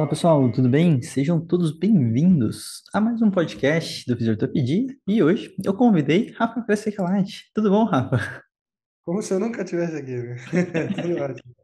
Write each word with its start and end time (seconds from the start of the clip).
Fala 0.00 0.08
pessoal, 0.08 0.50
tudo 0.50 0.66
bem? 0.66 1.02
Sejam 1.02 1.38
todos 1.38 1.78
bem-vindos 1.78 2.82
a 2.90 3.02
mais 3.02 3.20
um 3.20 3.30
podcast 3.30 4.02
do 4.06 4.16
Fisioterapia 4.16 4.86
e 5.06 5.22
hoje 5.22 5.54
eu 5.62 5.74
convidei 5.74 6.32
Rafa 6.38 6.62
Crescicalati. 6.62 7.50
Tudo 7.54 7.68
bom, 7.68 7.84
Rafa? 7.84 8.42
Como 9.04 9.20
se 9.20 9.34
eu 9.34 9.38
nunca 9.38 9.62
tivesse 9.62 9.96
aqui? 9.96 10.16
Tudo 11.02 11.22
ótimo. 11.22 11.54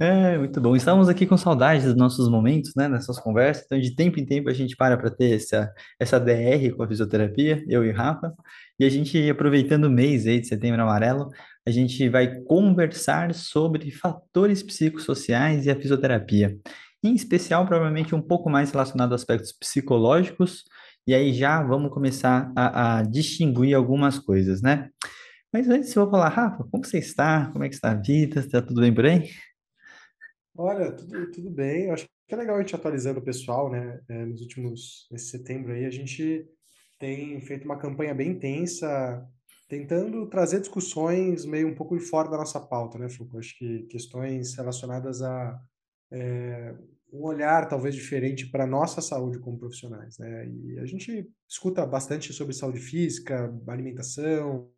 É, 0.00 0.38
muito 0.38 0.58
bom. 0.62 0.74
Estamos 0.74 1.06
aqui 1.06 1.26
com 1.26 1.36
saudades 1.36 1.84
dos 1.84 1.94
nossos 1.94 2.26
momentos, 2.30 2.72
né, 2.74 2.88
nessas 2.88 3.20
conversas. 3.20 3.66
Então, 3.66 3.78
de 3.78 3.94
tempo 3.94 4.18
em 4.18 4.24
tempo, 4.24 4.48
a 4.48 4.54
gente 4.54 4.74
para 4.74 4.96
para 4.96 5.10
ter 5.10 5.34
essa, 5.34 5.70
essa 6.00 6.18
DR 6.18 6.74
com 6.74 6.84
a 6.84 6.88
fisioterapia, 6.88 7.62
eu 7.68 7.84
e 7.84 7.90
o 7.90 7.94
Rafa. 7.94 8.32
E 8.80 8.84
a 8.84 8.88
gente, 8.88 9.28
aproveitando 9.28 9.84
o 9.84 9.90
mês 9.90 10.26
aí 10.26 10.40
de 10.40 10.46
setembro 10.46 10.80
amarelo, 10.80 11.28
a 11.68 11.70
gente 11.70 12.08
vai 12.08 12.40
conversar 12.44 13.34
sobre 13.34 13.90
fatores 13.90 14.62
psicossociais 14.62 15.66
e 15.66 15.70
a 15.70 15.76
fisioterapia 15.76 16.58
em 17.08 17.14
especial, 17.14 17.66
provavelmente 17.66 18.14
um 18.14 18.22
pouco 18.22 18.48
mais 18.48 18.70
relacionado 18.70 19.12
a 19.12 19.14
aspectos 19.14 19.52
psicológicos, 19.52 20.64
e 21.06 21.14
aí 21.14 21.32
já 21.32 21.62
vamos 21.62 21.92
começar 21.92 22.52
a, 22.56 22.98
a 22.98 23.02
distinguir 23.02 23.74
algumas 23.74 24.18
coisas, 24.18 24.62
né? 24.62 24.90
Mas 25.52 25.68
antes 25.68 25.94
eu 25.94 26.02
vou 26.02 26.10
falar, 26.10 26.30
Rafa, 26.30 26.64
como 26.64 26.84
você 26.84 26.98
está? 26.98 27.50
Como 27.52 27.62
é 27.62 27.68
que 27.68 27.74
está 27.74 27.92
a 27.92 27.94
vida? 27.94 28.40
Está 28.40 28.60
tudo 28.60 28.80
bem 28.80 28.92
por 28.92 29.04
aí? 29.04 29.30
Olha, 30.56 30.90
tudo, 30.92 31.30
tudo 31.30 31.50
bem. 31.50 31.86
Eu 31.86 31.94
acho 31.94 32.06
que 32.26 32.34
é 32.34 32.36
legal 32.36 32.56
a 32.56 32.60
gente 32.60 32.74
atualizando 32.74 33.20
o 33.20 33.24
pessoal, 33.24 33.70
né? 33.70 34.00
É, 34.08 34.24
nos 34.24 34.40
últimos, 34.40 35.06
nesse 35.10 35.26
setembro 35.26 35.72
aí, 35.72 35.84
a 35.84 35.90
gente 35.90 36.48
tem 36.98 37.40
feito 37.40 37.64
uma 37.64 37.78
campanha 37.78 38.14
bem 38.14 38.30
intensa, 38.30 39.24
tentando 39.68 40.26
trazer 40.28 40.60
discussões 40.60 41.44
meio 41.44 41.68
um 41.68 41.74
pouco 41.74 41.98
fora 42.00 42.30
da 42.30 42.38
nossa 42.38 42.60
pauta, 42.60 42.98
né, 42.98 43.08
Foucault? 43.08 43.38
Acho 43.38 43.58
que 43.58 43.82
questões 43.84 44.54
relacionadas 44.54 45.22
a 45.22 45.60
é, 46.12 46.74
um 47.14 47.22
olhar 47.22 47.68
talvez 47.68 47.94
diferente 47.94 48.50
para 48.50 48.64
a 48.64 48.66
nossa 48.66 49.00
saúde 49.00 49.38
como 49.38 49.56
profissionais. 49.56 50.18
Né? 50.18 50.48
E 50.48 50.78
a 50.80 50.84
gente 50.84 51.30
escuta 51.48 51.86
bastante 51.86 52.32
sobre 52.32 52.52
saúde 52.52 52.80
física, 52.80 53.54
alimentação, 53.68 54.68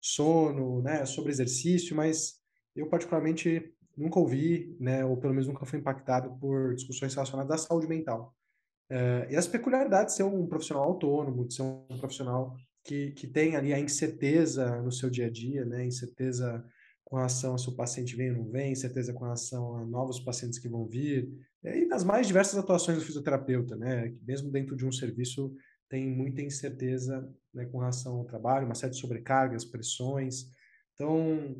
sono, 0.00 0.82
né? 0.82 1.06
sobre 1.06 1.30
exercício, 1.30 1.94
mas 1.94 2.34
eu 2.74 2.88
particularmente 2.88 3.72
nunca 3.96 4.18
ouvi, 4.18 4.76
né? 4.80 5.04
ou 5.04 5.16
pelo 5.16 5.32
menos 5.32 5.46
nunca 5.46 5.64
fui 5.64 5.78
impactado 5.78 6.36
por 6.40 6.74
discussões 6.74 7.14
relacionadas 7.14 7.62
à 7.62 7.68
saúde 7.68 7.86
mental. 7.86 8.34
É, 8.90 9.28
e 9.30 9.36
as 9.36 9.46
peculiaridades 9.46 10.14
de 10.14 10.16
ser 10.18 10.24
um 10.24 10.44
profissional 10.46 10.84
autônomo, 10.84 11.46
de 11.46 11.54
ser 11.54 11.62
um 11.62 11.98
profissional 11.98 12.56
que, 12.82 13.12
que 13.12 13.28
tem 13.28 13.54
ali 13.54 13.72
a 13.72 13.78
incerteza 13.78 14.82
no 14.82 14.90
seu 14.90 15.08
dia 15.08 15.26
a 15.26 15.30
dia, 15.30 15.64
né? 15.64 15.86
incerteza 15.86 16.64
com 17.06 17.16
relação 17.16 17.54
a 17.54 17.58
se 17.58 17.68
o 17.68 17.76
paciente 17.76 18.16
vem 18.16 18.32
ou 18.32 18.38
não 18.38 18.50
vem, 18.50 18.74
certeza 18.74 19.12
com 19.12 19.22
relação 19.22 19.76
a 19.76 19.84
novos 19.86 20.18
pacientes 20.18 20.58
que 20.58 20.68
vão 20.68 20.84
vir, 20.84 21.32
e 21.66 21.86
nas 21.86 22.04
mais 22.04 22.26
diversas 22.26 22.58
atuações 22.58 22.98
do 22.98 23.04
fisioterapeuta, 23.04 23.76
né? 23.76 24.10
Que 24.10 24.24
mesmo 24.24 24.50
dentro 24.50 24.76
de 24.76 24.86
um 24.86 24.92
serviço 24.92 25.54
tem 25.88 26.08
muita 26.08 26.42
incerteza 26.42 27.28
né, 27.54 27.64
com 27.66 27.78
relação 27.78 28.18
ao 28.18 28.24
trabalho, 28.24 28.66
uma 28.66 28.74
série 28.74 28.92
de 28.92 29.00
sobrecargas, 29.00 29.64
pressões. 29.64 30.46
Então, 30.94 31.56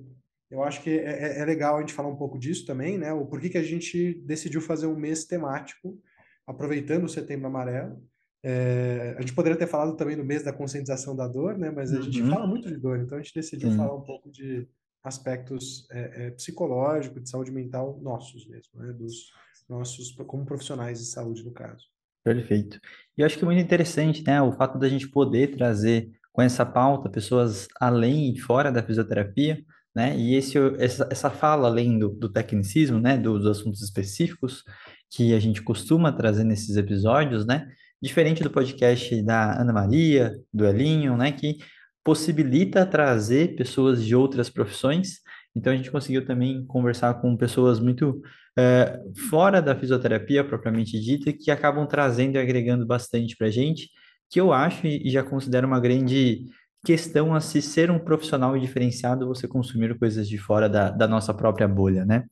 eu 0.51 0.63
acho 0.63 0.83
que 0.83 0.91
é, 0.91 1.39
é, 1.39 1.39
é 1.41 1.45
legal 1.45 1.77
a 1.77 1.81
gente 1.81 1.93
falar 1.93 2.09
um 2.09 2.17
pouco 2.17 2.39
disso 2.39 2.67
também, 2.67 2.99
né? 2.99 3.13
O 3.13 3.27
porquê 3.27 3.49
que 3.49 3.59
a 3.59 3.63
gente 3.63 4.15
decidiu 4.25 4.61
fazer 4.61 4.87
um 4.87 4.97
mês 4.97 5.25
temático, 5.25 5.99
aproveitando 6.47 7.05
o 7.05 7.09
Setembro 7.09 7.47
Amarelo. 7.47 8.03
É, 8.43 9.17
a 9.19 9.21
gente 9.21 9.35
poderia 9.35 9.59
ter 9.59 9.67
falado 9.67 9.97
também 9.97 10.17
do 10.17 10.25
mês 10.25 10.43
da 10.43 10.53
conscientização 10.53 11.17
da 11.17 11.27
dor, 11.27 11.59
né? 11.59 11.71
Mas 11.71 11.93
a 11.93 12.01
gente 12.01 12.23
uhum. 12.23 12.31
fala 12.31 12.47
muito 12.47 12.69
de 12.69 12.77
dor, 12.77 13.01
então 13.01 13.19
a 13.19 13.23
gente 13.23 13.35
decidiu 13.35 13.71
Sim. 13.71 13.77
falar 13.77 13.97
um 13.97 14.05
pouco 14.05 14.31
de 14.31 14.69
aspectos 15.03 15.89
é, 15.91 16.27
é, 16.27 16.31
psicológicos, 16.31 17.23
de 17.23 17.29
saúde 17.29 17.51
mental 17.51 17.99
nossos 18.01 18.47
mesmo, 18.49 18.81
né? 18.81 18.93
Dos 18.93 19.31
nossos, 19.69 20.13
como 20.27 20.45
profissionais 20.45 20.99
de 20.99 21.07
saúde, 21.07 21.45
no 21.45 21.53
caso. 21.53 21.85
Perfeito. 22.25 22.81
E 23.17 23.21
eu 23.21 23.27
acho 23.27 23.39
que 23.39 23.45
é 23.45 23.47
muito 23.47 23.63
interessante, 23.63 24.25
né? 24.25 24.43
O 24.43 24.53
fato 24.53 24.79
da 24.79 24.89
gente 24.89 25.09
poder 25.09 25.57
trazer 25.57 26.11
com 26.33 26.43
essa 26.43 26.67
pauta 26.67 27.09
pessoas 27.09 27.69
além 27.81 28.35
e 28.35 28.39
fora 28.39 28.71
da 28.71 28.83
fisioterapia, 28.83 29.63
né? 29.95 30.17
E 30.17 30.35
esse, 30.35 30.59
essa, 30.79 31.09
essa 31.11 31.31
fala 31.31 31.69
além 31.69 31.99
do, 31.99 32.09
do 32.09 32.29
tecnicismo, 32.29 32.99
né? 32.99 33.17
Do, 33.17 33.39
dos 33.39 33.47
assuntos 33.47 33.81
específicos 33.81 34.65
que 35.11 35.35
a 35.35 35.41
gente 35.41 35.63
costuma 35.63 36.13
trazer 36.13 36.45
nesses 36.45 36.77
episódios, 36.77 37.47
né? 37.47 37.69
Diferente 38.03 38.43
do 38.43 38.51
podcast 38.51 39.23
da 39.23 39.61
Ana 39.61 39.73
Maria, 39.73 40.37
do 40.53 40.67
Elinho, 40.67 41.17
né? 41.17 41.33
Que 41.33 41.59
possibilita 42.05 42.85
trazer 42.85 43.57
pessoas 43.57 44.05
de 44.05 44.15
outras 44.15 44.51
profissões. 44.51 45.21
Então, 45.55 45.73
a 45.73 45.77
gente 45.77 45.91
conseguiu 45.91 46.27
também 46.27 46.67
conversar 46.67 47.15
com 47.15 47.37
pessoas 47.37 47.81
muito 47.81 48.21
é, 48.59 49.01
fora 49.29 49.61
da 49.61 49.77
fisioterapia 49.77 50.43
propriamente 50.45 50.99
dita, 51.01 51.33
que 51.33 51.51
acabam 51.51 51.87
trazendo 51.87 52.37
e 52.37 52.39
agregando 52.39 52.87
bastante 52.87 53.37
para 53.37 53.49
a 53.49 53.51
gente, 53.51 53.91
que 54.31 54.41
eu 54.41 54.53
acho 54.53 54.87
e 54.87 55.11
já 55.11 55.23
considero 55.23 55.67
uma 55.67 55.81
grande 55.81 56.45
questão 56.85 57.35
a 57.35 57.41
se 57.41 57.61
ser 57.61 57.91
um 57.91 57.99
profissional 57.99 58.59
diferenciado, 58.59 59.27
você 59.27 59.47
consumir 59.49 59.99
coisas 59.99 60.29
de 60.29 60.39
fora 60.39 60.69
da, 60.69 60.91
da 60.91 61.09
nossa 61.09 61.35
própria 61.35 61.67
bolha, 61.67 62.05
né? 62.05 62.25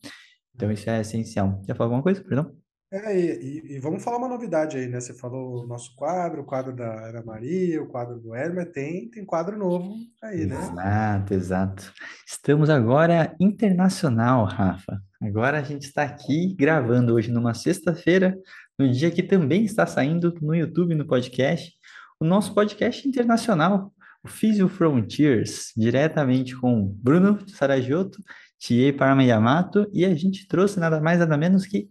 Então, 0.55 0.71
isso 0.71 0.89
é 0.89 1.01
essencial. 1.01 1.61
Quer 1.67 1.75
falar 1.75 1.87
alguma 1.87 2.03
coisa, 2.03 2.23
perdão? 2.23 2.64
É, 2.95 3.19
e, 3.19 3.75
e, 3.75 3.79
vamos 3.81 4.05
falar 4.05 4.19
uma 4.19 4.29
novidade 4.29 4.77
aí, 4.77 4.87
né? 4.87 5.01
Você 5.01 5.13
falou 5.13 5.65
o 5.65 5.67
nosso 5.67 5.97
quadro, 5.97 6.43
o 6.43 6.45
quadro 6.45 6.73
da 6.73 7.09
Ana 7.09 7.25
Maria, 7.25 7.83
o 7.83 7.89
quadro 7.89 8.21
do 8.21 8.33
Hermes, 8.33 8.71
tem, 8.73 9.11
tem 9.11 9.25
quadro 9.25 9.59
novo 9.59 9.97
aí, 10.23 10.47
né? 10.47 10.55
Exato, 10.55 11.35
exato. 11.35 11.93
Estamos 12.25 12.71
agora 12.71 13.35
internacional, 13.41 14.45
Rafa. 14.45 15.03
Agora 15.21 15.59
a 15.59 15.63
gente 15.65 15.83
está 15.83 16.05
aqui 16.05 16.55
gravando 16.55 17.15
hoje 17.15 17.33
numa 17.33 17.53
sexta-feira, 17.53 18.39
no 18.79 18.89
dia 18.89 19.11
que 19.11 19.25
também 19.25 19.65
está 19.65 19.85
saindo 19.89 20.33
no 20.41 20.55
YouTube, 20.55 20.95
no 20.95 21.05
podcast, 21.05 21.73
o 22.21 22.25
nosso 22.25 22.55
podcast 22.55 23.09
internacional, 23.09 23.93
o 24.23 24.29
Physio 24.29 24.69
Frontiers, 24.69 25.73
diretamente 25.77 26.55
com 26.55 26.87
Bruno 27.03 27.41
Saragiotto, 27.49 28.23
Tie 28.57 28.93
Parma 28.93 29.25
Yamato, 29.25 29.91
e 29.93 30.05
a 30.05 30.15
gente 30.15 30.47
trouxe 30.47 30.79
nada 30.79 31.01
mais 31.01 31.19
nada 31.19 31.37
menos 31.37 31.67
que 31.67 31.89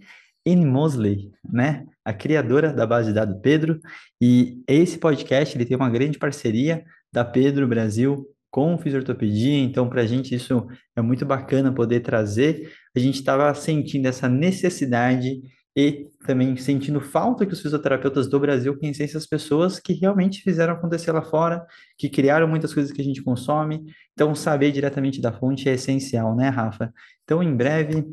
Anne 0.48 0.66
Mosley, 0.66 1.32
né? 1.44 1.86
A 2.04 2.14
criadora 2.14 2.74
da 2.74 2.86
base 2.86 3.10
de 3.10 3.14
dados 3.14 3.40
Pedro. 3.42 3.80
E 4.22 4.62
esse 4.68 4.98
podcast 4.98 5.58
ele 5.58 5.66
tem 5.66 5.78
uma 5.78 5.90
grande 5.90 6.18
parceria 6.18 6.84
da 7.12 7.24
Pedro 7.24 7.68
Brasil 7.68 8.28
com 8.52 8.78
Fisiortopedia, 8.78 9.58
então 9.58 9.90
para 9.90 10.02
a 10.02 10.06
gente 10.06 10.36
isso 10.36 10.68
é 10.96 11.02
muito 11.02 11.26
bacana 11.26 11.74
poder 11.74 12.02
trazer. 12.02 12.72
A 12.96 13.00
gente 13.00 13.16
estava 13.16 13.54
sentindo 13.56 14.08
essa 14.08 14.30
necessidade 14.30 15.42
e 15.76 16.08
também 16.26 16.56
sentindo 16.56 17.02
falta 17.02 17.46
que 17.48 17.54
os 17.54 17.62
fisioterapeutas 17.62 18.30
do 18.30 18.40
Brasil 18.40 18.78
conhecessem 18.78 19.06
essas 19.06 19.26
pessoas 19.26 19.80
que 19.80 19.94
realmente 19.94 20.42
fizeram 20.44 20.74
acontecer 20.74 21.12
lá 21.12 21.24
fora, 21.24 21.66
que 21.98 22.10
criaram 22.10 22.48
muitas 22.48 22.74
coisas 22.74 22.92
que 22.92 23.02
a 23.02 23.04
gente 23.04 23.24
consome. 23.24 23.84
Então, 24.14 24.36
saber 24.36 24.72
diretamente 24.72 25.20
da 25.20 25.32
fonte 25.32 25.68
é 25.68 25.74
essencial, 25.74 26.36
né, 26.36 26.50
Rafa? 26.50 26.94
Então, 27.24 27.42
em 27.42 27.56
breve, 27.56 28.06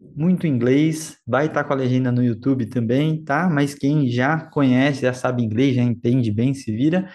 muito 0.00 0.46
inglês, 0.46 1.16
vai 1.26 1.46
estar 1.46 1.64
com 1.64 1.72
a 1.72 1.76
legenda 1.76 2.12
no 2.12 2.22
YouTube 2.22 2.66
também, 2.66 3.22
tá? 3.24 3.48
Mas 3.50 3.74
quem 3.74 4.08
já 4.08 4.38
conhece, 4.50 5.02
já 5.02 5.12
sabe 5.12 5.42
inglês, 5.42 5.74
já 5.74 5.82
entende 5.82 6.30
bem, 6.30 6.54
se 6.54 6.70
vira, 6.70 7.10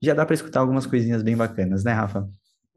já 0.00 0.14
dá 0.14 0.24
para 0.24 0.34
escutar 0.34 0.60
algumas 0.60 0.86
coisinhas 0.86 1.22
bem 1.22 1.36
bacanas, 1.36 1.84
né, 1.84 1.92
Rafa? 1.92 2.28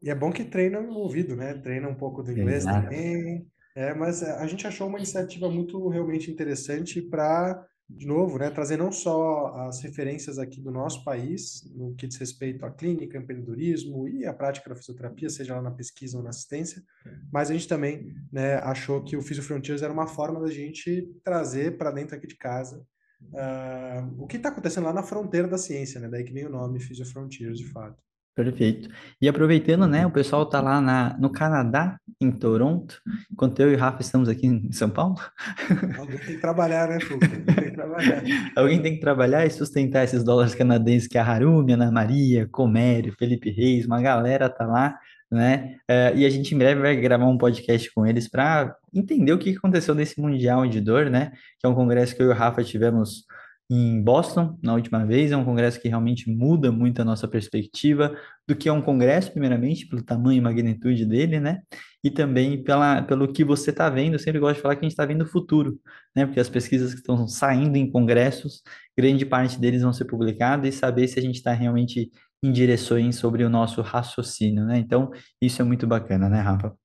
E 0.02 0.10
é 0.10 0.14
bom 0.14 0.32
que 0.32 0.44
treina 0.44 0.80
o 0.80 0.94
ouvido, 0.94 1.36
né? 1.36 1.54
Treina 1.54 1.88
um 1.88 1.94
pouco 1.94 2.22
do 2.22 2.32
inglês 2.32 2.64
Exato. 2.64 2.82
também. 2.82 3.46
É, 3.74 3.94
mas 3.94 4.22
a 4.22 4.46
gente 4.46 4.66
achou 4.66 4.88
uma 4.88 4.98
iniciativa 4.98 5.48
muito 5.48 5.88
realmente 5.88 6.30
interessante 6.30 7.00
para 7.00 7.64
de 7.88 8.06
novo, 8.06 8.38
né, 8.38 8.50
trazer 8.50 8.76
não 8.76 8.90
só 8.90 9.54
as 9.68 9.80
referências 9.80 10.38
aqui 10.38 10.60
do 10.60 10.70
nosso 10.70 11.04
país, 11.04 11.62
no 11.74 11.94
que 11.94 12.06
diz 12.06 12.16
respeito 12.16 12.64
à 12.64 12.70
clínica, 12.70 13.18
empreendedorismo 13.18 14.08
e 14.08 14.24
à 14.24 14.32
prática 14.32 14.70
da 14.70 14.76
fisioterapia, 14.76 15.28
seja 15.28 15.56
lá 15.56 15.62
na 15.62 15.70
pesquisa 15.70 16.16
ou 16.16 16.22
na 16.22 16.30
assistência, 16.30 16.82
mas 17.30 17.50
a 17.50 17.52
gente 17.52 17.68
também 17.68 18.14
né, 18.32 18.54
achou 18.56 19.02
que 19.02 19.16
o 19.16 19.22
Physio 19.22 19.42
Frontiers 19.42 19.82
era 19.82 19.92
uma 19.92 20.06
forma 20.06 20.40
da 20.40 20.50
gente 20.50 21.10
trazer 21.22 21.76
para 21.76 21.90
dentro 21.90 22.16
aqui 22.16 22.26
de 22.26 22.36
casa 22.36 22.84
uh, 23.30 24.22
o 24.22 24.26
que 24.26 24.36
está 24.36 24.48
acontecendo 24.48 24.84
lá 24.84 24.92
na 24.92 25.02
fronteira 25.02 25.48
da 25.48 25.58
ciência, 25.58 26.00
né? 26.00 26.08
daí 26.08 26.24
que 26.24 26.32
vem 26.32 26.46
o 26.46 26.50
nome 26.50 26.80
Physio 26.80 27.06
Frontiers, 27.06 27.58
de 27.58 27.66
fato. 27.66 28.02
Perfeito. 28.34 28.88
E 29.20 29.28
aproveitando, 29.28 29.86
né, 29.86 30.06
o 30.06 30.10
pessoal 30.10 30.46
tá 30.46 30.60
lá 30.60 30.80
na, 30.80 31.14
no 31.18 31.30
Canadá, 31.30 31.98
em 32.18 32.30
Toronto, 32.30 32.98
enquanto 33.30 33.60
eu 33.60 33.70
e 33.70 33.74
o 33.74 33.78
Rafa 33.78 34.00
estamos 34.00 34.28
aqui 34.28 34.46
em 34.46 34.72
São 34.72 34.88
Paulo. 34.88 35.16
Alguém 35.98 36.18
tem 36.18 36.34
que 36.34 36.40
trabalhar, 36.40 36.88
né, 36.88 37.00
Fuca? 37.00 37.26
Alguém 37.26 37.44
tem 37.44 37.64
que 37.64 37.72
trabalhar. 37.72 38.22
Alguém 38.56 38.82
tem 38.82 38.94
que 38.94 39.00
trabalhar 39.00 39.46
e 39.46 39.50
sustentar 39.50 40.04
esses 40.04 40.24
dólares 40.24 40.54
canadenses 40.54 41.06
que 41.06 41.18
a 41.18 41.24
Harumi, 41.24 41.74
Ana 41.74 41.90
Maria, 41.90 42.48
Comério, 42.50 43.14
Felipe 43.18 43.50
Reis, 43.50 43.84
uma 43.84 44.00
galera 44.00 44.48
tá 44.48 44.64
lá, 44.64 44.98
né? 45.30 45.76
Eh, 45.88 46.12
e 46.16 46.26
a 46.26 46.30
gente 46.30 46.54
em 46.54 46.58
breve 46.58 46.80
vai 46.80 46.96
gravar 46.96 47.26
um 47.26 47.36
podcast 47.36 47.92
com 47.92 48.06
eles 48.06 48.28
para 48.28 48.74
entender 48.94 49.32
o 49.32 49.38
que 49.38 49.56
aconteceu 49.56 49.94
nesse 49.94 50.18
Mundial 50.20 50.66
de 50.66 50.80
Dor, 50.80 51.10
né? 51.10 51.32
Que 51.58 51.66
é 51.66 51.68
um 51.68 51.74
congresso 51.74 52.16
que 52.16 52.22
eu 52.22 52.26
e 52.26 52.30
o 52.30 52.34
Rafa 52.34 52.64
tivemos 52.64 53.26
em 53.74 54.02
Boston 54.02 54.58
na 54.62 54.74
última 54.74 55.06
vez. 55.06 55.32
É 55.32 55.36
um 55.36 55.46
congresso 55.46 55.80
que 55.80 55.88
realmente 55.88 56.28
muda 56.30 56.70
muito 56.70 57.00
a 57.00 57.04
nossa 57.04 57.26
perspectiva 57.26 58.14
do 58.46 58.54
que 58.54 58.68
é 58.68 58.72
um 58.72 58.82
congresso, 58.82 59.32
primeiramente, 59.32 59.86
pelo 59.86 60.02
tamanho 60.02 60.36
e 60.36 60.40
magnitude 60.42 61.06
dele, 61.06 61.40
né? 61.40 61.62
E 62.04 62.10
também 62.10 62.62
pela, 62.62 63.00
pelo 63.00 63.32
que 63.32 63.42
você 63.42 63.70
está 63.70 63.88
vendo. 63.88 64.14
Eu 64.14 64.18
sempre 64.18 64.38
gosto 64.38 64.56
de 64.56 64.60
falar 64.62 64.76
que 64.76 64.80
a 64.80 64.84
gente 64.84 64.92
está 64.92 65.06
vendo 65.06 65.22
o 65.22 65.26
futuro, 65.26 65.80
né? 66.14 66.26
Porque 66.26 66.38
as 66.38 66.50
pesquisas 66.50 66.92
que 66.92 67.00
estão 67.00 67.26
saindo 67.26 67.76
em 67.76 67.90
congressos, 67.90 68.62
grande 68.96 69.24
parte 69.24 69.58
deles 69.58 69.80
vão 69.80 69.92
ser 69.92 70.04
publicadas 70.04 70.74
e 70.74 70.76
saber 70.76 71.08
se 71.08 71.18
a 71.18 71.22
gente 71.22 71.36
está 71.36 71.54
realmente 71.54 72.10
em 72.44 72.52
direções 72.52 73.16
sobre 73.16 73.42
o 73.42 73.48
nosso 73.48 73.80
raciocínio, 73.80 74.66
né? 74.66 74.76
Então, 74.76 75.10
isso 75.40 75.62
é 75.62 75.64
muito 75.64 75.86
bacana, 75.86 76.28
né, 76.28 76.40
Rafa? 76.40 76.76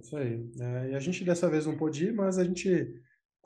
Isso 0.00 0.16
aí. 0.16 0.42
É, 0.58 0.90
e 0.92 0.94
a 0.94 0.98
gente 0.98 1.24
dessa 1.24 1.50
vez 1.50 1.66
não 1.66 1.76
pôde 1.76 2.06
ir, 2.06 2.14
mas 2.14 2.38
a 2.38 2.44
gente 2.44 2.88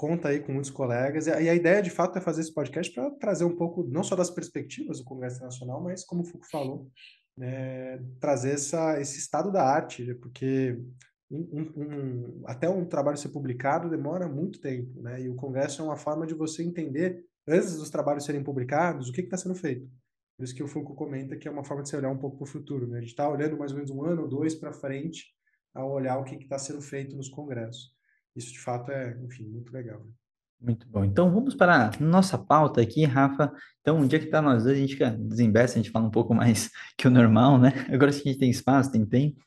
conta 0.00 0.30
aí 0.30 0.40
com 0.40 0.50
muitos 0.50 0.70
colegas. 0.70 1.26
E 1.26 1.30
a, 1.30 1.54
ideia, 1.54 1.82
de 1.82 1.90
fato, 1.90 2.16
é 2.16 2.22
fazer 2.22 2.40
esse 2.40 2.54
podcast 2.54 2.90
para 2.94 3.10
trazer 3.10 3.44
um 3.44 3.54
pouco, 3.54 3.86
não 3.86 4.02
só 4.02 4.16
das 4.16 4.30
perspectivas 4.30 4.98
do 4.98 5.04
Congresso 5.04 5.36
Internacional, 5.36 5.82
mas, 5.82 6.06
como 6.06 6.22
o 6.22 6.24
Foucault 6.24 6.50
falou, 6.50 6.90
né, 7.36 7.98
trazer 8.18 8.52
essa, 8.52 8.98
esse 8.98 9.18
estado 9.18 9.52
da 9.52 9.62
arte, 9.62 10.14
porque 10.14 10.82
um, 11.30 11.60
um, 11.76 12.42
até 12.46 12.66
um 12.66 12.86
trabalho 12.86 13.18
ser 13.18 13.28
publicado 13.28 13.90
demora 13.90 14.26
muito 14.26 14.58
tempo, 14.58 15.02
né? 15.02 15.20
E 15.20 15.28
o 15.28 15.36
Congresso 15.36 15.82
é 15.82 15.84
uma 15.84 15.98
forma 15.98 16.26
de 16.26 16.32
você 16.32 16.62
entender, 16.62 17.22
antes 17.46 17.76
dos 17.76 17.90
trabalhos 17.90 18.24
serem 18.24 18.42
publicados, 18.42 19.10
o 19.10 19.12
que 19.12 19.20
está 19.20 19.36
sendo 19.36 19.54
feito. 19.54 19.86
Por 20.38 20.44
isso 20.44 20.54
que 20.54 20.62
o 20.62 20.66
Foucault 20.66 20.96
comenta 20.96 21.36
que 21.36 21.46
é 21.46 21.50
uma 21.50 21.62
forma 21.62 21.82
de 21.82 21.90
se 21.90 21.96
olhar 21.96 22.10
um 22.10 22.16
pouco 22.16 22.38
para 22.38 22.44
o 22.44 22.50
futuro, 22.50 22.86
né? 22.86 22.96
A 22.96 23.00
gente 23.02 23.10
está 23.10 23.28
olhando 23.28 23.58
mais 23.58 23.70
ou 23.70 23.76
menos 23.76 23.90
um 23.90 24.02
ano 24.02 24.22
ou 24.22 24.28
dois 24.28 24.54
para 24.54 24.72
frente 24.72 25.26
ao 25.74 25.92
olhar 25.92 26.18
o 26.18 26.24
que 26.24 26.36
está 26.36 26.58
sendo 26.58 26.80
feito 26.80 27.14
nos 27.14 27.28
congressos. 27.28 27.99
Isso, 28.34 28.52
de 28.52 28.60
fato, 28.60 28.90
é, 28.90 29.16
enfim, 29.24 29.44
muito 29.44 29.72
legal. 29.72 30.00
Né? 30.00 30.12
Muito 30.60 30.86
bom. 30.86 31.02
Então 31.04 31.32
vamos 31.32 31.54
para 31.54 31.86
a 31.86 32.04
nossa 32.04 32.36
pauta 32.36 32.82
aqui, 32.82 33.04
Rafa. 33.04 33.50
Então, 33.80 33.96
um 33.96 34.06
dia 34.06 34.18
que 34.18 34.26
tá 34.26 34.42
nós 34.42 34.62
dois, 34.62 34.76
a 34.76 34.80
gente 34.80 34.96
desembesta, 35.18 35.78
a 35.78 35.82
gente 35.82 35.90
fala 35.90 36.06
um 36.06 36.10
pouco 36.10 36.34
mais 36.34 36.70
que 36.98 37.08
o 37.08 37.10
normal, 37.10 37.58
né? 37.58 37.72
Agora 37.90 38.12
sim 38.12 38.20
a 38.26 38.32
gente 38.32 38.38
tem 38.38 38.50
espaço, 38.50 38.92
tem 38.92 39.06
tempo, 39.06 39.38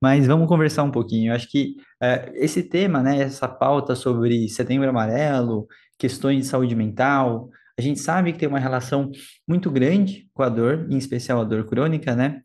mas 0.00 0.26
vamos 0.26 0.48
conversar 0.48 0.82
um 0.82 0.90
pouquinho. 0.90 1.30
Eu 1.30 1.36
acho 1.36 1.46
que 1.50 1.76
é, 2.00 2.32
esse 2.34 2.62
tema, 2.62 3.02
né, 3.02 3.20
essa 3.20 3.46
pauta 3.46 3.94
sobre 3.94 4.48
Setembro 4.48 4.88
Amarelo, 4.88 5.66
questões 5.98 6.38
de 6.38 6.46
saúde 6.46 6.74
mental, 6.74 7.50
a 7.78 7.82
gente 7.82 8.00
sabe 8.00 8.32
que 8.32 8.38
tem 8.38 8.48
uma 8.48 8.58
relação 8.58 9.10
muito 9.46 9.70
grande 9.70 10.26
com 10.32 10.42
a 10.42 10.48
dor, 10.48 10.86
em 10.90 10.96
especial 10.96 11.40
a 11.40 11.44
dor 11.44 11.66
crônica, 11.66 12.16
né? 12.16 12.40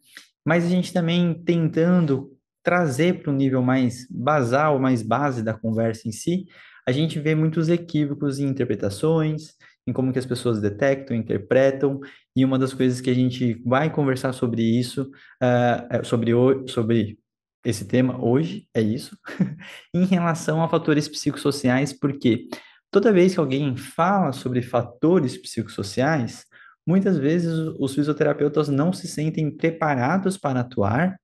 Mas 0.46 0.66
a 0.66 0.70
gente 0.70 0.92
também 0.92 1.34
tentando 1.46 2.37
trazer 2.68 3.22
para 3.22 3.31
o 3.31 3.34
nível 3.34 3.62
mais 3.62 4.06
basal, 4.12 4.78
mais 4.78 5.02
base 5.02 5.42
da 5.42 5.54
conversa 5.54 6.06
em 6.06 6.12
si, 6.12 6.48
a 6.86 6.92
gente 6.92 7.18
vê 7.18 7.34
muitos 7.34 7.69
equívocos 7.69 8.40
em 8.40 8.46
interpretações, 8.46 9.54
em 9.88 9.94
como 9.94 10.12
que 10.12 10.19
as 10.19 10.25
pessoas 10.25 10.60
detectam, 10.60 11.16
interpretam, 11.16 12.02
e 12.36 12.44
uma 12.44 12.60
das 12.60 12.74
coisas 12.74 13.00
que 13.00 13.10
a 13.10 13.14
gente 13.14 13.54
vai 13.66 13.90
conversar 13.90 14.34
sobre 14.34 14.62
isso, 14.62 15.10
uh, 15.42 16.06
sobre, 16.06 16.34
o, 16.34 16.68
sobre 16.68 17.18
esse 17.64 17.86
tema 17.86 18.22
hoje, 18.22 18.68
é 18.74 18.81
isso, 18.81 19.18
em 19.96 20.04
relação 20.04 20.62
a 20.62 20.68
fatores 20.68 21.08
psicossociais, 21.08 21.94
porque 21.94 22.50
toda 22.92 23.13
vez 23.13 23.34
que 23.34 23.40
alguém 23.40 23.78
fala 23.78 24.34
sobre 24.34 24.62
fatores 24.62 25.38
psicossociais, 25.38 26.44
muitas 26.86 27.18
vezes 27.18 27.54
os 27.80 27.96
fisioterapeutas 27.96 28.68
não 28.68 28.92
se 28.92 29.08
sentem 29.08 29.50
preparados 29.50 30.38
para 30.38 30.60
atuar 30.60 31.18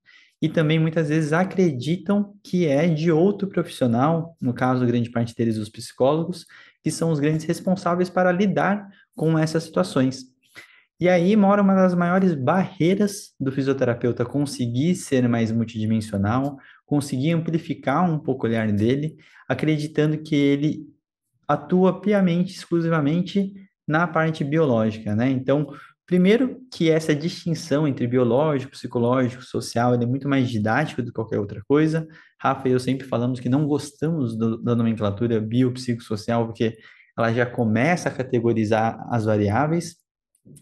e 0.43 0.49
também 0.49 0.77
muitas 0.77 1.07
vezes 1.07 1.31
acreditam 1.31 2.35
que 2.43 2.67
é 2.67 2.85
de 2.85 3.09
outro 3.09 3.47
profissional, 3.47 4.35
no 4.41 4.53
caso, 4.53 4.85
grande 4.85 5.09
parte 5.09 5.33
deles, 5.33 5.55
os 5.57 5.69
psicólogos, 5.69 6.45
que 6.83 6.91
são 6.91 7.11
os 7.11 7.19
grandes 7.21 7.45
responsáveis 7.45 8.09
para 8.09 8.29
lidar 8.29 8.89
com 9.15 9.39
essas 9.39 9.63
situações. 9.63 10.25
E 10.99 11.07
aí 11.07 11.33
mora 11.37 11.61
uma 11.61 11.73
das 11.73 11.95
maiores 11.95 12.33
barreiras 12.33 13.33
do 13.39 13.53
fisioterapeuta 13.53 14.25
conseguir 14.25 14.95
ser 14.95 15.29
mais 15.29 15.49
multidimensional, 15.49 16.57
conseguir 16.85 17.31
amplificar 17.31 18.03
um 18.03 18.19
pouco 18.19 18.45
o 18.45 18.49
olhar 18.49 18.69
dele, 18.69 19.15
acreditando 19.47 20.17
que 20.17 20.35
ele 20.35 20.85
atua 21.47 22.01
piamente, 22.01 22.53
exclusivamente 22.53 23.53
na 23.87 24.07
parte 24.07 24.43
biológica, 24.43 25.15
né? 25.15 25.29
Então, 25.29 25.69
Primeiro, 26.05 26.59
que 26.71 26.89
essa 26.89 27.15
distinção 27.15 27.87
entre 27.87 28.05
biológico, 28.05 28.73
psicológico, 28.73 29.43
social, 29.43 29.93
é 29.93 30.05
muito 30.05 30.27
mais 30.27 30.49
didático 30.49 31.01
do 31.01 31.07
que 31.07 31.13
qualquer 31.13 31.39
outra 31.39 31.61
coisa. 31.65 32.05
Rafa 32.39 32.67
e 32.67 32.71
eu 32.73 32.79
sempre 32.79 33.07
falamos 33.07 33.39
que 33.39 33.47
não 33.47 33.65
gostamos 33.65 34.37
do, 34.37 34.61
da 34.61 34.75
nomenclatura 34.75 35.39
biopsicossocial, 35.39 36.45
porque 36.45 36.77
ela 37.17 37.31
já 37.31 37.45
começa 37.45 38.09
a 38.09 38.11
categorizar 38.11 38.97
as 39.09 39.25
variáveis, 39.25 39.95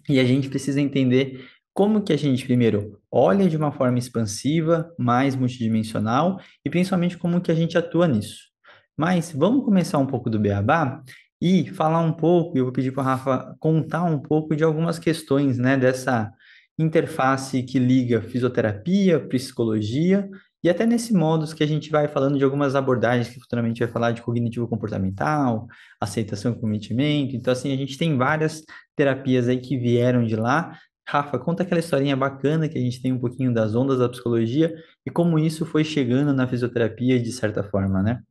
e 0.07 0.19
a 0.19 0.25
gente 0.25 0.49
precisa 0.49 0.79
entender 0.79 1.43
como 1.73 2.03
que 2.03 2.13
a 2.13 2.17
gente, 2.17 2.45
primeiro, 2.45 2.99
olha 3.09 3.49
de 3.49 3.57
uma 3.57 3.71
forma 3.71 3.97
expansiva, 3.97 4.93
mais 4.97 5.35
multidimensional, 5.35 6.39
e 6.65 6.69
principalmente 6.69 7.17
como 7.17 7.41
que 7.41 7.51
a 7.51 7.55
gente 7.55 7.77
atua 7.77 8.07
nisso. 8.07 8.51
Mas 8.97 9.31
vamos 9.31 9.63
começar 9.63 9.97
um 9.97 10.05
pouco 10.05 10.29
do 10.29 10.39
beabá, 10.39 11.01
e 11.41 11.67
falar 11.71 11.99
um 11.99 12.13
pouco, 12.13 12.57
eu 12.57 12.65
vou 12.65 12.73
pedir 12.73 12.91
para 12.91 13.01
o 13.01 13.05
Rafa 13.05 13.55
contar 13.59 14.03
um 14.03 14.19
pouco 14.19 14.55
de 14.55 14.63
algumas 14.63 14.99
questões, 14.99 15.57
né, 15.57 15.75
dessa 15.75 16.31
interface 16.77 17.63
que 17.63 17.79
liga 17.79 18.21
fisioterapia, 18.21 19.19
psicologia, 19.19 20.29
e 20.63 20.69
até 20.69 20.85
nesse 20.85 21.11
modus 21.13 21.53
que 21.53 21.63
a 21.63 21.67
gente 21.67 21.89
vai 21.89 22.07
falando 22.07 22.37
de 22.37 22.43
algumas 22.43 22.75
abordagens 22.75 23.29
que 23.29 23.39
futuramente 23.39 23.79
vai 23.79 23.91
falar 23.91 24.11
de 24.11 24.21
cognitivo 24.21 24.67
comportamental, 24.67 25.67
aceitação 25.99 26.51
e 26.51 26.59
cometimento. 26.59 27.35
Então, 27.35 27.51
assim, 27.51 27.73
a 27.73 27.75
gente 27.75 27.97
tem 27.97 28.15
várias 28.15 28.63
terapias 28.95 29.47
aí 29.47 29.59
que 29.59 29.75
vieram 29.75 30.23
de 30.23 30.35
lá. 30.35 30.77
Rafa, 31.07 31.39
conta 31.39 31.63
aquela 31.63 31.79
historinha 31.79 32.15
bacana 32.15 32.69
que 32.69 32.77
a 32.77 32.81
gente 32.81 33.01
tem 33.01 33.11
um 33.11 33.19
pouquinho 33.19 33.51
das 33.51 33.73
ondas 33.73 33.97
da 33.97 34.07
psicologia 34.07 34.71
e 35.03 35.09
como 35.09 35.39
isso 35.39 35.65
foi 35.65 35.83
chegando 35.83 36.31
na 36.31 36.47
fisioterapia 36.47 37.19
de 37.19 37.31
certa 37.31 37.63
forma, 37.63 38.03
né? 38.03 38.21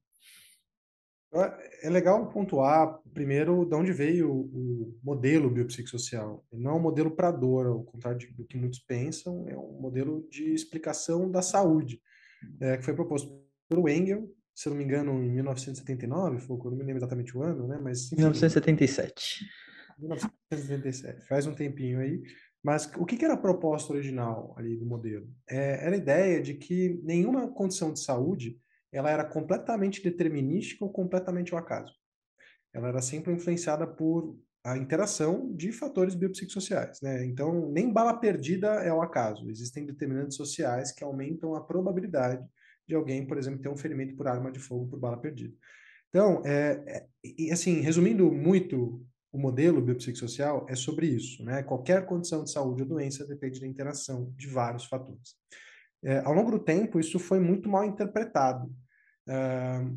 É 1.82 1.90
legal 1.90 2.28
pontuar, 2.30 2.98
primeiro, 3.14 3.64
de 3.64 3.74
onde 3.74 3.92
veio 3.92 4.30
o 4.30 4.98
modelo 5.02 5.50
biopsicossocial. 5.50 6.44
Ele 6.52 6.62
não 6.62 6.72
é 6.72 6.74
um 6.74 6.80
modelo 6.80 7.10
para 7.10 7.30
dor, 7.30 7.66
ao 7.66 7.82
contrário 7.84 8.18
do 8.34 8.44
que 8.44 8.56
muitos 8.56 8.80
pensam, 8.80 9.48
é 9.48 9.56
um 9.56 9.80
modelo 9.80 10.26
de 10.30 10.52
explicação 10.52 11.30
da 11.30 11.42
saúde, 11.42 12.00
é, 12.60 12.76
que 12.76 12.84
foi 12.84 12.94
proposto 12.94 13.42
pelo 13.68 13.88
Engel, 13.88 14.28
se 14.54 14.68
eu 14.68 14.72
não 14.72 14.78
me 14.78 14.84
engano, 14.84 15.12
em 15.24 15.30
1979, 15.30 16.38
foi, 16.40 16.58
eu 16.58 16.64
não 16.64 16.76
me 16.76 16.84
lembro 16.84 16.98
exatamente 16.98 17.34
o 17.34 17.42
ano, 17.42 17.66
né? 17.66 17.80
Mas, 17.82 18.06
enfim, 18.06 18.16
1977. 18.16 19.46
1977, 19.98 21.26
faz 21.26 21.46
um 21.46 21.54
tempinho 21.54 21.98
aí. 21.98 22.20
Mas 22.62 22.90
o 22.98 23.06
que, 23.06 23.16
que 23.16 23.24
era 23.24 23.34
a 23.34 23.38
proposta 23.38 23.92
original 23.92 24.54
ali 24.58 24.76
do 24.76 24.84
modelo? 24.84 25.26
É, 25.48 25.86
era 25.86 25.94
a 25.94 25.98
ideia 25.98 26.42
de 26.42 26.54
que 26.54 27.00
nenhuma 27.02 27.48
condição 27.48 27.90
de 27.90 28.00
saúde 28.00 28.60
ela 28.92 29.10
era 29.10 29.24
completamente 29.24 30.02
determinística 30.02 30.84
ou 30.84 30.92
completamente 30.92 31.52
ao 31.52 31.58
acaso. 31.58 31.92
Ela 32.72 32.88
era 32.88 33.02
sempre 33.02 33.32
influenciada 33.32 33.86
por 33.86 34.38
a 34.62 34.76
interação 34.76 35.54
de 35.54 35.72
fatores 35.72 36.14
biopsicossociais, 36.14 37.00
né? 37.00 37.24
Então, 37.24 37.70
nem 37.70 37.90
bala 37.90 38.14
perdida 38.14 38.68
é 38.84 38.90
ao 38.90 39.00
acaso. 39.00 39.50
Existem 39.50 39.86
determinantes 39.86 40.36
sociais 40.36 40.92
que 40.92 41.02
aumentam 41.02 41.54
a 41.54 41.62
probabilidade 41.62 42.44
de 42.86 42.94
alguém, 42.94 43.26
por 43.26 43.38
exemplo, 43.38 43.62
ter 43.62 43.68
um 43.68 43.76
ferimento 43.76 44.14
por 44.16 44.28
arma 44.28 44.52
de 44.52 44.58
fogo 44.58 44.86
por 44.88 44.98
bala 44.98 45.16
perdida. 45.16 45.54
Então, 46.10 46.42
é, 46.44 47.06
é, 47.24 47.52
assim, 47.52 47.80
resumindo 47.80 48.30
muito 48.30 49.02
o 49.32 49.38
modelo 49.38 49.80
biopsicossocial, 49.80 50.66
é 50.68 50.74
sobre 50.74 51.06
isso, 51.06 51.42
né? 51.44 51.62
Qualquer 51.62 52.04
condição 52.04 52.42
de 52.44 52.50
saúde 52.50 52.82
ou 52.82 52.88
doença 52.88 53.26
depende 53.26 53.60
da 53.60 53.66
interação 53.66 54.34
de 54.36 54.48
vários 54.48 54.84
fatores. 54.84 55.36
É, 56.02 56.18
ao 56.20 56.32
longo 56.32 56.50
do 56.50 56.58
tempo, 56.58 56.98
isso 56.98 57.18
foi 57.18 57.38
muito 57.40 57.68
mal 57.68 57.84
interpretado. 57.84 58.66
Uh, 59.28 59.96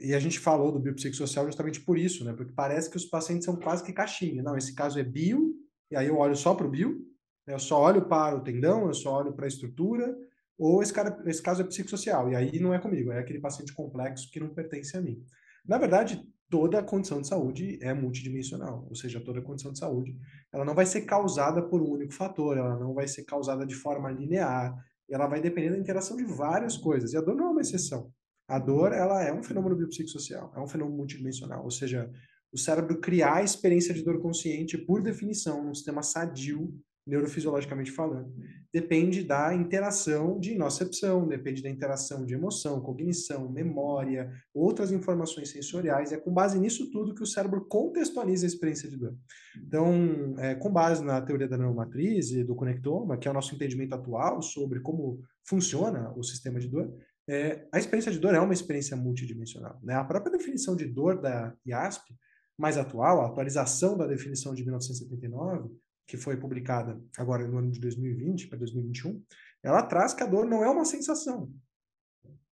e 0.00 0.14
a 0.14 0.18
gente 0.18 0.38
falou 0.38 0.72
do 0.72 0.80
biopsicossocial 0.80 1.46
justamente 1.46 1.80
por 1.80 1.98
isso, 1.98 2.24
né? 2.24 2.32
Porque 2.32 2.52
parece 2.52 2.90
que 2.90 2.96
os 2.96 3.04
pacientes 3.06 3.44
são 3.44 3.56
quase 3.56 3.82
que 3.82 3.92
caixinha. 3.92 4.42
Não, 4.42 4.56
esse 4.56 4.74
caso 4.74 4.98
é 4.98 5.02
bio, 5.02 5.54
e 5.90 5.96
aí 5.96 6.06
eu 6.06 6.18
olho 6.18 6.36
só 6.36 6.54
para 6.54 6.66
o 6.66 6.70
bio, 6.70 6.98
né? 7.46 7.54
eu 7.54 7.58
só 7.58 7.80
olho 7.80 8.06
para 8.06 8.36
o 8.36 8.42
tendão, 8.42 8.86
eu 8.86 8.94
só 8.94 9.18
olho 9.18 9.32
para 9.32 9.46
a 9.46 9.48
estrutura, 9.48 10.14
ou 10.58 10.82
esse, 10.82 10.92
cara, 10.92 11.22
esse 11.26 11.42
caso 11.42 11.62
é 11.62 11.64
psicossocial, 11.64 12.30
e 12.30 12.36
aí 12.36 12.58
não 12.58 12.74
é 12.74 12.78
comigo, 12.78 13.12
é 13.12 13.18
aquele 13.18 13.40
paciente 13.40 13.72
complexo 13.72 14.30
que 14.30 14.40
não 14.40 14.48
pertence 14.54 14.96
a 14.96 15.00
mim. 15.00 15.22
Na 15.66 15.78
verdade, 15.78 16.22
toda 16.48 16.82
condição 16.82 17.20
de 17.20 17.28
saúde 17.28 17.78
é 17.82 17.92
multidimensional, 17.92 18.86
ou 18.88 18.94
seja, 18.94 19.20
toda 19.20 19.42
condição 19.42 19.72
de 19.72 19.78
saúde, 19.78 20.16
ela 20.52 20.64
não 20.64 20.74
vai 20.74 20.86
ser 20.86 21.02
causada 21.02 21.62
por 21.62 21.82
um 21.82 21.90
único 21.90 22.12
fator, 22.12 22.56
ela 22.56 22.76
não 22.78 22.94
vai 22.94 23.06
ser 23.06 23.24
causada 23.24 23.66
de 23.66 23.74
forma 23.74 24.10
linear, 24.10 24.74
ela 25.14 25.26
vai 25.26 25.40
depender 25.40 25.70
da 25.70 25.78
interação 25.78 26.16
de 26.16 26.24
várias 26.24 26.76
coisas, 26.76 27.12
e 27.12 27.16
a 27.16 27.20
dor 27.20 27.36
não 27.36 27.46
é 27.46 27.50
uma 27.50 27.60
exceção. 27.60 28.12
A 28.48 28.58
dor, 28.58 28.92
ela 28.92 29.22
é 29.22 29.32
um 29.32 29.42
fenômeno 29.42 29.76
biopsicossocial, 29.76 30.52
é 30.54 30.60
um 30.60 30.68
fenômeno 30.68 30.96
multidimensional, 30.96 31.64
ou 31.64 31.70
seja, 31.70 32.10
o 32.52 32.58
cérebro 32.58 33.00
criar 33.00 33.36
a 33.36 33.42
experiência 33.42 33.92
de 33.92 34.02
dor 34.02 34.20
consciente, 34.20 34.78
por 34.78 35.02
definição, 35.02 35.64
num 35.64 35.74
sistema 35.74 36.02
sadio, 36.02 36.72
neurofisiologicamente 37.06 37.92
falando, 37.92 38.34
depende 38.72 39.22
da 39.22 39.54
interação 39.54 40.40
de 40.40 40.54
nocepção, 40.56 41.26
depende 41.26 41.62
da 41.62 41.70
interação 41.70 42.26
de 42.26 42.34
emoção, 42.34 42.80
cognição, 42.80 43.48
memória, 43.48 44.32
outras 44.52 44.90
informações 44.90 45.50
sensoriais. 45.50 46.12
É 46.12 46.16
com 46.16 46.32
base 46.32 46.58
nisso 46.58 46.90
tudo 46.90 47.14
que 47.14 47.22
o 47.22 47.26
cérebro 47.26 47.64
contextualiza 47.66 48.44
a 48.44 48.48
experiência 48.48 48.90
de 48.90 48.96
dor. 48.96 49.14
Então, 49.56 50.34
é, 50.38 50.54
com 50.56 50.70
base 50.70 51.04
na 51.04 51.20
teoria 51.20 51.48
da 51.48 51.56
neuromatriz 51.56 52.32
e 52.32 52.42
do 52.42 52.56
conectoma, 52.56 53.16
que 53.16 53.28
é 53.28 53.30
o 53.30 53.34
nosso 53.34 53.54
entendimento 53.54 53.94
atual 53.94 54.42
sobre 54.42 54.80
como 54.80 55.22
funciona 55.44 56.12
o 56.16 56.24
sistema 56.24 56.58
de 56.58 56.68
dor, 56.68 56.92
é, 57.28 57.66
a 57.72 57.78
experiência 57.78 58.12
de 58.12 58.18
dor 58.18 58.34
é 58.34 58.40
uma 58.40 58.52
experiência 58.52 58.96
multidimensional. 58.96 59.78
Né? 59.82 59.94
A 59.94 60.04
própria 60.04 60.32
definição 60.32 60.76
de 60.76 60.86
dor 60.86 61.20
da 61.20 61.54
IASP, 61.66 62.14
mais 62.58 62.76
atual, 62.78 63.20
a 63.20 63.26
atualização 63.26 63.96
da 63.96 64.06
definição 64.06 64.54
de 64.54 64.62
1979, 64.62 65.70
que 66.06 66.16
foi 66.16 66.36
publicada 66.36 67.00
agora 67.18 67.46
no 67.46 67.58
ano 67.58 67.70
de 67.70 67.80
2020 67.80 68.48
para 68.48 68.58
2021, 68.58 69.22
ela 69.62 69.82
traz 69.82 70.14
que 70.14 70.22
a 70.22 70.26
dor 70.26 70.46
não 70.46 70.64
é 70.64 70.70
uma 70.70 70.84
sensação. 70.84 71.52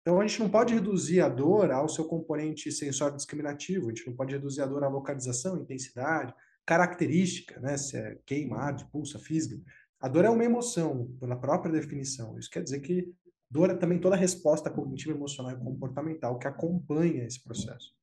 Então 0.01 0.19
a 0.21 0.27
gente 0.27 0.39
não 0.39 0.49
pode 0.49 0.73
reduzir 0.73 1.21
a 1.21 1.29
dor 1.29 1.71
ao 1.71 1.89
seu 1.89 2.05
componente 2.05 2.71
sensório 2.71 3.15
discriminativo, 3.15 3.87
a 3.87 3.89
gente 3.89 4.07
não 4.07 4.15
pode 4.15 4.33
reduzir 4.33 4.61
a 4.61 4.65
dor 4.65 4.83
à 4.83 4.87
localização, 4.87 5.57
intensidade, 5.57 6.33
característica, 6.65 7.59
né, 7.59 7.77
se 7.77 7.97
é 7.97 8.17
queimar, 8.25 8.75
pulsa, 8.89 9.19
física. 9.19 9.61
A 9.99 10.07
dor 10.07 10.25
é 10.25 10.29
uma 10.29 10.43
emoção, 10.43 11.13
pela 11.19 11.35
própria 11.35 11.71
definição. 11.71 12.37
Isso 12.37 12.49
quer 12.49 12.61
dizer 12.61 12.81
que 12.81 13.13
dor 13.49 13.69
é 13.69 13.75
também 13.75 13.99
toda 13.99 14.15
a 14.15 14.19
resposta 14.19 14.69
cognitiva, 14.69 15.15
emocional 15.15 15.53
e 15.53 15.57
comportamental 15.57 16.37
que 16.37 16.47
acompanha 16.47 17.25
esse 17.25 17.43
processo. 17.43 17.93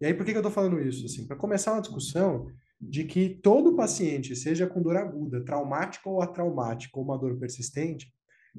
E 0.00 0.06
aí, 0.06 0.14
por 0.14 0.24
que, 0.24 0.32
que 0.32 0.38
eu 0.38 0.42
estou 0.42 0.52
falando 0.52 0.80
isso? 0.80 1.06
Assim, 1.06 1.26
para 1.26 1.36
começar 1.36 1.72
uma 1.72 1.80
discussão 1.80 2.46
de 2.80 3.04
que 3.04 3.28
todo 3.42 3.76
paciente, 3.76 4.34
seja 4.34 4.66
com 4.66 4.80
dor 4.80 4.96
aguda, 4.96 5.44
traumática 5.44 6.08
ou 6.08 6.22
atraumática, 6.22 6.98
ou 6.98 7.04
uma 7.04 7.18
dor 7.18 7.36
persistente, 7.38 8.10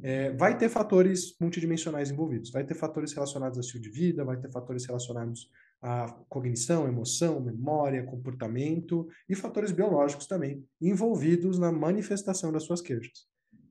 é, 0.02 0.32
vai 0.34 0.58
ter 0.58 0.70
fatores 0.70 1.36
multidimensionais 1.40 2.12
envolvidos. 2.12 2.52
Vai 2.52 2.64
ter 2.64 2.76
fatores 2.76 3.14
relacionados 3.14 3.58
ao 3.58 3.62
estilo 3.62 3.84
de 3.84 3.90
vida, 3.90 4.24
vai 4.24 4.38
ter 4.38 4.52
fatores 4.52 4.86
relacionados 4.86 5.50
à 5.82 6.08
cognição, 6.30 6.88
emoção, 6.88 7.42
memória, 7.42 8.04
comportamento 8.04 9.08
e 9.28 9.36
fatores 9.36 9.72
biológicos 9.72 10.28
também 10.28 10.64
envolvidos 10.80 11.58
na 11.58 11.72
manifestação 11.72 12.52
das 12.52 12.64
suas 12.64 12.82
queixas. 12.82 13.26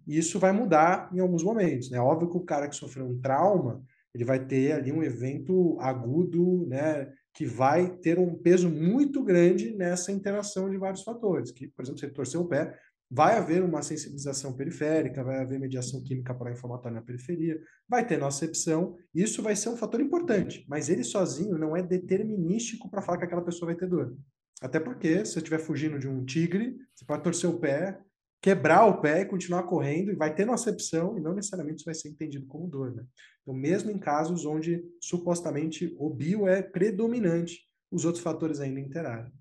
E 0.07 0.19
isso 0.19 0.38
vai 0.38 0.52
mudar 0.52 1.09
em 1.14 1.21
alguns 1.21 1.45
momentos. 1.45 1.88
É 1.92 1.95
né? 1.95 2.00
óbvio 2.00 2.30
que 2.30 2.37
o 2.37 2.45
cara 2.45 2.69
que 2.69 2.75
sofreu 2.75 3.07
um 3.07 3.21
trauma, 3.21 3.83
ele 4.12 4.25
vai 4.25 4.45
ter 4.45 4.73
ali 4.73 4.90
um 4.90 5.04
evento 5.04 5.78
agudo, 5.78 6.66
né, 6.66 7.12
que 7.35 7.47
vai 7.47 7.97
ter 7.99 8.19
um 8.19 8.35
peso 8.35 8.69
muito 8.69 9.23
grande 9.23 9.75
nessa 9.75 10.13
interação 10.13 10.69
de 10.69 10.77
vários 10.77 11.03
fatores. 11.03 11.51
Que, 11.51 11.69
por 11.69 11.83
exemplo, 11.83 11.99
se 11.99 12.07
ele 12.07 12.15
torcer 12.15 12.41
o 12.41 12.49
pé, 12.49 12.77
vai 13.11 13.37
haver 13.37 13.63
uma 13.63 13.83
sensibilização 13.83 14.57
periférica, 14.57 15.25
vai 15.25 15.41
haver 15.41 15.59
mediação 15.59 16.03
química 16.03 16.33
pró-inflamatória 16.33 16.95
na 16.95 17.03
periferia, 17.03 17.61
vai 17.89 18.07
ter 18.07 18.17
nocepção, 18.17 18.97
isso 19.13 19.43
vai 19.43 19.57
ser 19.57 19.69
um 19.69 19.77
fator 19.77 20.01
importante, 20.01 20.65
mas 20.69 20.89
ele 20.89 21.03
sozinho 21.03 21.59
não 21.59 21.77
é 21.77 21.83
determinístico 21.83 22.89
para 22.89 23.03
falar 23.03 23.19
que 23.19 23.25
aquela 23.25 23.43
pessoa 23.43 23.67
vai 23.67 23.77
ter 23.77 23.89
dor. 23.89 24.17
Até 24.63 24.79
porque, 24.79 25.25
se 25.25 25.33
você 25.33 25.39
estiver 25.39 25.59
fugindo 25.59 25.99
de 25.99 26.07
um 26.07 26.25
tigre, 26.25 26.77
você 26.95 27.05
pode 27.05 27.25
torcer 27.25 27.51
o 27.51 27.59
pé, 27.59 27.99
quebrar 28.40 28.87
o 28.87 29.00
pé 29.00 29.20
e 29.20 29.26
continuar 29.26 29.64
correndo, 29.64 30.11
e 30.11 30.16
vai 30.16 30.35
ter 30.35 30.47
nocepção, 30.47 31.18
e 31.18 31.20
não 31.20 31.35
necessariamente 31.35 31.76
isso 31.76 31.85
vai 31.85 31.94
ser 31.94 32.09
entendido 32.09 32.47
como 32.47 32.68
dor. 32.68 32.94
Né? 32.94 33.04
Então, 33.42 33.54
mesmo 33.54 33.90
em 33.90 33.99
casos 33.99 34.47
onde 34.47 34.82
supostamente 35.00 35.94
o 35.99 36.09
bio 36.09 36.49
é 36.49 36.62
predominante, 36.62 37.61
os 37.90 38.04
outros 38.04 38.23
fatores 38.23 38.61
ainda 38.61 38.80
interagem. 38.80 39.32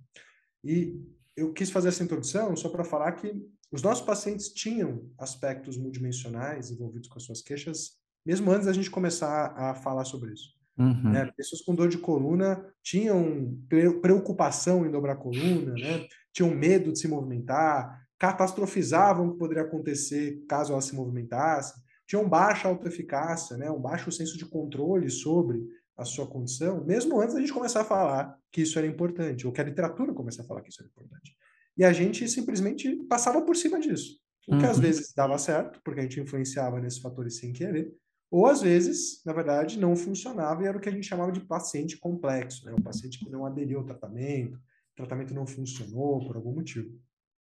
E 0.63 0.99
eu 1.35 1.53
quis 1.53 1.69
fazer 1.69 1.89
essa 1.89 2.03
introdução 2.03 2.55
só 2.55 2.67
para 2.67 2.83
falar 2.83 3.13
que 3.13 3.33
os 3.71 3.81
nossos 3.81 4.03
pacientes 4.03 4.49
tinham 4.49 5.09
aspectos 5.17 5.77
multidimensionais 5.77 6.71
envolvidos 6.71 7.07
com 7.07 7.17
as 7.17 7.23
suas 7.23 7.41
queixas, 7.41 7.91
mesmo 8.25 8.51
antes 8.51 8.65
da 8.65 8.73
gente 8.73 8.89
começar 8.89 9.53
a 9.55 9.75
falar 9.75 10.03
sobre 10.03 10.33
isso. 10.33 10.59
Uhum. 10.77 11.11
Né? 11.11 11.31
Pessoas 11.37 11.61
com 11.61 11.75
dor 11.75 11.87
de 11.87 11.97
coluna 11.97 12.65
tinham 12.81 13.57
preocupação 14.01 14.85
em 14.85 14.91
dobrar 14.91 15.13
a 15.13 15.17
coluna, 15.17 15.73
né? 15.73 16.07
tinham 16.33 16.53
medo 16.53 16.91
de 16.91 16.99
se 16.99 17.07
movimentar, 17.07 18.08
catastrofizavam 18.19 19.27
o 19.27 19.31
que 19.31 19.39
poderia 19.39 19.63
acontecer 19.63 20.43
caso 20.47 20.73
ela 20.73 20.81
se 20.81 20.93
movimentasse 20.93 21.81
tinham 22.09 22.27
baixa 22.27 22.67
autoeficácia, 22.67 23.55
né, 23.55 23.69
um 23.69 23.79
baixo 23.79 24.11
senso 24.11 24.35
de 24.35 24.43
controle 24.43 25.11
sobre 25.11 25.63
a 25.95 26.03
sua 26.03 26.25
condição, 26.25 26.83
mesmo 26.83 27.21
antes 27.21 27.35
da 27.35 27.39
gente 27.39 27.53
começar 27.53 27.81
a 27.81 27.85
falar 27.85 28.35
que 28.51 28.61
isso 28.61 28.79
era 28.79 28.87
importante, 28.87 29.45
ou 29.45 29.53
que 29.53 29.61
a 29.61 29.63
literatura 29.63 30.11
começar 30.11 30.41
a 30.41 30.45
falar 30.45 30.61
que 30.61 30.71
isso 30.71 30.81
era 30.81 30.89
importante. 30.89 31.37
E 31.77 31.83
a 31.83 31.93
gente 31.93 32.27
simplesmente 32.27 32.95
passava 33.07 33.43
por 33.43 33.55
cima 33.55 33.79
disso. 33.79 34.17
O 34.47 34.57
que 34.57 34.63
uhum. 34.63 34.71
às 34.71 34.79
vezes 34.79 35.13
dava 35.13 35.37
certo, 35.37 35.79
porque 35.83 35.99
a 35.99 36.03
gente 36.03 36.19
influenciava 36.19 36.79
nesses 36.79 36.99
fatores 36.99 37.37
sem 37.37 37.53
querer, 37.53 37.93
ou 38.31 38.47
às 38.47 38.63
vezes, 38.63 39.21
na 39.23 39.31
verdade, 39.31 39.77
não 39.77 39.95
funcionava 39.95 40.63
e 40.63 40.65
era 40.65 40.77
o 40.77 40.81
que 40.81 40.89
a 40.89 40.91
gente 40.91 41.05
chamava 41.05 41.31
de 41.31 41.41
paciente 41.41 41.95
complexo, 41.99 42.65
né? 42.65 42.73
um 42.73 42.81
paciente 42.81 43.19
que 43.19 43.29
não 43.29 43.45
aderiu 43.45 43.77
ao 43.77 43.85
tratamento, 43.85 44.55
o 44.55 44.95
tratamento 44.95 45.33
não 45.35 45.45
funcionou 45.45 46.25
por 46.25 46.35
algum 46.35 46.53
motivo. 46.53 46.89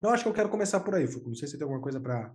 Então, 0.04 0.14
acho 0.14 0.24
que 0.24 0.30
eu 0.30 0.34
quero 0.34 0.50
começar 0.50 0.82
por 0.82 0.96
aí, 0.96 1.08
Foucault. 1.08 1.30
Não 1.30 1.36
sei 1.36 1.48
se 1.48 1.58
tem 1.58 1.64
alguma 1.64 1.82
coisa 1.82 1.98
para 1.98 2.30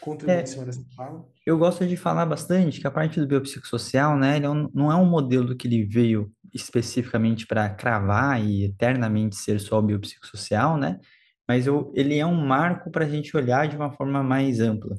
contribuir 0.00 0.38
é, 0.38 0.42
em 0.42 0.46
cima 0.46 0.64
dessa 0.64 0.82
fala. 0.96 1.22
Eu 1.44 1.58
gosto 1.58 1.86
de 1.86 1.94
falar 1.94 2.24
bastante 2.24 2.80
que 2.80 2.86
a 2.86 2.90
parte 2.90 3.20
do 3.20 3.26
biopsicossocial, 3.26 4.16
né, 4.16 4.38
ele 4.38 4.46
é 4.46 4.48
não 4.72 4.90
é 4.90 4.96
um 4.96 5.04
modelo 5.04 5.54
que 5.54 5.68
ele 5.68 5.84
veio 5.84 6.32
especificamente 6.54 7.46
para 7.46 7.68
cravar 7.68 8.42
e 8.42 8.64
eternamente 8.64 9.36
ser 9.36 9.60
só 9.60 9.80
o 9.80 9.82
biopsicossocial, 9.82 10.78
né, 10.78 10.98
mas 11.46 11.66
eu, 11.66 11.92
ele 11.94 12.18
é 12.18 12.24
um 12.24 12.40
marco 12.40 12.90
para 12.90 13.04
a 13.04 13.08
gente 13.08 13.36
olhar 13.36 13.68
de 13.68 13.76
uma 13.76 13.92
forma 13.92 14.22
mais 14.22 14.58
ampla. 14.58 14.96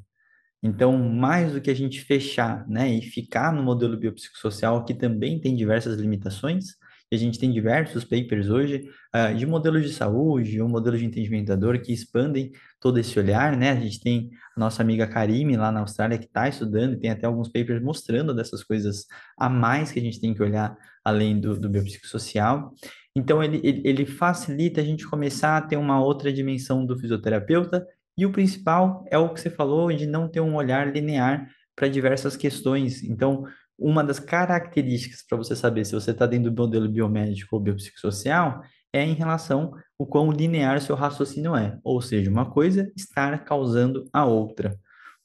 Então, 0.61 0.95
mais 0.95 1.53
do 1.53 1.59
que 1.59 1.71
a 1.71 1.75
gente 1.75 2.01
fechar, 2.01 2.67
né, 2.69 2.87
e 2.87 3.01
ficar 3.01 3.51
no 3.51 3.63
modelo 3.63 3.97
biopsicossocial, 3.97 4.85
que 4.85 4.93
também 4.93 5.41
tem 5.41 5.55
diversas 5.55 5.97
limitações, 5.97 6.75
e 7.11 7.15
a 7.15 7.19
gente 7.19 7.37
tem 7.37 7.51
diversos 7.51 8.05
papers 8.05 8.49
hoje 8.49 8.89
uh, 9.13 9.35
de 9.35 9.45
modelos 9.45 9.83
de 9.83 9.93
saúde 9.93 10.61
ou 10.61 10.69
modelos 10.69 10.99
de 10.99 11.05
entendimento 11.05 11.47
da 11.47 11.57
dor 11.57 11.77
que 11.79 11.91
expandem 11.91 12.51
todo 12.79 12.97
esse 12.97 13.19
olhar, 13.19 13.57
né? 13.57 13.71
A 13.71 13.75
gente 13.75 13.99
tem 13.99 14.29
a 14.55 14.59
nossa 14.59 14.81
amiga 14.81 15.05
Karime 15.05 15.57
lá 15.57 15.71
na 15.73 15.81
Austrália 15.81 16.17
que 16.17 16.25
está 16.25 16.47
estudando 16.47 16.93
e 16.93 16.99
tem 16.99 17.09
até 17.09 17.25
alguns 17.25 17.49
papers 17.49 17.83
mostrando 17.83 18.33
dessas 18.33 18.63
coisas 18.63 19.07
a 19.37 19.49
mais 19.49 19.91
que 19.91 19.99
a 19.99 20.01
gente 20.01 20.21
tem 20.21 20.33
que 20.33 20.41
olhar 20.41 20.77
além 21.03 21.37
do, 21.37 21.59
do 21.59 21.69
biopsicossocial. 21.69 22.73
Então, 23.13 23.43
ele, 23.43 23.59
ele, 23.61 23.81
ele 23.83 24.05
facilita 24.05 24.79
a 24.79 24.83
gente 24.83 25.05
começar 25.05 25.57
a 25.57 25.61
ter 25.61 25.75
uma 25.75 26.01
outra 26.01 26.31
dimensão 26.31 26.85
do 26.85 26.97
fisioterapeuta 26.97 27.85
e 28.17 28.25
o 28.25 28.31
principal 28.31 29.03
é 29.11 29.17
o 29.17 29.33
que 29.33 29.41
você 29.41 29.49
falou 29.49 29.91
de 29.91 30.05
não 30.05 30.29
ter 30.29 30.39
um 30.39 30.55
olhar 30.55 30.93
linear 30.93 31.45
para 31.75 31.87
diversas 31.87 32.37
questões. 32.37 33.03
Então, 33.03 33.45
uma 33.81 34.03
das 34.03 34.19
características 34.19 35.23
para 35.27 35.37
você 35.37 35.55
saber 35.55 35.83
se 35.85 35.93
você 35.93 36.11
está 36.11 36.27
dentro 36.27 36.51
do 36.51 36.61
modelo 36.61 36.87
biomédico 36.87 37.55
ou 37.55 37.61
biopsicossocial 37.61 38.61
é 38.93 39.03
em 39.03 39.13
relação 39.13 39.73
ao 39.99 40.05
quão 40.05 40.31
linear 40.31 40.79
seu 40.81 40.95
raciocínio 40.95 41.55
é. 41.55 41.79
Ou 41.83 42.01
seja, 42.01 42.29
uma 42.29 42.49
coisa 42.49 42.91
estar 42.95 43.43
causando 43.43 44.07
a 44.13 44.23
outra. 44.25 44.77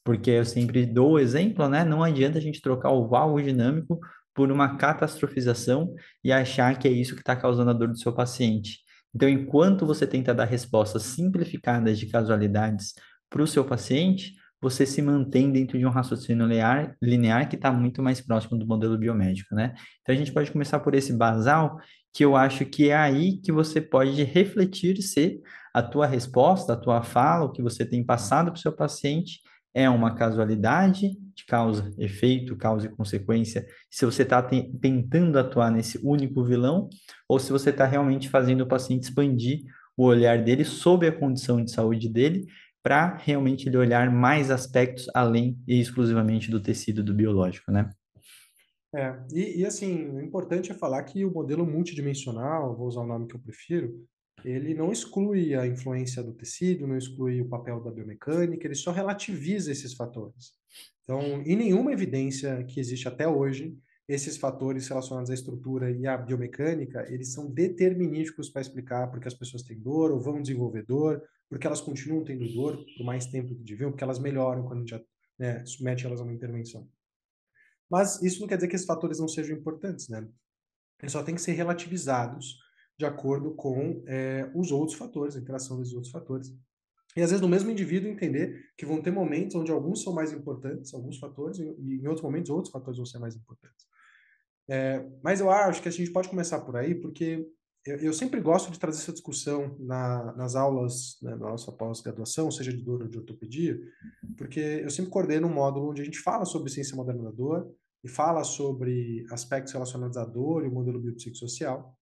Porque 0.03 0.31
eu 0.31 0.45
sempre 0.45 0.85
dou 0.85 1.11
o 1.11 1.19
exemplo, 1.19 1.67
né? 1.69 1.83
Não 1.83 2.01
adianta 2.01 2.39
a 2.39 2.41
gente 2.41 2.61
trocar 2.61 2.91
o 2.91 3.07
valgo 3.07 3.41
dinâmico 3.41 3.99
por 4.33 4.51
uma 4.51 4.77
catastrofização 4.77 5.93
e 6.23 6.31
achar 6.31 6.79
que 6.79 6.87
é 6.87 6.91
isso 6.91 7.13
que 7.13 7.21
está 7.21 7.35
causando 7.35 7.69
a 7.69 7.73
dor 7.73 7.89
do 7.89 7.97
seu 7.97 8.13
paciente. 8.13 8.79
Então, 9.13 9.27
enquanto 9.27 9.85
você 9.85 10.07
tenta 10.07 10.33
dar 10.33 10.45
respostas 10.45 11.03
simplificadas 11.03 11.99
de 11.99 12.07
casualidades 12.07 12.93
para 13.29 13.41
o 13.41 13.47
seu 13.47 13.65
paciente, 13.65 14.33
você 14.61 14.85
se 14.85 15.01
mantém 15.01 15.51
dentro 15.51 15.77
de 15.77 15.85
um 15.85 15.89
raciocínio 15.89 16.45
linear, 16.45 16.95
linear 17.01 17.47
que 17.49 17.55
está 17.55 17.71
muito 17.71 18.01
mais 18.01 18.19
próximo 18.21 18.57
do 18.57 18.65
modelo 18.65 18.97
biomédico, 18.97 19.53
né? 19.53 19.73
Então 20.01 20.13
a 20.13 20.17
gente 20.17 20.31
pode 20.31 20.51
começar 20.51 20.79
por 20.79 20.95
esse 20.95 21.13
basal, 21.13 21.79
que 22.13 22.25
eu 22.25 22.35
acho 22.35 22.65
que 22.65 22.89
é 22.89 22.95
aí 22.95 23.37
que 23.37 23.51
você 23.51 23.79
pode 23.79 24.23
refletir 24.23 25.01
se 25.01 25.39
a 25.73 25.83
tua 25.83 26.07
resposta, 26.07 26.73
a 26.73 26.77
tua 26.77 27.03
fala, 27.03 27.45
o 27.45 27.51
que 27.51 27.61
você 27.61 27.85
tem 27.85 28.03
passado 28.03 28.51
para 28.51 28.57
o 28.57 28.61
seu 28.61 28.71
paciente 28.71 29.41
é 29.73 29.87
uma 29.87 30.15
casualidade 30.15 31.11
de 31.35 31.45
causa, 31.45 31.93
efeito, 31.99 32.55
causa 32.55 32.87
e 32.87 32.89
consequência, 32.89 33.63
se 33.91 34.03
você 34.05 34.23
está 34.23 34.41
tentando 34.41 35.37
atuar 35.37 35.69
nesse 35.69 35.99
único 36.03 36.43
vilão, 36.43 36.89
ou 37.29 37.37
se 37.37 37.51
você 37.51 37.69
está 37.69 37.85
realmente 37.85 38.27
fazendo 38.27 38.61
o 38.61 38.67
paciente 38.67 39.03
expandir 39.03 39.59
o 39.95 40.05
olhar 40.05 40.43
dele 40.43 40.65
sobre 40.65 41.07
a 41.07 41.11
condição 41.11 41.63
de 41.63 41.69
saúde 41.69 42.09
dele 42.09 42.47
para 42.87 43.17
realmente 43.17 43.67
ele 43.67 43.75
olhar 43.75 44.09
mais 44.09 44.49
aspectos 44.49 45.09
além 45.13 45.61
e 45.67 45.77
exclusivamente 45.77 46.49
do 46.49 46.57
tecido 46.57 47.03
do 47.03 47.13
biológico, 47.13 47.69
né? 47.69 47.89
É, 48.95 49.13
e, 49.29 49.59
e, 49.59 49.65
assim, 49.65 50.07
o 50.07 50.21
importante 50.21 50.71
é 50.71 50.73
falar 50.73 51.03
que 51.03 51.25
o 51.25 51.33
modelo 51.33 51.65
multidimensional, 51.65 52.77
vou 52.77 52.87
usar 52.87 53.01
o 53.01 53.05
nome 53.05 53.27
que 53.27 53.35
eu 53.35 53.41
prefiro, 53.41 54.07
ele 54.45 54.73
não 54.73 54.89
exclui 54.89 55.53
a 55.53 55.67
influência 55.67 56.23
do 56.23 56.31
tecido, 56.31 56.87
não 56.87 56.97
exclui 56.97 57.41
o 57.41 57.49
papel 57.49 57.83
da 57.83 57.91
biomecânica, 57.91 58.65
ele 58.65 58.75
só 58.75 58.91
relativiza 58.91 59.69
esses 59.69 59.93
fatores. 59.93 60.53
Então, 61.03 61.41
em 61.45 61.57
nenhuma 61.57 61.91
evidência 61.91 62.63
que 62.63 62.79
existe 62.79 63.05
até 63.05 63.27
hoje, 63.27 63.77
esses 64.07 64.37
fatores 64.37 64.87
relacionados 64.87 65.29
à 65.29 65.33
estrutura 65.33 65.91
e 65.91 66.07
à 66.07 66.15
biomecânica, 66.15 67.05
eles 67.09 67.33
são 67.33 67.51
determinísticos 67.51 68.49
para 68.49 68.61
explicar 68.61 69.11
porque 69.11 69.27
as 69.27 69.33
pessoas 69.33 69.63
têm 69.63 69.77
dor 69.77 70.11
ou 70.11 70.21
vão 70.21 70.41
desenvolver 70.41 70.85
dor, 70.85 71.21
porque 71.49 71.65
elas 71.65 71.81
continuam 71.81 72.23
tendo 72.23 72.47
dor 72.53 72.83
por 72.97 73.05
mais 73.05 73.25
tempo 73.27 73.55
que 73.55 73.63
deviam, 73.63 73.91
porque 73.91 74.03
elas 74.03 74.19
melhoram 74.19 74.63
quando 74.63 74.79
a 74.79 74.85
gente 74.85 75.07
né, 75.39 75.65
submete 75.65 76.05
elas 76.05 76.19
a 76.19 76.23
uma 76.23 76.33
intervenção. 76.33 76.89
Mas 77.89 78.21
isso 78.21 78.41
não 78.41 78.47
quer 78.47 78.55
dizer 78.55 78.67
que 78.67 78.75
esses 78.75 78.87
fatores 78.87 79.19
não 79.19 79.27
sejam 79.27 79.57
importantes, 79.57 80.09
né? 80.09 80.27
Eles 81.01 81.11
só 81.11 81.23
têm 81.23 81.35
que 81.35 81.41
ser 81.41 81.53
relativizados 81.53 82.57
de 82.97 83.05
acordo 83.05 83.53
com 83.53 84.03
é, 84.07 84.51
os 84.55 84.71
outros 84.71 84.97
fatores, 84.97 85.35
a 85.35 85.39
interação 85.39 85.77
desses 85.77 85.93
outros 85.93 86.11
fatores. 86.11 86.53
E 87.15 87.21
às 87.21 87.29
vezes 87.29 87.41
no 87.41 87.47
mesmo 87.47 87.71
indivíduo 87.71 88.09
entender 88.09 88.71
que 88.77 88.85
vão 88.85 89.01
ter 89.01 89.11
momentos 89.11 89.55
onde 89.55 89.71
alguns 89.71 90.03
são 90.03 90.13
mais 90.13 90.33
importantes, 90.33 90.93
alguns 90.93 91.17
fatores, 91.17 91.59
e 91.59 91.63
em 91.63 92.07
outros 92.07 92.23
momentos 92.23 92.49
outros 92.49 92.71
fatores 92.71 92.97
vão 92.97 93.05
ser 93.05 93.19
mais 93.19 93.35
importantes. 93.35 93.85
É, 94.69 95.07
mas 95.23 95.39
eu 95.39 95.49
acho 95.49 95.81
que 95.81 95.87
a 95.87 95.91
gente 95.91 96.11
pode 96.11 96.27
começar 96.27 96.59
por 96.61 96.75
aí, 96.75 96.93
porque 96.93 97.47
eu, 97.87 97.97
eu 97.97 98.13
sempre 98.13 98.41
gosto 98.41 98.69
de 98.69 98.77
trazer 98.77 98.99
essa 98.99 99.13
discussão 99.13 99.75
na, 99.79 100.33
nas 100.35 100.55
aulas, 100.55 101.17
né, 101.21 101.35
nossa 101.35 101.71
pós-graduação, 101.71 102.51
seja 102.51 102.71
de 102.71 102.83
dor 102.83 103.01
ou 103.01 103.07
de 103.07 103.17
ortopedia, 103.17 103.79
porque 104.37 104.59
eu 104.59 104.89
sempre 104.89 105.09
coordeno 105.09 105.47
um 105.47 105.53
módulo 105.53 105.91
onde 105.91 106.01
a 106.01 106.05
gente 106.05 106.19
fala 106.19 106.43
sobre 106.43 106.69
ciência 106.69 106.95
moderna 106.95 107.23
da 107.23 107.31
dor 107.31 107.73
e 108.03 108.09
fala 108.09 108.43
sobre 108.43 109.25
aspectos 109.31 109.71
relacionados 109.71 110.17
à 110.17 110.25
dor 110.25 110.65
e 110.65 110.67
o 110.67 110.71
modelo 110.71 110.99
biopsicossocial. 110.99 111.95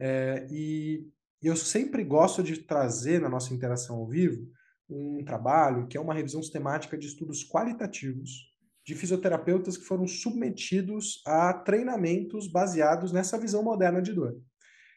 É, 0.00 0.46
e 0.50 1.06
eu 1.42 1.56
sempre 1.56 2.04
gosto 2.04 2.42
de 2.42 2.62
trazer 2.62 3.20
na 3.20 3.28
nossa 3.28 3.52
interação 3.52 3.96
ao 3.96 4.08
vivo 4.08 4.46
um 4.88 5.24
trabalho 5.24 5.88
que 5.88 5.96
é 5.96 6.00
uma 6.00 6.14
revisão 6.14 6.42
sistemática 6.42 6.96
de 6.96 7.06
estudos 7.06 7.44
qualitativos 7.44 8.52
de 8.84 8.94
fisioterapeutas 8.94 9.76
que 9.76 9.84
foram 9.84 10.06
submetidos 10.06 11.22
a 11.26 11.52
treinamentos 11.52 12.48
baseados 12.48 13.12
nessa 13.12 13.38
visão 13.38 13.62
moderna 13.62 14.02
de 14.02 14.12
dor. 14.12 14.36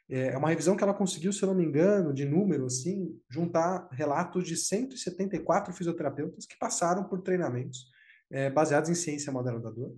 É, 0.09 0.27
é 0.27 0.37
uma 0.37 0.49
revisão 0.49 0.75
que 0.75 0.83
ela 0.83 0.93
conseguiu, 0.93 1.33
se 1.33 1.41
eu 1.41 1.47
não 1.47 1.55
me 1.55 1.65
engano, 1.65 2.13
de 2.13 2.25
número, 2.25 2.65
assim, 2.65 3.19
juntar 3.29 3.87
relatos 3.91 4.45
de 4.45 4.55
174 4.55 5.73
fisioterapeutas 5.73 6.45
que 6.45 6.57
passaram 6.57 7.03
por 7.05 7.21
treinamentos 7.21 7.87
é, 8.31 8.49
baseados 8.49 8.89
em 8.89 8.95
ciência 8.95 9.31
moderna 9.31 9.59
da 9.59 9.69
dor. 9.69 9.95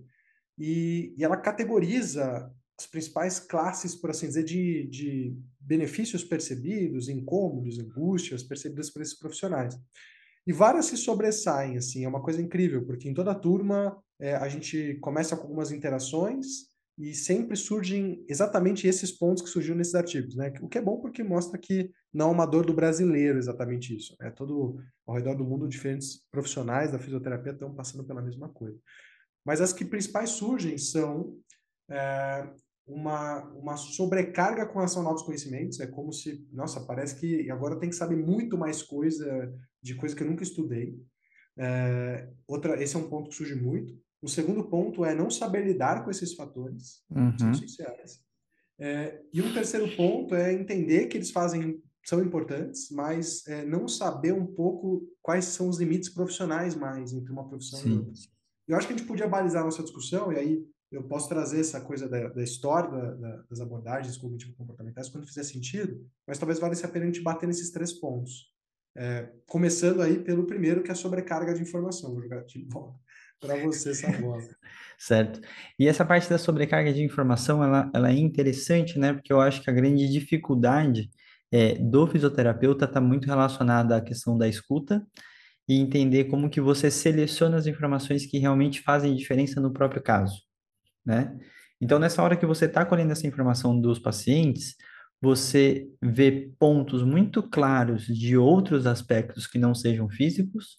E, 0.58 1.14
e, 1.16 1.24
ela 1.24 1.36
categoriza 1.36 2.50
as 2.78 2.86
principais 2.86 3.38
classes, 3.40 3.94
por 3.94 4.10
assim 4.10 4.26
dizer, 4.26 4.44
de, 4.44 4.86
de 4.88 5.36
benefícios 5.60 6.24
percebidos, 6.24 7.08
incômodos, 7.08 7.78
angústias 7.78 8.42
percebidas 8.42 8.90
por 8.90 9.02
esses 9.02 9.18
profissionais. 9.18 9.76
E 10.46 10.52
várias 10.52 10.86
se 10.86 10.96
sobressaem, 10.96 11.76
assim, 11.76 12.04
é 12.04 12.08
uma 12.08 12.22
coisa 12.22 12.40
incrível, 12.40 12.84
porque 12.86 13.08
em 13.08 13.14
toda 13.14 13.32
a 13.32 13.38
turma 13.38 14.02
é, 14.18 14.34
a 14.34 14.48
gente 14.48 14.94
começa 15.00 15.36
com 15.36 15.42
algumas 15.42 15.70
interações 15.70 16.68
e 16.98 17.14
sempre 17.14 17.56
surgem 17.56 18.24
exatamente 18.28 18.88
esses 18.88 19.12
pontos 19.12 19.42
que 19.42 19.48
surgiram 19.48 19.76
nesses 19.76 19.94
artigos, 19.94 20.34
né? 20.34 20.52
O 20.60 20.68
que 20.68 20.78
é 20.78 20.82
bom 20.82 21.00
porque 21.00 21.22
mostra 21.22 21.56
que 21.56 21.92
não 22.12 22.30
é 22.30 22.32
uma 22.32 22.46
dor 22.46 22.66
do 22.66 22.74
brasileiro 22.74 23.38
exatamente 23.38 23.96
isso. 23.96 24.16
É 24.20 24.30
todo 24.30 24.82
ao 25.06 25.14
redor 25.14 25.36
do 25.36 25.44
mundo 25.44 25.68
diferentes 25.68 26.26
profissionais 26.28 26.90
da 26.90 26.98
fisioterapia 26.98 27.52
estão 27.52 27.72
passando 27.72 28.04
pela 28.04 28.20
mesma 28.20 28.48
coisa. 28.48 28.76
Mas 29.44 29.60
as 29.60 29.72
que 29.72 29.84
principais 29.84 30.30
surgem 30.30 30.76
são 30.76 31.38
é, 31.88 32.50
uma, 32.84 33.44
uma 33.52 33.76
sobrecarga 33.76 34.66
com 34.66 34.74
relação 34.74 35.02
a 35.02 35.04
novos 35.04 35.22
conhecimentos. 35.22 35.78
É 35.78 35.86
como 35.86 36.12
se, 36.12 36.44
nossa, 36.52 36.80
parece 36.84 37.14
que 37.14 37.48
agora 37.48 37.78
tem 37.78 37.90
que 37.90 37.96
saber 37.96 38.16
muito 38.16 38.58
mais 38.58 38.82
coisa 38.82 39.54
de 39.80 39.94
coisa 39.94 40.16
que 40.16 40.24
eu 40.24 40.28
nunca 40.28 40.42
estudei. 40.42 40.98
É, 41.56 42.28
outra, 42.46 42.82
esse 42.82 42.96
é 42.96 42.98
um 42.98 43.08
ponto 43.08 43.30
que 43.30 43.36
surge 43.36 43.54
muito. 43.54 43.96
O 44.20 44.28
segundo 44.28 44.64
ponto 44.64 45.04
é 45.04 45.14
não 45.14 45.30
saber 45.30 45.64
lidar 45.64 46.04
com 46.04 46.10
esses 46.10 46.34
fatores 46.34 47.02
uhum. 47.10 47.54
sociais. 47.54 48.20
É, 48.78 49.20
e 49.32 49.40
um 49.42 49.52
terceiro 49.52 49.94
ponto 49.96 50.34
é 50.34 50.52
entender 50.52 51.06
que 51.06 51.16
eles 51.16 51.30
fazem 51.30 51.82
são 52.04 52.22
importantes, 52.22 52.90
mas 52.90 53.46
é, 53.46 53.66
não 53.66 53.86
saber 53.86 54.32
um 54.32 54.46
pouco 54.46 55.06
quais 55.20 55.44
são 55.44 55.68
os 55.68 55.78
limites 55.78 56.08
profissionais 56.08 56.74
mais 56.74 57.12
entre 57.12 57.30
uma 57.30 57.46
profissão 57.46 57.80
Sim. 57.80 57.90
e 57.90 57.98
outra. 57.98 58.12
Eu 58.66 58.76
acho 58.76 58.86
que 58.86 58.94
a 58.94 58.96
gente 58.96 59.06
podia 59.06 59.28
balizar 59.28 59.60
a 59.60 59.64
nossa 59.66 59.82
discussão, 59.82 60.32
e 60.32 60.38
aí 60.38 60.66
eu 60.90 61.02
posso 61.02 61.28
trazer 61.28 61.60
essa 61.60 61.82
coisa 61.82 62.08
da, 62.08 62.28
da 62.28 62.42
história 62.42 62.90
da, 62.90 63.14
da, 63.14 63.36
das 63.50 63.60
abordagens 63.60 64.16
cognitivo-comportamentais 64.16 65.10
quando 65.10 65.26
fizer 65.26 65.42
sentido, 65.42 66.02
mas 66.26 66.38
talvez 66.38 66.58
valha 66.58 66.74
a 66.82 66.88
pena 66.88 67.04
a 67.04 67.08
gente 67.08 67.20
bater 67.20 67.46
nesses 67.46 67.70
três 67.70 67.92
pontos. 67.92 68.54
É, 68.96 69.30
começando 69.46 70.00
aí 70.00 70.18
pelo 70.18 70.46
primeiro, 70.46 70.82
que 70.82 70.88
é 70.88 70.92
a 70.92 70.96
sobrecarga 70.96 71.52
de 71.52 71.60
informação. 71.60 72.14
Vou 72.14 72.22
jogar 72.22 72.42
de 72.44 72.64
volta 72.64 72.98
para 73.40 73.56
você 73.62 73.90
essa 73.90 74.10
bola. 74.12 74.42
certo. 74.98 75.40
E 75.78 75.86
essa 75.88 76.04
parte 76.04 76.28
da 76.28 76.38
sobrecarga 76.38 76.92
de 76.92 77.02
informação, 77.02 77.62
ela, 77.62 77.90
ela 77.94 78.10
é 78.10 78.14
interessante, 78.14 78.98
né? 78.98 79.12
Porque 79.12 79.32
eu 79.32 79.40
acho 79.40 79.62
que 79.62 79.70
a 79.70 79.72
grande 79.72 80.08
dificuldade 80.08 81.10
é, 81.52 81.74
do 81.74 82.06
fisioterapeuta 82.06 82.84
está 82.84 83.00
muito 83.00 83.26
relacionada 83.26 83.96
à 83.96 84.00
questão 84.00 84.36
da 84.36 84.48
escuta 84.48 85.06
e 85.68 85.78
entender 85.78 86.24
como 86.24 86.50
que 86.50 86.60
você 86.60 86.90
seleciona 86.90 87.56
as 87.56 87.66
informações 87.66 88.26
que 88.26 88.38
realmente 88.38 88.82
fazem 88.82 89.14
diferença 89.14 89.60
no 89.60 89.72
próprio 89.72 90.02
caso 90.02 90.48
né? 91.08 91.34
Então, 91.80 91.98
nessa 91.98 92.22
hora 92.22 92.36
que 92.36 92.44
você 92.44 92.66
está 92.66 92.84
colhendo 92.84 93.12
essa 93.12 93.26
informação 93.26 93.80
dos 93.80 93.98
pacientes, 93.98 94.76
você 95.20 95.88
vê 96.02 96.52
pontos 96.58 97.02
muito 97.02 97.42
claros 97.42 98.04
de 98.06 98.36
outros 98.36 98.86
aspectos 98.86 99.46
que 99.46 99.58
não 99.58 99.74
sejam 99.74 100.08
físicos, 100.08 100.76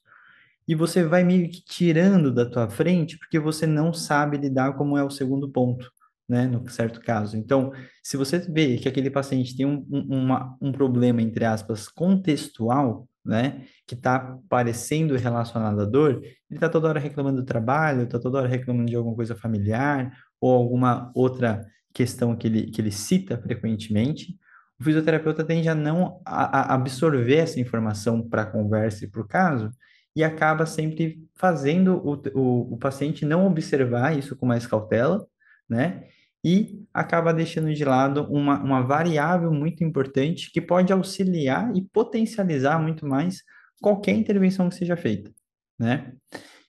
e 0.70 0.76
você 0.76 1.04
vai 1.04 1.24
meio 1.24 1.50
que 1.50 1.64
tirando 1.66 2.32
da 2.32 2.46
tua 2.46 2.70
frente, 2.70 3.18
porque 3.18 3.40
você 3.40 3.66
não 3.66 3.92
sabe 3.92 4.38
lidar 4.38 4.74
como 4.74 4.96
é 4.96 5.04
o 5.04 5.10
segundo 5.10 5.50
ponto, 5.52 5.92
né, 6.30 6.46
no 6.46 6.70
certo 6.70 7.02
caso. 7.02 7.36
Então, 7.36 7.72
se 8.04 8.16
você 8.16 8.38
vê 8.38 8.78
que 8.78 8.88
aquele 8.88 9.10
paciente 9.10 9.58
tem 9.58 9.66
um, 9.66 9.84
um, 9.90 10.20
uma, 10.20 10.56
um 10.62 10.72
problema, 10.72 11.24
entre 11.24 11.44
aspas, 11.44 11.88
contextual, 11.88 13.10
né, 13.26 13.66
que 13.88 13.96
está 13.96 14.38
parecendo 14.48 15.16
relacionado 15.16 15.82
à 15.82 15.86
dor, 15.86 16.22
ele 16.22 16.38
está 16.52 16.70
toda 16.70 16.88
hora 16.88 17.00
reclamando 17.00 17.42
do 17.42 17.46
trabalho, 17.48 18.04
está 18.04 18.20
toda 18.20 18.38
hora 18.38 18.48
reclamando 18.48 18.92
de 18.92 18.96
alguma 18.96 19.16
coisa 19.16 19.36
familiar 19.36 20.12
ou 20.40 20.54
alguma 20.54 21.12
outra 21.16 21.66
questão 21.92 22.36
que 22.36 22.46
ele, 22.46 22.70
que 22.70 22.80
ele 22.80 22.92
cita 22.92 23.42
frequentemente, 23.42 24.38
o 24.80 24.84
fisioterapeuta 24.84 25.44
tende 25.44 25.68
a 25.68 25.74
não 25.74 26.22
a, 26.24 26.74
a 26.74 26.76
absorver 26.76 27.38
essa 27.38 27.60
informação 27.60 28.22
para 28.22 28.44
a 28.44 28.46
conversa 28.46 29.06
e 29.06 29.10
para 29.10 29.22
o 29.22 29.28
caso, 29.28 29.72
e 30.16 30.24
acaba 30.24 30.66
sempre 30.66 31.28
fazendo 31.36 31.98
o, 31.98 32.14
o, 32.34 32.74
o 32.74 32.78
paciente 32.78 33.26
não 33.26 33.46
observar 33.46 34.18
isso 34.18 34.36
com 34.36 34.46
mais 34.46 34.66
cautela, 34.68 35.26
né? 35.68 36.04
e 36.44 36.86
acaba 36.94 37.34
deixando 37.34 37.74
de 37.74 37.84
lado 37.84 38.24
uma, 38.30 38.62
uma 38.62 38.82
variável 38.82 39.52
muito 39.52 39.84
importante 39.84 40.52
que 40.52 40.62
pode 40.62 40.92
auxiliar 40.94 41.76
e 41.76 41.82
potencializar 41.82 42.80
muito 42.80 43.06
mais 43.06 43.44
qualquer 43.82 44.14
intervenção 44.14 44.70
que 44.70 44.76
seja 44.76 44.96
feita, 44.96 45.32
né? 45.78 46.14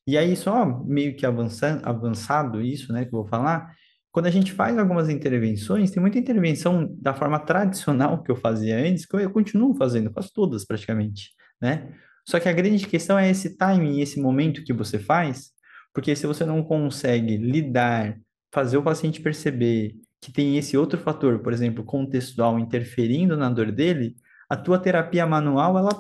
E 0.07 0.18
aí, 0.18 0.35
só 0.35 0.66
meio 0.85 1.14
que 1.14 1.24
avançando, 1.24 1.87
avançado 1.87 2.61
isso, 2.61 2.92
né, 2.92 3.05
que 3.05 3.14
eu 3.14 3.20
vou 3.20 3.29
falar, 3.29 3.72
quando 4.11 4.26
a 4.26 4.31
gente 4.31 4.53
faz 4.53 4.76
algumas 4.76 5.09
intervenções, 5.09 5.90
tem 5.90 6.00
muita 6.00 6.18
intervenção 6.18 6.88
da 7.00 7.14
forma 7.14 7.38
tradicional 7.38 8.22
que 8.22 8.31
eu 8.31 8.35
fazia 8.35 8.76
antes, 8.76 9.07
que 9.07 9.14
eu, 9.14 9.20
eu 9.20 9.31
continuo 9.31 9.74
fazendo, 9.74 10.11
faço 10.12 10.33
todas 10.35 10.64
praticamente, 10.64 11.31
né? 11.61 11.94
Só 12.24 12.38
que 12.38 12.48
a 12.48 12.52
grande 12.52 12.87
questão 12.87 13.18
é 13.18 13.30
esse 13.30 13.56
timing, 13.56 14.00
esse 14.00 14.20
momento 14.20 14.64
que 14.64 14.72
você 14.72 14.98
faz, 14.98 15.50
porque 15.92 16.14
se 16.14 16.26
você 16.26 16.44
não 16.44 16.62
consegue 16.62 17.37
lidar 17.37 18.18
fazer 18.52 18.76
o 18.76 18.83
paciente 18.83 19.20
perceber 19.20 19.94
que 20.20 20.33
tem 20.33 20.59
esse 20.59 20.76
outro 20.76 20.98
fator, 20.98 21.38
por 21.38 21.52
exemplo, 21.52 21.85
contextual, 21.85 22.59
interferindo 22.59 23.37
na 23.37 23.48
dor 23.48 23.72
dele, 23.72 24.16
a 24.48 24.56
tua 24.56 24.78
terapia 24.78 25.26
manual, 25.26 25.78
ela 25.78 25.90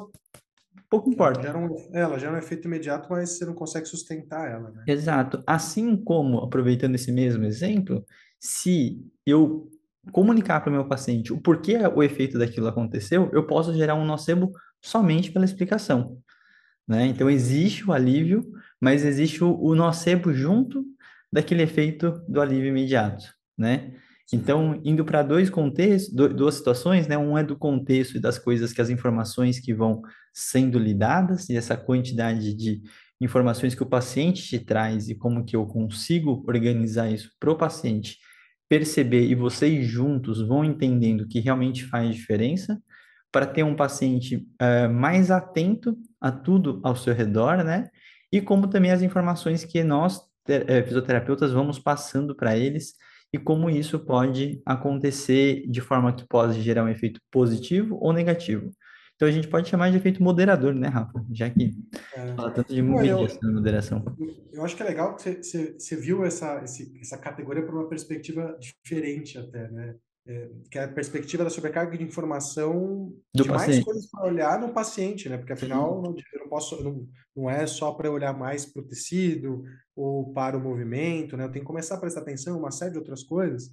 pouco 0.90 1.08
importa. 1.08 1.40
Ela 1.40 1.52
gera, 1.52 1.58
um, 1.58 1.90
ela 1.94 2.18
gera 2.18 2.32
um 2.34 2.38
efeito 2.38 2.66
imediato, 2.66 3.08
mas 3.08 3.38
você 3.38 3.46
não 3.46 3.54
consegue 3.54 3.86
sustentar 3.86 4.50
ela, 4.50 4.70
né? 4.70 4.84
Exato. 4.88 5.42
Assim 5.46 5.96
como, 5.96 6.38
aproveitando 6.38 6.96
esse 6.96 7.12
mesmo 7.12 7.44
exemplo, 7.44 8.04
se 8.38 9.00
eu 9.24 9.68
comunicar 10.12 10.60
para 10.60 10.70
o 10.70 10.72
meu 10.72 10.88
paciente 10.88 11.32
o 11.32 11.40
porquê 11.40 11.78
o 11.94 12.02
efeito 12.02 12.38
daquilo 12.38 12.66
aconteceu, 12.66 13.30
eu 13.32 13.46
posso 13.46 13.72
gerar 13.74 13.94
um 13.94 14.04
nocebo 14.04 14.50
somente 14.82 15.30
pela 15.30 15.44
explicação. 15.44 16.18
Né? 16.86 17.06
Então, 17.06 17.30
existe 17.30 17.88
o 17.88 17.92
alívio, 17.92 18.50
mas 18.80 19.04
existe 19.04 19.44
o, 19.44 19.56
o 19.60 19.74
nocebo 19.74 20.32
junto 20.32 20.84
daquele 21.32 21.62
efeito 21.62 22.20
do 22.28 22.40
alívio 22.40 22.68
imediato, 22.68 23.24
né? 23.56 23.94
Então, 24.32 24.80
indo 24.84 25.04
para 25.04 25.24
dois 25.24 25.50
contextos, 25.50 26.14
duas 26.14 26.54
situações, 26.54 27.08
né? 27.08 27.18
Um 27.18 27.36
é 27.36 27.42
do 27.42 27.56
contexto 27.56 28.16
e 28.16 28.20
das 28.20 28.38
coisas 28.38 28.72
que 28.72 28.80
as 28.80 28.88
informações 28.88 29.58
que 29.58 29.74
vão 29.74 30.02
sendo 30.32 30.78
lidadas 30.78 31.48
e 31.48 31.56
essa 31.56 31.76
quantidade 31.76 32.54
de, 32.54 32.80
informações 33.20 33.74
que 33.74 33.82
o 33.82 33.86
paciente 33.86 34.42
te 34.42 34.58
traz 34.58 35.08
e 35.08 35.14
como 35.14 35.44
que 35.44 35.54
eu 35.54 35.66
consigo 35.66 36.42
organizar 36.48 37.10
isso 37.10 37.30
para 37.38 37.50
o 37.50 37.56
paciente 37.56 38.18
perceber 38.68 39.26
e 39.26 39.34
vocês 39.34 39.86
juntos 39.86 40.40
vão 40.40 40.64
entendendo 40.64 41.26
que 41.26 41.40
realmente 41.40 41.84
faz 41.84 42.14
diferença 42.14 42.80
para 43.32 43.46
ter 43.46 43.62
um 43.62 43.76
paciente 43.76 44.36
uh, 44.60 44.92
mais 44.92 45.30
atento 45.30 45.96
a 46.20 46.32
tudo 46.32 46.80
ao 46.82 46.96
seu 46.96 47.14
redor, 47.14 47.64
né? 47.64 47.88
E 48.32 48.40
como 48.40 48.68
também 48.68 48.92
as 48.92 49.02
informações 49.02 49.64
que 49.64 49.82
nós, 49.82 50.20
eh, 50.48 50.82
fisioterapeutas, 50.84 51.52
vamos 51.52 51.80
passando 51.80 52.34
para 52.34 52.56
eles 52.56 52.94
e 53.32 53.38
como 53.38 53.68
isso 53.68 53.98
pode 53.98 54.60
acontecer 54.64 55.64
de 55.68 55.80
forma 55.80 56.14
que 56.14 56.26
pode 56.28 56.60
gerar 56.62 56.84
um 56.84 56.88
efeito 56.88 57.20
positivo 57.30 57.98
ou 58.00 58.12
negativo. 58.12 58.70
Então 59.20 59.28
a 59.28 59.32
gente 59.32 59.48
pode 59.48 59.68
chamar 59.68 59.90
de 59.90 59.98
efeito 59.98 60.22
moderador, 60.22 60.74
né, 60.74 60.88
Rafa? 60.88 61.22
Já 61.30 61.50
que 61.50 61.76
é. 62.14 62.34
fala 62.34 62.50
tanto 62.50 62.72
de 62.72 62.80
mediação 62.80 63.50
e 63.50 63.52
moderação. 63.52 64.16
Eu 64.52 64.64
acho 64.64 64.74
que 64.74 64.82
é 64.82 64.86
legal 64.86 65.14
que 65.14 65.22
você, 65.22 65.42
você, 65.42 65.74
você 65.78 65.96
viu 65.96 66.24
essa, 66.24 66.64
essa 67.00 67.18
categoria 67.18 67.62
por 67.62 67.74
uma 67.74 67.88
perspectiva 67.88 68.56
diferente 68.58 69.36
até, 69.36 69.68
né? 69.70 69.94
É, 70.26 70.50
que 70.70 70.78
é 70.78 70.84
a 70.84 70.88
perspectiva 70.88 71.42
da 71.42 71.50
sobrecarga 71.50 71.96
de 71.96 72.04
informação 72.04 73.10
Do 73.34 73.42
de 73.42 73.48
paciente. 73.48 73.76
mais 73.76 73.84
coisas 73.84 74.10
para 74.10 74.26
olhar 74.26 74.60
no 74.60 74.72
paciente, 74.72 75.28
né? 75.28 75.38
Porque 75.38 75.52
afinal 75.52 76.02
não, 76.02 76.14
eu 76.14 76.40
não 76.40 76.48
posso, 76.48 76.82
não, 76.84 77.08
não 77.34 77.50
é 77.50 77.66
só 77.66 77.92
para 77.92 78.10
olhar 78.10 78.36
mais 78.36 78.66
para 78.66 78.82
o 78.82 78.86
tecido 78.86 79.64
ou 79.96 80.30
para 80.32 80.58
o 80.58 80.60
movimento, 80.60 81.36
né? 81.36 81.44
Eu 81.44 81.50
tenho 81.50 81.64
que 81.64 81.66
começar 81.66 81.94
a 81.94 82.00
prestar 82.00 82.20
atenção 82.20 82.58
uma 82.58 82.70
série 82.70 82.92
de 82.92 82.98
outras 82.98 83.22
coisas. 83.22 83.70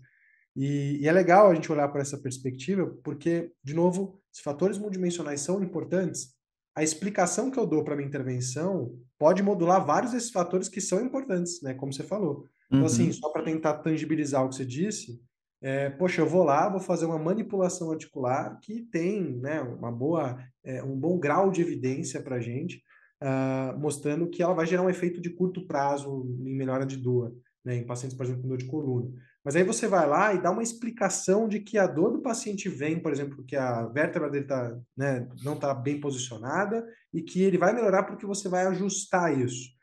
E, 0.55 0.97
e 1.01 1.07
é 1.07 1.12
legal 1.12 1.51
a 1.51 1.53
gente 1.53 1.71
olhar 1.71 1.88
para 1.89 2.01
essa 2.01 2.17
perspectiva, 2.17 2.88
porque, 3.03 3.51
de 3.63 3.75
novo, 3.75 4.19
se 4.31 4.41
fatores 4.41 4.77
multidimensionais 4.77 5.41
são 5.41 5.62
importantes, 5.62 6.33
a 6.75 6.81
explicação 6.81 7.51
que 7.51 7.60
eu 7.60 7.67
dou 7.67 7.83
para 7.83 7.95
minha 7.95 8.07
intervenção 8.07 8.97
pode 9.19 9.43
modular 9.43 9.86
vários 9.86 10.13
desses 10.13 10.31
fatores 10.31 10.69
que 10.69 10.79
são 10.79 11.03
importantes, 11.03 11.62
né? 11.62 11.73
Como 11.73 11.91
você 11.91 12.03
falou. 12.03 12.45
Então, 12.71 12.86
assim, 12.86 13.03
uhum. 13.03 13.10
assim, 13.10 13.19
só 13.19 13.29
para 13.29 13.43
tentar 13.43 13.79
tangibilizar 13.79 14.45
o 14.45 14.49
que 14.49 14.55
você 14.55 14.65
disse, 14.65 15.21
é, 15.61 15.89
poxa, 15.89 16.21
eu 16.21 16.27
vou 16.27 16.43
lá, 16.43 16.69
vou 16.69 16.79
fazer 16.79 17.05
uma 17.05 17.17
manipulação 17.17 17.91
articular 17.91 18.59
que 18.61 18.81
tem 18.91 19.37
né, 19.37 19.61
uma 19.61 19.91
boa, 19.91 20.37
é, 20.63 20.83
um 20.83 20.95
bom 20.95 21.17
grau 21.17 21.49
de 21.49 21.61
evidência 21.61 22.21
para 22.21 22.35
a 22.35 22.39
gente, 22.39 22.83
uh, 23.23 23.77
mostrando 23.79 24.29
que 24.29 24.43
ela 24.43 24.53
vai 24.53 24.65
gerar 24.67 24.83
um 24.83 24.89
efeito 24.89 25.19
de 25.19 25.31
curto 25.31 25.65
prazo 25.65 26.25
em 26.39 26.55
melhora 26.55 26.85
de 26.85 26.97
dor, 26.97 27.35
né, 27.65 27.75
em 27.75 27.85
pacientes, 27.85 28.15
por 28.15 28.25
exemplo, 28.25 28.43
com 28.43 28.49
dor 28.49 28.57
de 28.57 28.67
coluna. 28.67 29.11
Mas 29.43 29.55
aí 29.55 29.63
você 29.63 29.87
vai 29.87 30.07
lá 30.07 30.33
e 30.33 30.41
dá 30.41 30.51
uma 30.51 30.61
explicação 30.61 31.47
de 31.47 31.61
que 31.61 31.77
a 31.77 31.87
dor 31.87 32.11
do 32.11 32.21
paciente 32.21 32.67
vem, 32.67 32.99
por 32.99 33.11
exemplo, 33.11 33.43
que 33.45 33.55
a 33.55 33.85
vértebra 33.87 34.29
dele 34.29 34.45
tá, 34.45 34.77
né, 34.95 35.27
não 35.41 35.53
está 35.53 35.73
bem 35.73 35.99
posicionada 35.99 36.85
e 37.13 37.21
que 37.21 37.41
ele 37.41 37.57
vai 37.57 37.73
melhorar 37.73 38.03
porque 38.03 38.25
você 38.25 38.49
vai 38.49 38.65
ajustar 38.67 39.37
isso. 39.37 39.76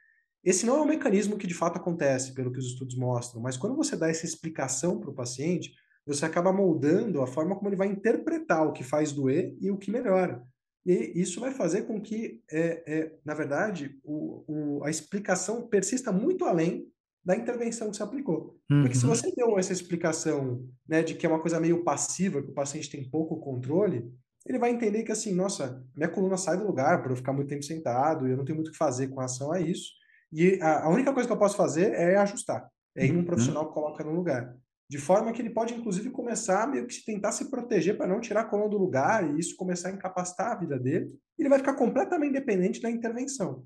Esse 0.45 0.67
não 0.67 0.77
é 0.77 0.83
um 0.83 0.87
mecanismo 0.87 1.39
que 1.39 1.47
de 1.47 1.55
fato 1.55 1.77
acontece, 1.77 2.35
pelo 2.35 2.53
que 2.53 2.59
os 2.59 2.67
estudos 2.67 2.97
mostram, 2.97 3.41
mas 3.41 3.57
quando 3.57 3.75
você 3.75 3.97
dá 3.97 4.11
essa 4.11 4.27
explicação 4.27 5.01
para 5.01 5.11
o 5.11 5.15
paciente, 5.15 5.75
você 6.07 6.25
acaba 6.27 6.53
moldando 6.53 7.23
a 7.23 7.27
forma 7.27 7.57
como 7.57 7.69
ele 7.69 7.77
vai 7.77 7.89
interpretar 7.89 8.67
o 8.67 8.73
que 8.73 8.85
faz 8.85 9.13
doer 9.13 9.57
e 9.61 9.71
o 9.71 9.79
que 9.79 9.91
melhora. 9.91 10.43
E 10.85 11.13
isso 11.15 11.41
vai 11.41 11.51
fazer 11.51 11.83
com 11.83 11.99
que, 11.99 12.43
é, 12.51 12.83
é, 12.87 13.13
na 13.25 13.33
verdade, 13.33 13.99
o, 14.05 14.45
o, 14.47 14.85
a 14.85 14.91
explicação 14.91 15.67
persista 15.67 16.13
muito 16.13 16.45
além 16.45 16.87
da 17.25 17.35
intervenção 17.35 17.91
que 17.91 17.97
você 17.97 18.03
aplicou. 18.03 18.61
Uhum. 18.71 18.83
Porque 18.83 18.99
se 18.99 19.07
uhum. 19.07 19.15
você 19.15 19.33
deu 19.35 19.59
essa 19.59 19.73
explicação 19.73 20.69
né, 20.87 21.03
de 21.03 21.15
que 21.15 21.25
é 21.25 21.29
uma 21.29 21.41
coisa 21.41 21.59
meio 21.59 21.83
passiva, 21.83 22.43
que 22.43 22.51
o 22.51 22.55
paciente 22.55 22.91
tem 22.91 23.09
pouco 23.09 23.41
controle, 23.41 24.13
ele 24.47 24.59
vai 24.59 24.71
entender 24.71 25.05
que 25.05 25.13
assim, 25.13 25.35
nossa, 25.35 25.83
minha 25.97 26.09
coluna 26.09 26.37
sai 26.37 26.59
do 26.59 26.67
lugar 26.67 27.03
por 27.03 27.11
eu 27.11 27.17
ficar 27.17 27.33
muito 27.33 27.49
tempo 27.49 27.63
sentado, 27.63 28.29
e 28.29 28.33
eu 28.33 28.37
não 28.37 28.45
tenho 28.45 28.57
muito 28.57 28.69
o 28.69 28.73
que 28.73 28.77
fazer 28.77 29.09
com 29.09 29.15
relação 29.15 29.51
a 29.51 29.59
isso. 29.59 29.91
E 30.35 30.61
a, 30.61 30.87
a, 30.87 30.89
única 30.89 31.13
coisa 31.13 31.29
que 31.29 31.33
eu 31.33 31.39
posso 31.39 31.57
fazer 31.57 31.93
é 31.93 32.17
ajustar, 32.17 32.69
é 32.97 33.07
ir 33.07 33.13
num 33.13 33.21
uhum. 33.21 33.25
profissional 33.25 33.69
que 33.69 33.73
coloca 33.73 34.03
no 34.03 34.13
lugar. 34.13 34.53
De 34.91 34.99
forma 34.99 35.33
que 35.33 35.41
ele 35.41 35.51
pode, 35.51 35.73
inclusive, 35.75 36.11
começar 36.11 36.67
meio 36.67 36.89
que 36.89 37.05
tentar 37.05 37.31
se 37.31 37.49
proteger 37.49 37.97
para 37.97 38.09
não 38.09 38.21
tirar 38.21 38.41
a 38.41 38.45
coluna 38.45 38.69
do 38.69 38.77
lugar 38.77 39.25
e 39.31 39.39
isso 39.39 39.55
começar 39.55 39.91
a 39.91 39.93
incapacitar 39.93 40.51
a 40.51 40.57
vida 40.57 40.77
dele. 40.77 41.09
Ele 41.39 41.49
vai 41.49 41.59
ficar 41.59 41.75
completamente 41.75 42.33
dependente 42.33 42.83
da 42.83 42.91
intervenção. 42.91 43.65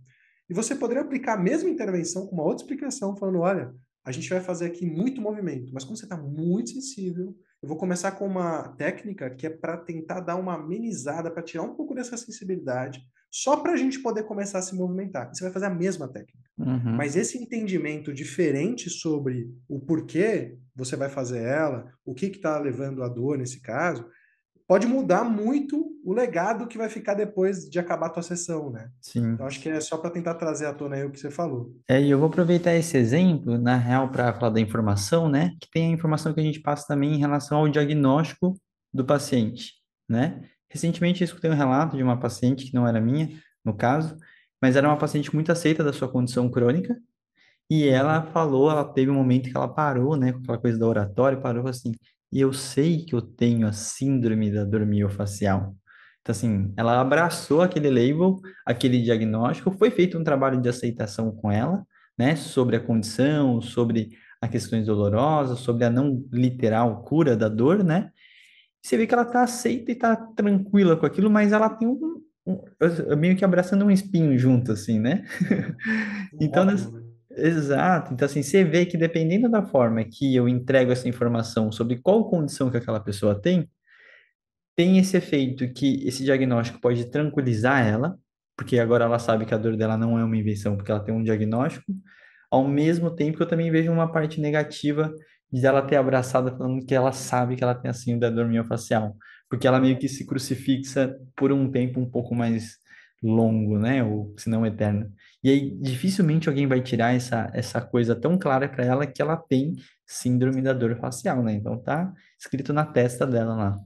E 0.49 0.53
você 0.53 0.75
poderia 0.75 1.03
aplicar 1.03 1.35
a 1.35 1.43
mesma 1.43 1.71
intervenção 1.71 2.27
com 2.27 2.35
uma 2.35 2.45
outra 2.45 2.63
explicação, 2.63 3.17
falando: 3.17 3.41
olha, 3.41 3.75
a 4.05 4.13
gente 4.13 4.29
vai 4.29 4.41
fazer 4.41 4.67
aqui 4.67 4.85
muito 4.85 5.23
movimento, 5.23 5.73
mas 5.73 5.85
como 5.85 5.97
você 5.97 6.05
está 6.05 6.19
muito 6.19 6.71
sensível, 6.71 7.35
eu 7.63 7.69
vou 7.69 7.79
começar 7.79 8.13
com 8.13 8.27
uma 8.27 8.69
técnica 8.77 9.29
que 9.31 9.47
é 9.47 9.51
para 9.51 9.77
tentar 9.79 10.21
dar 10.21 10.37
uma 10.37 10.55
amenizada, 10.55 11.31
para 11.31 11.43
tirar 11.43 11.63
um 11.63 11.75
pouco 11.75 11.95
dessa 11.95 12.17
sensibilidade, 12.17 13.01
só 13.31 13.57
para 13.57 13.73
a 13.73 13.77
gente 13.77 13.99
poder 14.01 14.23
começar 14.25 14.59
a 14.59 14.63
se 14.63 14.75
movimentar. 14.75 15.29
Você 15.33 15.45
vai 15.45 15.53
fazer 15.53 15.67
a 15.67 15.75
mesma 15.75 16.09
técnica. 16.09 16.49
Uhum. 16.59 16.97
Mas 16.97 17.17
esse 17.17 17.39
entendimento 17.39 18.13
diferente 18.13 18.91
sobre 18.91 19.51
o 19.69 19.79
porquê 19.79 20.57
você 20.75 20.97
vai 20.97 21.09
fazer 21.09 21.43
ela, 21.43 21.93
o 22.05 22.15
que 22.15 22.27
está 22.27 22.59
levando 22.59 23.03
a 23.03 23.09
dor 23.09 23.39
nesse 23.39 23.61
caso, 23.61 24.07
pode 24.67 24.87
mudar 24.87 25.25
muito 25.25 25.89
o 26.05 26.13
legado 26.13 26.67
que 26.67 26.77
vai 26.77 26.89
ficar 26.89 27.15
depois 27.15 27.69
de 27.69 27.79
acabar 27.79 28.07
a 28.07 28.11
tua 28.11 28.23
sessão, 28.23 28.71
né? 28.71 28.91
Sim. 29.01 29.33
Então 29.33 29.47
acho 29.47 29.61
que 29.61 29.69
é 29.69 29.81
só 29.81 29.97
para 29.97 30.11
tentar 30.11 30.35
trazer 30.35 30.67
à 30.67 30.75
tona 30.75 30.97
aí 30.97 31.05
o 31.05 31.11
que 31.11 31.19
você 31.19 31.31
falou. 31.31 31.75
É, 31.89 32.01
e 32.01 32.11
eu 32.11 32.19
vou 32.19 32.29
aproveitar 32.29 32.75
esse 32.75 32.97
exemplo, 32.97 33.57
na 33.59 33.77
real, 33.77 34.11
para 34.11 34.33
falar 34.35 34.53
da 34.53 34.61
informação, 34.61 35.29
né? 35.29 35.55
Que 35.61 35.71
tem 35.71 35.89
a 35.89 35.95
informação 35.95 36.35
que 36.35 36.41
a 36.41 36.43
gente 36.43 36.61
passa 36.61 36.87
também 36.87 37.15
em 37.15 37.19
relação 37.19 37.59
ao 37.59 37.69
diagnóstico 37.69 38.55
do 38.93 39.05
paciente, 39.05 39.73
né? 40.09 40.43
Recentemente 40.71 41.23
eu 41.23 41.25
escutei 41.25 41.51
um 41.51 41.55
relato 41.55 41.97
de 41.97 42.03
uma 42.03 42.19
paciente 42.19 42.67
que 42.67 42.75
não 42.75 42.87
era 42.87 43.01
minha, 43.01 43.31
no 43.65 43.75
caso, 43.75 44.17
mas 44.61 44.77
era 44.77 44.89
uma 44.89 44.99
paciente 44.99 45.35
muito 45.35 45.51
aceita 45.53 45.83
da 45.83 45.93
sua 45.93 46.09
condição 46.09 46.49
crônica, 46.51 46.97
e 47.71 47.87
ela 47.87 48.23
falou, 48.23 48.71
ela 48.71 48.85
teve 48.85 49.11
um 49.11 49.15
momento 49.15 49.51
que 49.51 49.57
ela 49.57 49.69
parou, 49.69 50.17
né, 50.17 50.33
com 50.33 50.39
aquela 50.39 50.59
coisa 50.59 50.79
do 50.79 50.87
oratório, 50.87 51.41
parou 51.41 51.69
assim, 51.69 51.93
e 52.33 52.41
eu 52.41 52.53
sei 52.53 53.05
que 53.05 53.15
eu 53.15 53.21
tenho 53.21 53.67
a 53.67 53.73
síndrome 53.73 54.51
da 54.51 54.65
dor 54.65 54.85
miofacial. 54.87 55.75
Então, 56.23 56.33
assim, 56.33 56.73
ela 56.77 57.01
abraçou 57.01 57.63
aquele 57.63 57.89
label, 57.89 58.41
aquele 58.67 59.03
diagnóstico, 59.03 59.71
foi 59.71 59.91
feito 59.91 60.19
um 60.19 60.25
trabalho 60.25 60.61
de 60.61 60.69
aceitação 60.69 61.31
com 61.31 61.51
ela, 61.51 61.85
né, 62.19 62.37
sobre 62.37 62.77
a 62.77 62.81
condição, 62.81 63.61
sobre 63.61 64.11
as 64.41 64.51
questões 64.51 64.87
dolorosas, 64.87 65.59
sobre 65.61 65.85
a 65.85 65.91
não 65.91 66.25
literal 66.33 67.03
cura 67.03 67.37
da 67.37 67.49
dor, 67.49 67.85
né, 67.85 68.11
você 68.89 68.97
vê 68.97 69.07
que 69.07 69.13
ela 69.13 69.25
tá 69.25 69.43
aceita 69.43 69.93
e 69.93 69.95
tá 69.95 70.17
tranquila 70.17 70.97
com 70.97 71.05
aquilo, 71.05 71.29
mas 71.29 71.53
ela 71.53 71.69
tem 71.69 71.87
um, 71.87 72.25
um 72.47 73.17
meio 73.17 73.37
que 73.37 73.45
abraçando 73.45 73.85
um 73.85 73.91
espinho 73.91 74.37
junto, 74.39 74.73
assim, 74.73 74.99
né? 74.99 75.27
então, 76.41 76.65
né? 76.65 76.75
exato. 77.37 78.15
Então, 78.15 78.25
assim, 78.25 78.43
você 78.43 78.65
vê 78.65 78.87
que 78.87 78.97
dependendo 78.97 79.49
da 79.51 79.63
forma 79.63 80.03
que 80.05 80.35
eu 80.35 80.49
entrego 80.49 80.91
essa 80.91 81.07
informação 81.07 81.71
sobre 81.71 82.01
qual 82.01 82.31
condição 82.31 82.71
que 82.71 82.79
aquela 82.79 82.99
pessoa 82.99 83.39
tem, 83.39 83.69
tem 84.75 84.99
esse 84.99 85.17
efeito 85.19 85.71
que 85.73 86.07
esse 86.09 86.25
diagnóstico 86.25 86.81
pode 86.81 87.11
tranquilizar 87.11 87.87
ela, 87.87 88.17
porque 88.57 88.79
agora 88.79 89.05
ela 89.05 89.19
sabe 89.19 89.45
que 89.45 89.53
a 89.53 89.59
dor 89.59 89.77
dela 89.77 89.99
não 89.99 90.19
é 90.19 90.25
uma 90.25 90.37
invenção, 90.37 90.77
porque 90.77 90.91
ela 90.91 91.05
tem 91.05 91.15
um 91.15 91.23
diagnóstico, 91.23 91.93
ao 92.51 92.67
mesmo 92.67 93.11
tempo 93.11 93.37
que 93.37 93.43
eu 93.43 93.49
também 93.49 93.71
vejo 93.71 93.93
uma 93.93 94.11
parte 94.11 94.41
negativa 94.41 95.13
de 95.51 95.67
ela 95.67 95.83
ter 95.83 95.97
abraçado 95.97 96.57
falando 96.57 96.85
que 96.85 96.95
ela 96.95 97.13
sabe 97.13 97.57
que 97.57 97.65
ela 97.65 97.75
tem 97.75 97.91
a 97.91 97.95
síndrome 97.95 98.21
da 98.21 98.31
dor 98.31 98.49
miofascial, 98.49 99.17
porque 99.49 99.67
ela 99.67 99.81
meio 99.81 99.99
que 99.99 100.09
se 100.09 100.27
crucifixa 100.27 101.19
por 101.35 101.51
um 101.53 101.71
tempo 101.71 101.99
um 101.99 102.09
pouco 102.09 102.35
mais 102.35 102.77
longo, 103.23 103.79
né, 103.79 104.05
ou 104.05 104.35
se 104.39 104.49
não 104.49 104.65
eterno. 104.65 105.11
E 105.43 105.51
aí 105.51 105.71
dificilmente 105.71 106.49
alguém 106.49 106.67
vai 106.67 106.81
tirar 106.81 107.15
essa 107.15 107.51
essa 107.53 107.81
coisa 107.81 108.15
tão 108.15 108.39
clara 108.39 108.69
para 108.69 108.85
ela 108.85 109.07
que 109.07 109.23
ela 109.23 109.37
tem 109.37 109.75
síndrome 110.07 110.63
da 110.63 110.73
dor 110.73 110.97
facial, 110.97 111.43
né? 111.43 111.53
Então 111.53 111.79
tá 111.79 112.13
escrito 112.39 112.73
na 112.73 112.85
testa 112.85 113.27
dela 113.27 113.55
lá. 113.55 113.77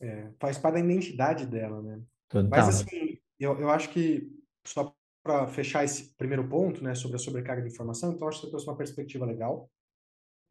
É, 0.00 0.28
faz 0.40 0.58
parte 0.58 0.74
da 0.74 0.80
identidade 0.80 1.46
dela, 1.46 1.82
né? 1.82 2.00
Total. 2.28 2.50
Mas 2.50 2.68
assim, 2.68 3.18
eu, 3.38 3.58
eu 3.60 3.70
acho 3.70 3.90
que 3.90 4.28
só 4.66 4.94
para 5.22 5.46
fechar 5.46 5.84
esse 5.84 6.14
primeiro 6.16 6.48
ponto, 6.48 6.82
né, 6.82 6.96
sobre 6.96 7.16
a 7.16 7.18
sobrecarga 7.18 7.62
de 7.62 7.68
informação, 7.68 8.12
então 8.12 8.26
acho 8.26 8.38
que 8.38 8.46
você 8.46 8.50
trouxe 8.50 8.66
uma 8.66 8.76
perspectiva 8.76 9.24
legal 9.24 9.70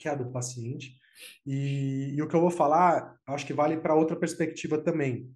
que 0.02 0.08
é 0.08 0.12
a 0.12 0.16
do 0.16 0.32
paciente. 0.32 0.98
E, 1.46 2.14
e 2.16 2.22
o 2.22 2.28
que 2.28 2.36
eu 2.36 2.42
vou 2.42 2.50
falar, 2.50 3.16
acho 3.28 3.46
que 3.46 3.54
vale 3.54 3.78
para 3.78 3.96
outra 3.96 4.16
perspectiva 4.16 4.80
também, 4.80 5.30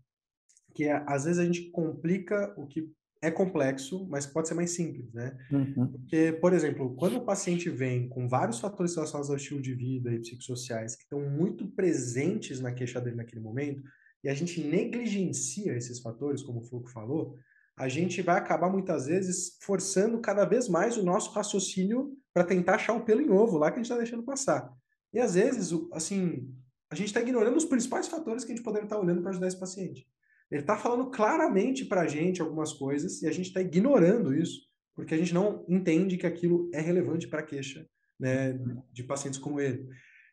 que 0.74 0.86
é, 0.86 1.04
às 1.08 1.26
vezes 1.26 1.40
a 1.40 1.46
gente 1.46 1.70
complica 1.70 2.54
o 2.58 2.66
que 2.66 2.92
é 3.22 3.30
complexo, 3.30 4.08
mas 4.10 4.26
pode 4.26 4.48
ser 4.48 4.56
mais 4.56 4.72
simples, 4.72 5.12
né? 5.14 5.38
Uhum. 5.52 5.88
Porque, 5.88 6.34
por 6.34 6.54
exemplo, 6.54 6.96
quando 6.96 7.18
o 7.18 7.26
paciente 7.26 7.70
vem 7.70 8.10
com 8.10 8.28
vários 8.28 8.60
fatores 8.60 8.96
relacionados 8.96 9.30
ao 9.30 9.38
estilo 9.38 9.62
de 9.62 9.74
vida 9.74 10.12
e 10.12 10.20
psicossociais 10.20 10.96
que 10.96 11.04
estão 11.04 11.22
muito 11.30 11.68
presentes 11.68 12.60
na 12.60 12.72
queixa 12.72 13.00
dele 13.00 13.16
naquele 13.16 13.42
momento, 13.42 13.84
e 14.24 14.30
a 14.30 14.34
gente 14.34 14.62
negligencia 14.62 15.76
esses 15.76 16.00
fatores, 16.00 16.42
como 16.42 16.60
o 16.60 16.64
Foucault 16.64 16.92
falou, 16.92 17.36
a 17.78 17.88
gente 17.88 18.22
vai 18.22 18.38
acabar 18.38 18.70
muitas 18.70 19.08
vezes 19.08 19.58
forçando 19.62 20.20
cada 20.20 20.46
vez 20.46 20.70
mais 20.70 20.98
o 20.98 21.04
nosso 21.04 21.32
raciocínio 21.32 22.18
para 22.34 22.44
tentar 22.44 22.76
achar 22.76 22.94
o 22.94 23.04
pelo 23.04 23.22
em 23.22 23.30
ovo 23.30 23.58
lá 23.58 23.70
que 23.70 23.76
a 23.76 23.78
gente 23.78 23.92
está 23.92 23.98
deixando 23.98 24.24
passar. 24.24 24.72
E 25.14 25.20
às 25.20 25.36
vezes, 25.36 25.72
assim, 25.92 26.50
a 26.90 26.96
gente 26.96 27.08
está 27.08 27.22
ignorando 27.22 27.58
os 27.58 27.66
principais 27.66 28.08
fatores 28.08 28.44
que 28.44 28.52
a 28.52 28.56
gente 28.56 28.64
poderia 28.64 28.86
estar 28.86 28.96
tá 28.96 29.02
olhando 29.02 29.22
para 29.22 29.32
ajudar 29.32 29.48
esse 29.48 29.60
paciente. 29.60 30.08
Ele 30.50 30.62
está 30.62 30.78
falando 30.78 31.10
claramente 31.10 31.86
para 31.86 32.02
a 32.02 32.08
gente 32.08 32.42
algumas 32.42 32.72
coisas 32.72 33.22
e 33.22 33.28
a 33.28 33.32
gente 33.32 33.48
está 33.48 33.62
ignorando 33.62 34.34
isso 34.34 34.66
porque 34.96 35.14
a 35.14 35.18
gente 35.18 35.34
não 35.34 35.66
entende 35.68 36.18
que 36.18 36.26
aquilo 36.26 36.70
é 36.74 36.80
relevante 36.80 37.28
para 37.28 37.42
a 37.42 37.44
queixa 37.44 37.86
né, 38.18 38.58
de 38.92 39.04
pacientes 39.04 39.38
como 39.38 39.60
ele. 39.60 39.88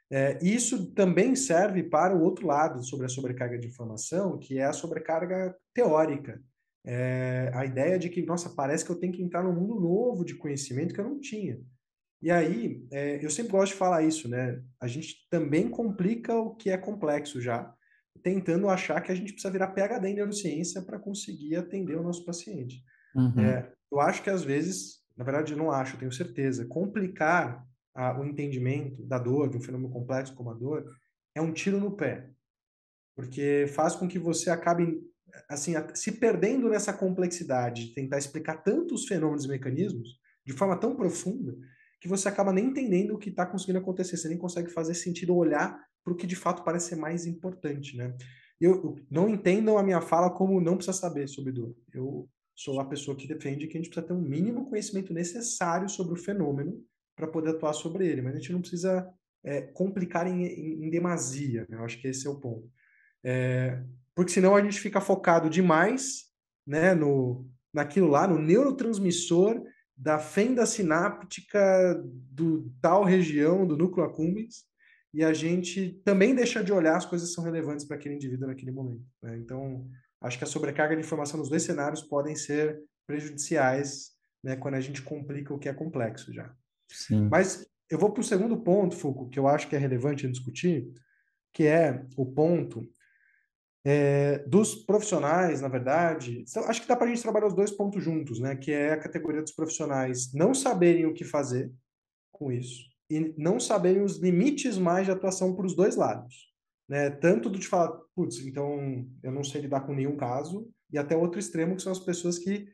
É, 0.09 0.39
isso 0.43 0.93
também 0.93 1.35
serve 1.35 1.83
para 1.83 2.15
o 2.15 2.23
outro 2.23 2.47
lado 2.47 2.85
sobre 2.85 3.07
a 3.07 3.09
sobrecarga 3.09 3.59
de 3.59 3.67
informação, 3.67 4.39
que 4.39 4.59
é 4.59 4.65
a 4.65 4.73
sobrecarga 4.73 5.57
teórica. 5.75 6.41
É, 6.85 7.51
a 7.55 7.65
ideia 7.65 7.99
de 7.99 8.09
que, 8.09 8.23
nossa, 8.23 8.51
parece 8.51 8.85
que 8.85 8.91
eu 8.91 8.99
tenho 8.99 9.13
que 9.13 9.23
entrar 9.23 9.43
num 9.43 9.55
mundo 9.55 9.81
novo 9.81 10.25
de 10.25 10.35
conhecimento 10.35 10.93
que 10.93 11.01
eu 11.01 11.05
não 11.05 11.21
tinha. 11.21 11.61
E 12.21 12.31
aí, 12.31 12.87
é, 12.93 13.25
eu 13.25 13.31
sempre 13.31 13.53
gosto 13.53 13.73
de 13.73 13.79
falar 13.79 14.03
isso, 14.03 14.29
né? 14.29 14.63
A 14.81 14.87
gente 14.87 15.27
também 15.29 15.69
complica 15.69 16.35
o 16.37 16.55
que 16.55 16.71
é 16.71 16.77
complexo 16.77 17.41
já, 17.41 17.73
tentando 18.23 18.69
achar 18.69 19.01
que 19.01 19.11
a 19.11 19.15
gente 19.15 19.33
precisa 19.33 19.53
virar 19.53 19.69
PhD 19.69 20.09
em 20.09 20.15
neurociência 20.15 20.83
para 20.83 20.99
conseguir 20.99 21.57
atender 21.57 21.97
o 21.97 22.03
nosso 22.03 22.25
paciente. 22.25 22.83
Uhum. 23.15 23.41
É, 23.41 23.73
eu 23.91 24.01
acho 24.01 24.23
que 24.23 24.31
às 24.31 24.45
vezes, 24.45 25.01
na 25.17 25.25
verdade, 25.25 25.53
eu 25.53 25.59
não 25.59 25.71
acho, 25.71 25.95
eu 25.95 25.99
tenho 25.99 26.13
certeza, 26.13 26.65
complicar 26.67 27.67
a, 27.95 28.19
o 28.19 28.25
entendimento 28.25 29.05
da 29.05 29.19
dor, 29.19 29.51
de 29.51 29.57
um 29.57 29.61
fenômeno 29.61 29.93
complexo 29.93 30.35
como 30.35 30.51
a 30.51 30.55
dor, 30.55 30.89
é 31.35 31.41
um 31.41 31.53
tiro 31.53 31.81
no 31.81 31.97
pé. 31.97 32.31
Porque 33.17 33.67
faz 33.69 33.95
com 33.95 34.09
que 34.09 34.19
você 34.19 34.49
acabe 34.49 35.01
assim, 35.49 35.75
se 35.95 36.13
perdendo 36.13 36.69
nessa 36.69 36.93
complexidade 36.93 37.89
de 37.89 37.95
tentar 37.95 38.19
explicar 38.19 38.63
tantos 38.63 39.07
fenômenos 39.07 39.45
e 39.45 39.49
mecanismos 39.49 40.21
de 40.45 40.53
forma 40.53 40.77
tão 40.77 40.95
profunda 40.97 41.57
que 42.01 42.09
você 42.09 42.29
acaba 42.29 42.53
nem 42.53 42.67
entendendo 42.67 43.15
o 43.15 43.19
que 43.19 43.31
está 43.31 43.47
conseguindo 43.47 43.79
acontecer, 43.79 44.17
você 44.17 44.29
nem 44.29 44.39
consegue 44.39 44.71
fazer 44.71 44.95
sentido 44.95 45.37
olhar 45.37 45.81
para 46.03 46.13
o 46.13 46.17
que 46.17 46.27
de 46.27 46.35
fato 46.35 46.65
parece 46.65 46.89
ser 46.89 46.97
mais 46.97 47.27
importante, 47.27 47.97
né? 47.97 48.15
Eu, 48.61 48.97
não 49.11 49.29
entendam 49.29 49.79
a 49.79 49.83
minha 49.83 50.01
fala 50.01 50.31
como 50.31 50.61
não 50.61 50.77
precisa 50.77 50.97
saber 50.97 51.29
sobre 51.29 51.53
dor. 51.53 51.75
Eu 51.93 52.29
sou 52.55 52.81
a 52.81 52.85
pessoa 52.85 53.17
que 53.17 53.27
defende 53.27 53.67
que 53.67 53.77
a 53.77 53.81
gente 53.81 53.89
precisa 53.89 54.07
ter 54.07 54.13
um 54.13 54.21
mínimo 54.21 54.69
conhecimento 54.69 55.13
necessário 55.13 55.89
sobre 55.89 56.15
o 56.15 56.23
fenômeno 56.23 56.81
para 57.17 57.27
poder 57.27 57.51
atuar 57.51 57.73
sobre 57.73 58.07
ele, 58.07 58.23
mas 58.23 58.35
a 58.35 58.39
gente 58.39 58.53
não 58.53 58.61
precisa 58.61 59.09
é, 59.45 59.63
complicar 59.63 60.27
em, 60.27 60.45
em, 60.45 60.87
em 60.87 60.91
demasia, 60.91 61.67
né? 61.69 61.77
Eu 61.77 61.85
acho 61.85 62.01
que 62.01 62.09
esse 62.09 62.27
é 62.27 62.31
o 62.31 62.41
ponto. 62.41 62.71
É, 63.25 63.83
porque 64.15 64.33
senão 64.33 64.55
a 64.55 64.63
gente 64.63 64.81
fica 64.81 65.01
focado 65.01 65.49
demais 65.49 66.27
né, 66.67 66.95
no, 66.95 67.49
naquilo 67.73 68.09
lá, 68.09 68.27
no 68.27 68.39
neurotransmissor 68.39 69.63
da 69.97 70.19
fenda 70.19 70.67
sináptica 70.67 72.03
do 72.05 72.71
tal 72.81 73.05
região 73.05 73.67
do 73.67 73.77
núcleo 73.77 74.05
accumbens, 74.05 74.65
e 75.15 75.23
a 75.23 75.33
gente 75.33 76.01
também 76.05 76.35
deixa 76.35 76.65
de 76.65 76.73
olhar 76.73 76.97
as 76.97 77.05
coisas 77.05 77.29
que 77.29 77.35
são 77.35 77.45
relevantes 77.45 77.85
para 77.85 77.97
aquele 77.97 78.15
indivíduo 78.15 78.49
naquele 78.49 78.73
momento. 78.73 79.05
Né? 79.23 79.37
Então, 79.37 79.87
acho 80.21 80.39
que 80.39 80.45
a 80.45 80.47
sobrecarga 80.47 80.97
de 80.97 81.03
informação 81.03 81.39
nos 81.39 81.51
dois 81.51 81.63
cenários 81.63 82.03
podem 82.03 82.35
ser 82.35 82.83
prejudiciais 83.07 84.13
né, 84.43 84.57
quando 84.57 84.75
a 84.75 84.81
gente 84.81 85.03
complica 85.03 85.53
o 85.53 85.59
que 85.59 85.69
é 85.69 85.75
complexo 85.75 86.33
já. 86.33 86.53
Sim. 86.91 87.29
Mas 87.31 87.67
eu 87.91 87.99
vou 87.99 88.11
para 88.11 88.23
o 88.23 88.25
segundo 88.25 88.57
ponto, 88.57 88.97
Foucault, 88.97 89.31
que 89.31 89.39
eu 89.39 89.47
acho 89.47 89.69
que 89.69 89.77
é 89.77 89.79
relevante 89.79 90.27
discutir, 90.27 90.91
que 91.53 91.67
é 91.67 92.05
o 92.17 92.25
ponto 92.25 92.89
é, 93.85 94.39
dos 94.47 94.75
profissionais, 94.75 95.61
na 95.61 95.69
verdade. 95.69 96.45
Acho 96.67 96.83
que 96.83 96.89
dá 96.89 96.97
para 96.97 97.07
a 97.07 97.09
gente 97.09 97.23
trabalhar 97.23 97.47
os 97.47 97.55
dois 97.55 97.71
pontos 97.71 98.03
juntos, 98.03 98.39
né? 98.39 98.55
Que 98.57 98.73
é 98.73 98.93
a 98.93 99.01
categoria 99.01 99.43
dos 99.43 99.53
profissionais 99.53 100.33
não 100.33 100.55
saberem 100.55 101.07
o 101.07 101.15
que 101.15 101.25
fazer 101.25 101.71
com 102.31 102.51
isso 102.51 102.93
e 103.11 103.35
não 103.37 103.61
saberem 103.61 104.03
os 104.03 104.17
limites 104.17 104.79
mais 104.79 105.05
de 105.05 105.13
atuação 105.13 105.55
para 105.55 105.67
os 105.67 105.75
dois 105.75 105.97
lados. 105.97 106.51
Né? 106.89 107.11
Tanto 107.11 107.51
do 107.51 107.59
de 107.59 107.67
falar, 107.67 107.93
putz, 108.15 108.39
então 108.39 109.07
eu 109.23 109.31
não 109.31 109.45
sei 109.45 109.61
lidar 109.61 109.83
com 109.83 109.95
nenhum 109.95 110.17
caso, 110.17 110.67
e 110.91 110.99
até 110.99 111.15
outro 111.15 111.39
extremo, 111.39 111.77
que 111.77 111.83
são 111.83 111.93
as 111.93 111.99
pessoas 111.99 112.39
que 112.39 112.67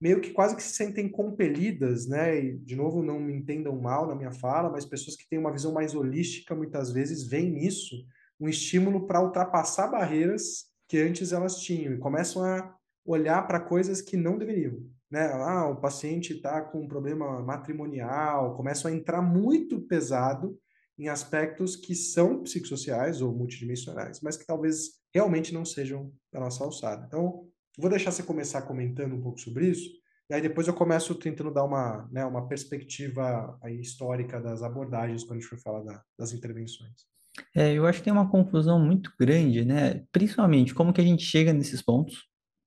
meio 0.00 0.20
que 0.20 0.30
quase 0.30 0.56
que 0.56 0.62
se 0.62 0.74
sentem 0.74 1.08
compelidas, 1.08 2.06
né? 2.06 2.38
E, 2.38 2.58
de 2.58 2.76
novo, 2.76 3.02
não 3.02 3.18
me 3.18 3.32
entendam 3.32 3.74
mal 3.80 4.06
na 4.06 4.14
minha 4.14 4.32
fala, 4.32 4.70
mas 4.70 4.84
pessoas 4.84 5.16
que 5.16 5.28
têm 5.28 5.38
uma 5.38 5.52
visão 5.52 5.72
mais 5.72 5.94
holística, 5.94 6.54
muitas 6.54 6.92
vezes, 6.92 7.26
veem 7.26 7.50
nisso 7.50 7.96
um 8.38 8.48
estímulo 8.48 9.06
para 9.06 9.22
ultrapassar 9.22 9.88
barreiras 9.88 10.66
que 10.88 10.98
antes 10.98 11.32
elas 11.32 11.56
tinham 11.60 11.94
e 11.94 11.98
começam 11.98 12.44
a 12.44 12.74
olhar 13.04 13.46
para 13.46 13.60
coisas 13.60 14.00
que 14.00 14.16
não 14.16 14.38
deveriam. 14.38 14.78
Né? 15.10 15.32
Ah, 15.32 15.68
o 15.68 15.80
paciente 15.80 16.34
está 16.34 16.60
com 16.60 16.82
um 16.82 16.88
problema 16.88 17.42
matrimonial, 17.42 18.56
começam 18.56 18.90
a 18.90 18.94
entrar 18.94 19.22
muito 19.22 19.80
pesado 19.80 20.58
em 20.98 21.08
aspectos 21.08 21.76
que 21.76 21.94
são 21.94 22.42
psicossociais 22.42 23.20
ou 23.20 23.32
multidimensionais, 23.32 24.20
mas 24.20 24.36
que 24.36 24.46
talvez 24.46 24.94
realmente 25.14 25.52
não 25.52 25.64
sejam 25.64 26.12
da 26.32 26.40
nossa 26.40 26.64
alçada. 26.64 27.04
Então, 27.06 27.46
vou 27.78 27.90
deixar 27.90 28.10
você 28.10 28.22
começar 28.22 28.62
comentando 28.62 29.14
um 29.14 29.20
pouco 29.20 29.38
sobre 29.38 29.68
isso, 29.68 29.90
e 30.28 30.34
aí 30.34 30.40
depois 30.40 30.66
eu 30.66 30.74
começo 30.74 31.14
tentando 31.14 31.52
dar 31.52 31.64
uma, 31.64 32.08
né, 32.10 32.24
uma 32.24 32.48
perspectiva 32.48 33.56
aí 33.62 33.78
histórica 33.78 34.40
das 34.40 34.62
abordagens 34.62 35.22
quando 35.22 35.38
a 35.38 35.40
gente 35.40 35.48
for 35.48 35.58
falar 35.58 35.82
da, 35.82 36.02
das 36.18 36.32
intervenções. 36.32 37.06
É, 37.54 37.72
eu 37.72 37.86
acho 37.86 37.98
que 37.98 38.04
tem 38.04 38.12
uma 38.12 38.30
confusão 38.30 38.78
muito 38.78 39.12
grande, 39.18 39.64
né? 39.64 40.02
Principalmente 40.12 40.74
como 40.74 40.92
que 40.92 41.00
a 41.00 41.04
gente 41.04 41.22
chega 41.24 41.52
nesses 41.52 41.82
pontos, 41.82 42.24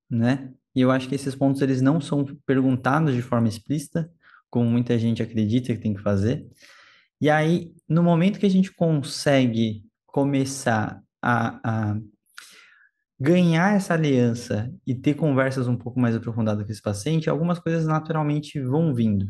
né? 0.09 0.51
E 0.75 0.81
eu 0.81 0.91
acho 0.91 1.07
que 1.07 1.15
esses 1.15 1.35
pontos 1.35 1.61
eles 1.61 1.81
não 1.81 1.99
são 1.99 2.25
perguntados 2.45 3.13
de 3.15 3.21
forma 3.21 3.47
explícita, 3.47 4.09
como 4.49 4.69
muita 4.69 4.97
gente 4.97 5.21
acredita 5.21 5.73
que 5.73 5.81
tem 5.81 5.93
que 5.93 6.01
fazer. 6.01 6.45
E 7.21 7.29
aí, 7.29 7.73
no 7.87 8.01
momento 8.01 8.39
que 8.39 8.45
a 8.45 8.49
gente 8.49 8.73
consegue 8.73 9.83
começar 10.05 11.01
a, 11.21 11.59
a 11.91 11.99
ganhar 13.19 13.75
essa 13.75 13.93
aliança 13.93 14.73
e 14.87 14.95
ter 14.95 15.15
conversas 15.15 15.67
um 15.67 15.75
pouco 15.75 15.99
mais 15.99 16.15
aprofundadas 16.15 16.65
com 16.65 16.71
esse 16.71 16.81
paciente, 16.81 17.29
algumas 17.29 17.59
coisas 17.59 17.85
naturalmente 17.85 18.59
vão 18.61 18.93
vindo. 18.93 19.27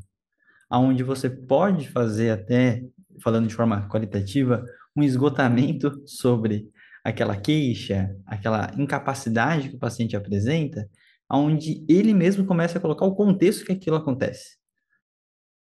Aonde 0.69 1.01
você 1.03 1.29
pode 1.29 1.89
fazer 1.89 2.29
até, 2.29 2.83
falando 3.23 3.47
de 3.47 3.55
forma 3.55 3.87
qualitativa, 3.89 4.63
um 4.95 5.03
esgotamento 5.03 6.01
sobre 6.05 6.69
aquela 7.03 7.35
queixa, 7.35 8.15
aquela 8.25 8.71
incapacidade 8.77 9.69
que 9.69 9.75
o 9.75 9.79
paciente 9.79 10.15
apresenta, 10.15 10.89
onde 11.31 11.85
ele 11.87 12.13
mesmo 12.13 12.45
começa 12.45 12.77
a 12.77 12.81
colocar 12.81 13.05
o 13.05 13.15
contexto 13.15 13.65
que 13.65 13.71
aquilo 13.71 13.95
acontece. 13.95 14.57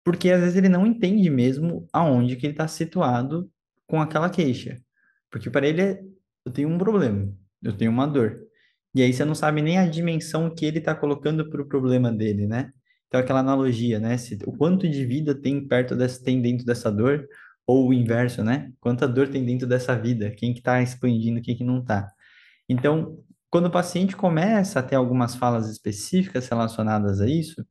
Porque 0.05 0.31
às 0.31 0.41
vezes 0.41 0.57
ele 0.57 0.69
não 0.69 0.87
entende 0.87 1.31
mesmo 1.31 1.87
aonde 1.93 2.37
que 2.37 2.47
ele 2.47 2.55
está 2.55 2.67
situado 2.67 3.49
com 3.87 4.01
aquela 4.01 4.29
queixa. 4.29 4.81
Porque 5.31 5.49
para 5.49 5.67
ele 5.67 5.81
é, 5.81 6.03
eu 6.45 6.53
tenho 6.53 6.69
um 6.69 6.79
problema, 6.79 7.33
eu 7.63 7.77
tenho 7.77 7.91
uma 7.91 8.07
dor. 8.07 8.41
E 8.95 9.03
aí 9.03 9.13
você 9.13 9.25
não 9.25 9.35
sabe 9.35 9.63
nem 9.63 9.79
a 9.79 9.87
dimensão 9.87 10.55
que 10.55 10.67
ele 10.67 10.79
está 10.79 10.95
colocando 10.95 11.49
para 11.49 11.63
o 11.63 11.67
problema 11.67 12.13
dele, 12.13 12.47
né? 12.47 12.71
Então 13.07 13.21
aquela 13.21 13.41
analogia, 13.41 13.99
né? 13.99 14.17
Se, 14.19 14.39
o 14.45 14.53
quanto 14.53 14.89
de 14.89 15.07
vida 15.07 15.35
tem 15.35 15.67
perto 15.67 15.95
dessa, 15.95 16.23
tem 16.23 16.43
dentro 16.43 16.67
dessa 16.67 16.91
dor, 16.91 17.27
ou 17.67 17.89
o 17.89 17.95
inverso, 17.95 18.43
né? 18.43 18.73
Quanta 18.81 19.07
dor 19.09 19.29
tem 19.29 19.45
dentro 19.45 19.67
dessa 19.67 19.97
vida? 19.97 20.31
Quem 20.31 20.53
que 20.53 20.61
está 20.61 20.83
expandindo, 20.83 21.41
quem 21.41 21.57
que 21.57 21.65
não 21.65 21.81
está? 21.81 22.09
Então, 22.69 23.19
quando 23.51 23.67
o 23.67 23.71
paciente 23.71 24.17
começa 24.17 24.81
a 24.81 24.83
ter 24.83 24.97
algumas 24.97 25.35
falas 25.37 25.69
específicas 25.69 26.49
relacionadas 26.49 27.21
a 27.21 27.29
isso, 27.29 27.65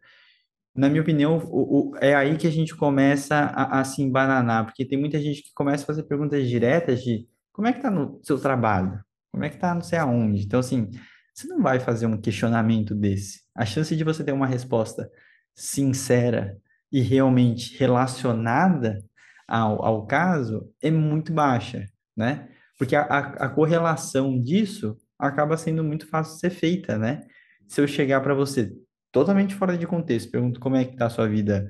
na 0.75 0.87
minha 0.89 1.01
opinião, 1.01 1.37
o, 1.37 1.91
o, 1.91 1.97
é 1.97 2.15
aí 2.15 2.37
que 2.37 2.47
a 2.47 2.51
gente 2.51 2.75
começa 2.75 3.35
a, 3.35 3.81
a, 3.81 3.83
se 3.83 4.01
embananar, 4.01 4.65
porque 4.65 4.85
tem 4.85 4.97
muita 4.97 5.19
gente 5.19 5.43
que 5.43 5.53
começa 5.53 5.83
a 5.83 5.87
fazer 5.87 6.03
perguntas 6.03 6.47
diretas 6.47 7.03
de 7.03 7.27
como 7.51 7.67
é 7.67 7.73
que 7.73 7.79
está 7.79 7.91
no 7.91 8.19
seu 8.23 8.39
trabalho? 8.39 9.03
Como 9.31 9.43
é 9.43 9.49
que 9.49 9.55
está 9.55 9.73
não 9.73 9.81
sei 9.81 9.99
aonde? 9.99 10.43
Então, 10.43 10.59
assim, 10.59 10.89
você 11.33 11.47
não 11.47 11.61
vai 11.61 11.79
fazer 11.79 12.05
um 12.05 12.19
questionamento 12.19 12.95
desse. 12.95 13.41
A 13.55 13.65
chance 13.65 13.95
de 13.95 14.03
você 14.03 14.23
ter 14.23 14.31
uma 14.31 14.47
resposta 14.47 15.09
sincera 15.53 16.57
e 16.91 17.01
realmente 17.01 17.77
relacionada 17.77 19.03
ao, 19.51 19.83
ao 19.83 20.07
caso 20.07 20.71
é 20.81 20.89
muito 20.89 21.33
baixa, 21.33 21.85
né? 22.15 22.47
Porque 22.77 22.95
a, 22.95 23.01
a, 23.01 23.19
a 23.19 23.49
correlação 23.49 24.39
disso 24.39 24.97
acaba 25.19 25.57
sendo 25.57 25.83
muito 25.83 26.07
fácil 26.07 26.35
de 26.35 26.39
ser 26.39 26.49
feita, 26.51 26.97
né? 26.97 27.27
Se 27.67 27.81
eu 27.81 27.87
chegar 27.87 28.21
para 28.21 28.33
você 28.33 28.71
totalmente 29.11 29.53
fora 29.53 29.77
de 29.77 29.85
contexto, 29.85 30.31
pergunto 30.31 30.57
como 30.57 30.77
é 30.77 30.85
que 30.85 30.95
tá 30.95 31.07
a 31.07 31.09
sua 31.09 31.27
vida 31.27 31.69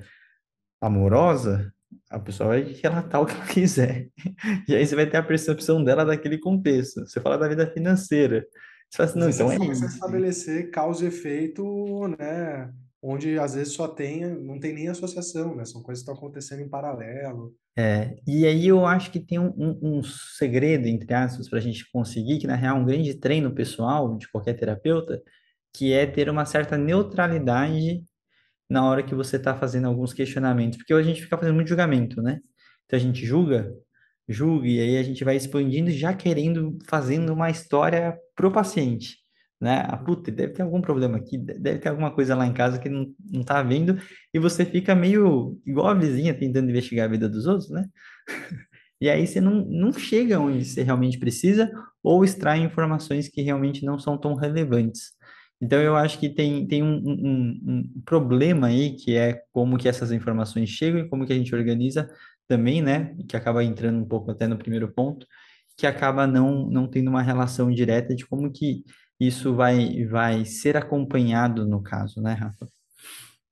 amorosa, 0.80 1.74
a 2.08 2.20
pessoa 2.20 2.50
vai 2.50 2.62
relatar 2.62 3.20
o 3.20 3.26
que 3.26 3.34
ela 3.34 3.46
quiser. 3.52 4.08
E 4.68 4.76
aí 4.76 4.86
você 4.86 4.94
vai 4.94 5.10
ter 5.10 5.16
a 5.16 5.22
percepção 5.22 5.82
dela 5.82 6.04
daquele 6.04 6.38
contexto. 6.38 7.00
Você 7.00 7.20
fala 7.20 7.36
da 7.36 7.48
vida 7.48 7.66
financeira. 7.66 8.46
Você 8.88 8.96
fala 8.96 9.10
assim, 9.10 9.18
não, 9.18 9.28
então 9.28 9.50
é 9.50 9.72
isso. 9.72 9.84
estabelecer 9.86 10.70
causa 10.70 11.04
e 11.04 11.08
efeito, 11.08 11.64
né? 12.16 12.72
Onde 13.02 13.40
às 13.40 13.54
vezes 13.54 13.72
só 13.72 13.88
tem, 13.88 14.24
não 14.24 14.60
tem 14.60 14.72
nem 14.72 14.88
associação, 14.88 15.56
né? 15.56 15.64
São 15.64 15.82
coisas 15.82 16.04
que 16.04 16.10
estão 16.10 16.14
acontecendo 16.14 16.60
em 16.60 16.68
paralelo. 16.68 17.52
É, 17.76 18.16
e 18.26 18.46
aí 18.46 18.66
eu 18.68 18.84
acho 18.84 19.10
que 19.10 19.18
tem 19.18 19.38
um, 19.38 19.52
um, 19.56 19.98
um 19.98 20.02
segredo, 20.02 20.86
entre 20.86 21.12
aspas, 21.14 21.48
para 21.48 21.58
a 21.58 21.62
gente 21.62 21.90
conseguir, 21.90 22.38
que 22.38 22.46
na 22.46 22.54
real 22.54 22.76
é 22.76 22.80
um 22.80 22.84
grande 22.84 23.14
treino 23.14 23.54
pessoal 23.54 24.16
de 24.18 24.28
qualquer 24.30 24.54
terapeuta, 24.54 25.22
que 25.72 25.92
é 25.92 26.06
ter 26.06 26.28
uma 26.28 26.44
certa 26.44 26.76
neutralidade 26.76 28.02
na 28.68 28.84
hora 28.86 29.02
que 29.02 29.14
você 29.14 29.36
está 29.36 29.54
fazendo 29.56 29.86
alguns 29.88 30.12
questionamentos, 30.12 30.78
porque 30.78 30.92
a 30.94 31.02
gente 31.02 31.22
fica 31.22 31.36
fazendo 31.38 31.54
muito 31.54 31.68
julgamento, 31.68 32.22
né? 32.22 32.40
Então 32.86 32.98
a 32.98 33.00
gente 33.00 33.24
julga, 33.24 33.72
julga, 34.28 34.66
e 34.68 34.80
aí 34.80 34.98
a 34.98 35.02
gente 35.02 35.24
vai 35.24 35.36
expandindo, 35.36 35.90
já 35.90 36.14
querendo, 36.14 36.78
fazendo 36.86 37.32
uma 37.32 37.50
história 37.50 38.16
pro 38.36 38.52
paciente, 38.52 39.18
né? 39.62 39.86
Ah, 39.88 39.96
puta, 39.96 40.32
deve 40.32 40.54
ter 40.54 40.62
algum 40.62 40.80
problema 40.80 41.16
aqui, 41.16 41.38
deve 41.38 41.78
ter 41.78 41.88
alguma 41.88 42.10
coisa 42.10 42.34
lá 42.34 42.44
em 42.44 42.52
casa 42.52 42.80
que 42.80 42.88
não, 42.88 43.14
não 43.30 43.44
tá 43.44 43.62
vendo, 43.62 43.96
e 44.34 44.38
você 44.40 44.64
fica 44.64 44.92
meio 44.92 45.56
igual 45.64 45.86
a 45.86 45.94
vizinha 45.94 46.34
tentando 46.34 46.68
investigar 46.68 47.06
a 47.06 47.10
vida 47.10 47.28
dos 47.28 47.46
outros, 47.46 47.70
né? 47.70 47.88
E 49.00 49.10
aí 49.10 49.26
você 49.26 49.40
não, 49.40 49.64
não 49.64 49.92
chega 49.92 50.38
onde 50.38 50.64
você 50.64 50.84
realmente 50.84 51.18
precisa 51.18 51.68
ou 52.04 52.24
extrai 52.24 52.60
informações 52.60 53.28
que 53.28 53.42
realmente 53.42 53.84
não 53.84 53.98
são 53.98 54.16
tão 54.16 54.36
relevantes. 54.36 55.10
Então, 55.60 55.80
eu 55.80 55.96
acho 55.96 56.20
que 56.20 56.28
tem, 56.28 56.68
tem 56.68 56.84
um, 56.84 57.02
um, 57.04 57.60
um 57.66 58.02
problema 58.04 58.68
aí, 58.68 58.94
que 58.94 59.16
é 59.16 59.42
como 59.52 59.76
que 59.76 59.88
essas 59.88 60.12
informações 60.12 60.68
chegam 60.68 61.00
e 61.00 61.08
como 61.08 61.26
que 61.26 61.32
a 61.32 61.36
gente 61.36 61.52
organiza 61.52 62.08
também, 62.46 62.80
né? 62.80 63.16
Que 63.28 63.36
acaba 63.36 63.64
entrando 63.64 63.98
um 63.98 64.04
pouco 64.04 64.30
até 64.30 64.46
no 64.46 64.56
primeiro 64.56 64.92
ponto, 64.92 65.26
que 65.76 65.84
acaba 65.84 66.24
não, 66.24 66.70
não 66.70 66.86
tendo 66.86 67.08
uma 67.10 67.22
relação 67.22 67.72
direta 67.72 68.14
de 68.14 68.24
como 68.24 68.52
que 68.52 68.84
isso 69.26 69.54
vai, 69.54 70.04
vai 70.06 70.44
ser 70.44 70.76
acompanhado 70.76 71.66
no 71.66 71.82
caso, 71.82 72.20
né, 72.20 72.32
Rafa? 72.32 72.66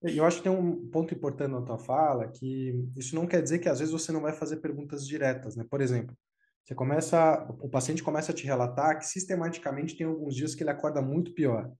Eu 0.02 0.24
acho 0.24 0.38
que 0.38 0.44
tem 0.44 0.52
um 0.52 0.88
ponto 0.88 1.12
importante 1.12 1.52
na 1.52 1.60
tua 1.60 1.78
fala, 1.78 2.26
que 2.26 2.88
isso 2.96 3.14
não 3.14 3.26
quer 3.26 3.42
dizer 3.42 3.58
que 3.58 3.68
às 3.68 3.80
vezes 3.80 3.92
você 3.92 4.10
não 4.10 4.22
vai 4.22 4.32
fazer 4.32 4.56
perguntas 4.56 5.06
diretas, 5.06 5.56
né? 5.56 5.64
Por 5.68 5.80
exemplo, 5.82 6.16
você 6.64 6.74
começa, 6.74 7.46
o 7.60 7.68
paciente 7.68 8.02
começa 8.02 8.32
a 8.32 8.34
te 8.34 8.46
relatar 8.46 8.98
que 8.98 9.06
sistematicamente 9.06 9.96
tem 9.96 10.06
alguns 10.06 10.34
dias 10.34 10.54
que 10.54 10.62
ele 10.62 10.70
acorda 10.70 11.02
muito 11.02 11.34
pior. 11.34 11.70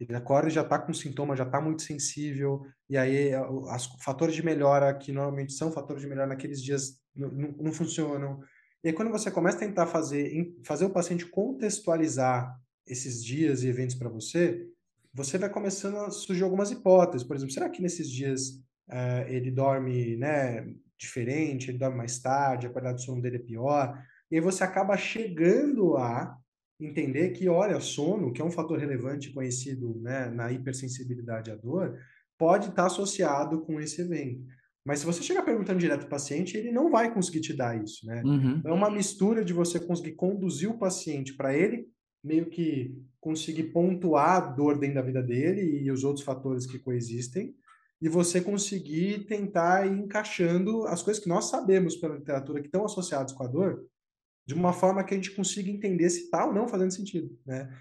Ele 0.00 0.16
acorda 0.16 0.48
e 0.48 0.52
já 0.52 0.62
está 0.62 0.78
com 0.78 0.92
sintoma, 0.94 1.36
já 1.36 1.44
está 1.44 1.60
muito 1.60 1.82
sensível, 1.82 2.66
e 2.88 2.96
aí 2.96 3.30
os 3.36 3.86
fatores 4.02 4.34
de 4.34 4.44
melhora, 4.44 4.92
que 4.94 5.12
normalmente 5.12 5.52
são 5.52 5.70
fatores 5.70 6.02
de 6.02 6.08
melhora 6.08 6.28
naqueles 6.28 6.62
dias, 6.62 6.98
não, 7.14 7.28
não 7.30 7.72
funcionam. 7.72 8.40
E 8.82 8.88
aí, 8.88 8.94
quando 8.94 9.12
você 9.12 9.30
começa 9.30 9.58
a 9.58 9.60
tentar 9.60 9.86
fazer, 9.86 10.32
fazer 10.64 10.86
o 10.86 10.90
paciente 10.90 11.26
contextualizar 11.26 12.52
esses 12.86 13.24
dias 13.24 13.62
e 13.62 13.68
eventos 13.68 13.94
para 13.94 14.08
você, 14.08 14.66
você 15.14 15.38
vai 15.38 15.50
começando 15.50 15.96
a 15.98 16.10
surgir 16.10 16.42
algumas 16.42 16.70
hipóteses. 16.70 17.26
Por 17.26 17.36
exemplo, 17.36 17.52
será 17.52 17.68
que 17.68 17.82
nesses 17.82 18.10
dias 18.10 18.48
uh, 18.88 19.28
ele 19.28 19.50
dorme 19.50 20.16
né, 20.16 20.66
diferente, 20.98 21.70
ele 21.70 21.78
dorme 21.78 21.96
mais 21.96 22.18
tarde, 22.18 22.66
a 22.66 22.70
qualidade 22.70 22.98
do 22.98 23.04
sono 23.04 23.20
dele 23.20 23.36
é 23.36 23.40
pior? 23.40 24.02
E 24.30 24.36
aí 24.36 24.40
você 24.40 24.64
acaba 24.64 24.96
chegando 24.96 25.96
a 25.96 26.36
entender 26.80 27.30
que, 27.30 27.48
olha, 27.48 27.78
sono, 27.80 28.32
que 28.32 28.40
é 28.40 28.44
um 28.44 28.50
fator 28.50 28.78
relevante 28.78 29.32
conhecido 29.32 30.00
né, 30.00 30.30
na 30.30 30.50
hipersensibilidade 30.50 31.50
à 31.50 31.54
dor, 31.54 31.98
pode 32.38 32.70
estar 32.70 32.86
associado 32.86 33.60
com 33.60 33.80
esse 33.80 34.00
evento. 34.00 34.44
Mas 34.84 34.98
se 34.98 35.06
você 35.06 35.22
chegar 35.22 35.42
perguntando 35.42 35.78
direto 35.78 36.00
para 36.00 36.06
o 36.06 36.10
paciente, 36.10 36.56
ele 36.56 36.72
não 36.72 36.90
vai 36.90 37.12
conseguir 37.14 37.40
te 37.40 37.52
dar 37.52 37.80
isso, 37.80 38.04
né? 38.04 38.20
Uhum. 38.24 38.60
É 38.64 38.72
uma 38.72 38.90
mistura 38.90 39.44
de 39.44 39.52
você 39.52 39.78
conseguir 39.78 40.16
conduzir 40.16 40.68
o 40.68 40.78
paciente 40.78 41.36
para 41.36 41.56
ele 41.56 41.86
meio 42.22 42.46
que 42.46 42.96
conseguir 43.20 43.64
pontuar 43.64 44.36
a 44.36 44.40
dor 44.40 44.78
dentro 44.78 44.96
da 44.96 45.02
vida 45.02 45.22
dele 45.22 45.82
e 45.82 45.90
os 45.90 46.04
outros 46.04 46.24
fatores 46.24 46.66
que 46.66 46.78
coexistem, 46.78 47.54
e 48.00 48.08
você 48.08 48.40
conseguir 48.40 49.26
tentar 49.26 49.86
ir 49.86 49.92
encaixando 49.92 50.86
as 50.86 51.02
coisas 51.02 51.22
que 51.22 51.28
nós 51.28 51.48
sabemos 51.48 51.96
pela 51.96 52.16
literatura 52.16 52.60
que 52.60 52.66
estão 52.66 52.84
associadas 52.84 53.32
com 53.32 53.44
a 53.44 53.46
dor, 53.46 53.86
de 54.44 54.54
uma 54.54 54.72
forma 54.72 55.04
que 55.04 55.14
a 55.14 55.16
gente 55.16 55.30
consiga 55.30 55.70
entender 55.70 56.10
se 56.10 56.24
está 56.24 56.44
ou 56.44 56.52
não 56.52 56.66
fazendo 56.66 56.92
sentido, 56.92 57.38
né? 57.46 57.72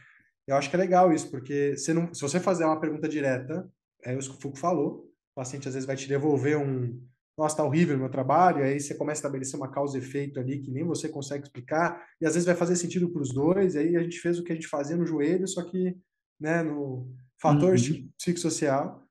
Eu 0.48 0.56
acho 0.56 0.70
que 0.70 0.76
é 0.76 0.80
legal 0.80 1.12
isso, 1.14 1.30
porque 1.32 1.78
se, 1.78 1.94
não, 1.94 2.14
se 2.14 2.22
você 2.22 2.40
fazer 2.40 2.66
uma 2.66 2.80
pergunta 2.80 3.08
direta, 3.08 3.72
é 4.04 4.16
isso 4.16 4.32
que 4.32 4.38
o 4.38 4.42
Foucault 4.42 4.60
falou, 4.60 5.12
o 5.32 5.36
paciente 5.36 5.68
às 5.68 5.74
vezes 5.74 5.88
vai 5.88 5.96
te 5.96 6.08
devolver 6.08 6.58
um, 6.58 7.02
nossa, 7.38 7.58
tá 7.58 7.64
horrível 7.64 7.96
o 7.96 8.00
meu 8.00 8.10
trabalho, 8.10 8.64
aí 8.64 8.80
você 8.80 8.94
começa 8.94 9.20
a 9.20 9.22
estabelecer 9.22 9.60
uma 9.60 9.72
causa 9.72 9.98
e 9.98 10.02
efeito 10.02 10.40
ali 10.40 10.60
que 10.60 10.72
nem 10.72 10.84
você 10.84 11.10
consegue 11.10 11.46
explicar, 11.46 12.06
e 12.22 12.26
às 12.26 12.34
vezes 12.34 12.46
vai 12.46 12.56
fazer 12.56 12.76
sentido 12.76 13.10
para 13.10 13.22
os 13.22 13.34
dois, 13.34 13.76
aí 13.76 13.96
a 13.96 14.04
gente 14.04 14.20
fez 14.20 14.38
o 14.38 14.44
que 14.44 14.52
a 14.52 14.56
gente 14.56 14.68
fazia 14.68 14.98
no 14.98 15.06
joelho, 15.06 15.48
só 15.48 15.64
que 15.64 15.98
né, 16.40 16.62
no 16.64 17.08
fator 17.40 17.76
uhum. 17.76 18.10
psicossocial. 18.18 19.04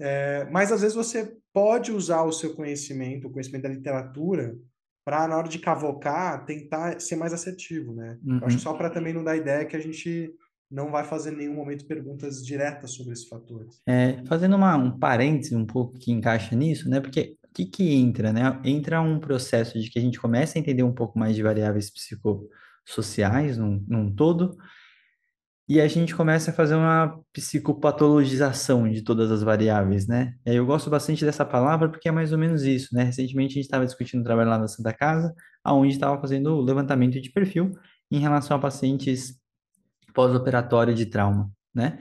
É, 0.00 0.48
mas 0.50 0.70
às 0.70 0.80
vezes 0.80 0.96
você 0.96 1.36
pode 1.52 1.90
usar 1.90 2.22
o 2.22 2.32
seu 2.32 2.54
conhecimento, 2.54 3.26
o 3.26 3.30
conhecimento 3.30 3.64
da 3.64 3.68
literatura, 3.68 4.56
para 5.04 5.26
na 5.26 5.38
hora 5.38 5.48
de 5.48 5.58
cavocar, 5.58 6.44
tentar 6.44 7.00
ser 7.00 7.16
mais 7.16 7.32
assertivo, 7.32 7.94
né? 7.94 8.18
Uhum. 8.24 8.38
Eu 8.40 8.46
acho 8.46 8.58
só 8.58 8.74
para 8.74 8.90
também 8.90 9.14
não 9.14 9.24
dar 9.24 9.36
ideia 9.36 9.64
que 9.64 9.74
a 9.74 9.80
gente 9.80 10.30
não 10.70 10.90
vai 10.90 11.02
fazer 11.02 11.32
em 11.32 11.36
nenhum 11.36 11.54
momento 11.54 11.86
perguntas 11.86 12.44
diretas 12.44 12.92
sobre 12.92 13.14
esses 13.14 13.26
fatores. 13.26 13.80
É, 13.86 14.22
fazendo 14.26 14.54
uma, 14.54 14.76
um 14.76 14.98
parêntese 14.98 15.56
um 15.56 15.64
pouco 15.64 15.98
que 15.98 16.12
encaixa 16.12 16.54
nisso, 16.54 16.90
né? 16.90 17.00
Porque 17.00 17.37
que, 17.58 17.66
que 17.66 17.94
entra, 17.94 18.32
né? 18.32 18.60
Entra 18.64 19.00
um 19.00 19.18
processo 19.18 19.78
de 19.80 19.90
que 19.90 19.98
a 19.98 20.02
gente 20.02 20.20
começa 20.20 20.58
a 20.58 20.60
entender 20.60 20.82
um 20.82 20.92
pouco 20.92 21.18
mais 21.18 21.34
de 21.34 21.42
variáveis 21.42 21.90
psicossociais 21.90 23.58
num, 23.58 23.84
num 23.88 24.14
todo, 24.14 24.56
e 25.68 25.80
a 25.80 25.88
gente 25.88 26.14
começa 26.14 26.50
a 26.50 26.54
fazer 26.54 26.76
uma 26.76 27.20
psicopatologização 27.32 28.88
de 28.88 29.02
todas 29.02 29.30
as 29.30 29.42
variáveis, 29.42 30.06
né? 30.06 30.34
Eu 30.46 30.64
gosto 30.64 30.88
bastante 30.88 31.24
dessa 31.24 31.44
palavra 31.44 31.90
porque 31.90 32.08
é 32.08 32.12
mais 32.12 32.32
ou 32.32 32.38
menos 32.38 32.62
isso, 32.62 32.94
né? 32.94 33.04
Recentemente 33.04 33.52
a 33.52 33.54
gente 33.54 33.64
estava 33.64 33.84
discutindo 33.84 34.20
o 34.20 34.24
trabalho 34.24 34.48
lá 34.48 34.58
na 34.58 34.68
Santa 34.68 34.92
Casa, 34.94 35.34
aonde 35.62 35.92
estava 35.92 36.18
fazendo 36.20 36.54
o 36.54 36.62
levantamento 36.62 37.20
de 37.20 37.30
perfil 37.30 37.72
em 38.10 38.18
relação 38.18 38.56
a 38.56 38.60
pacientes 38.60 39.38
pós-operatório 40.14 40.94
de 40.94 41.06
trauma, 41.06 41.50
né? 41.74 41.98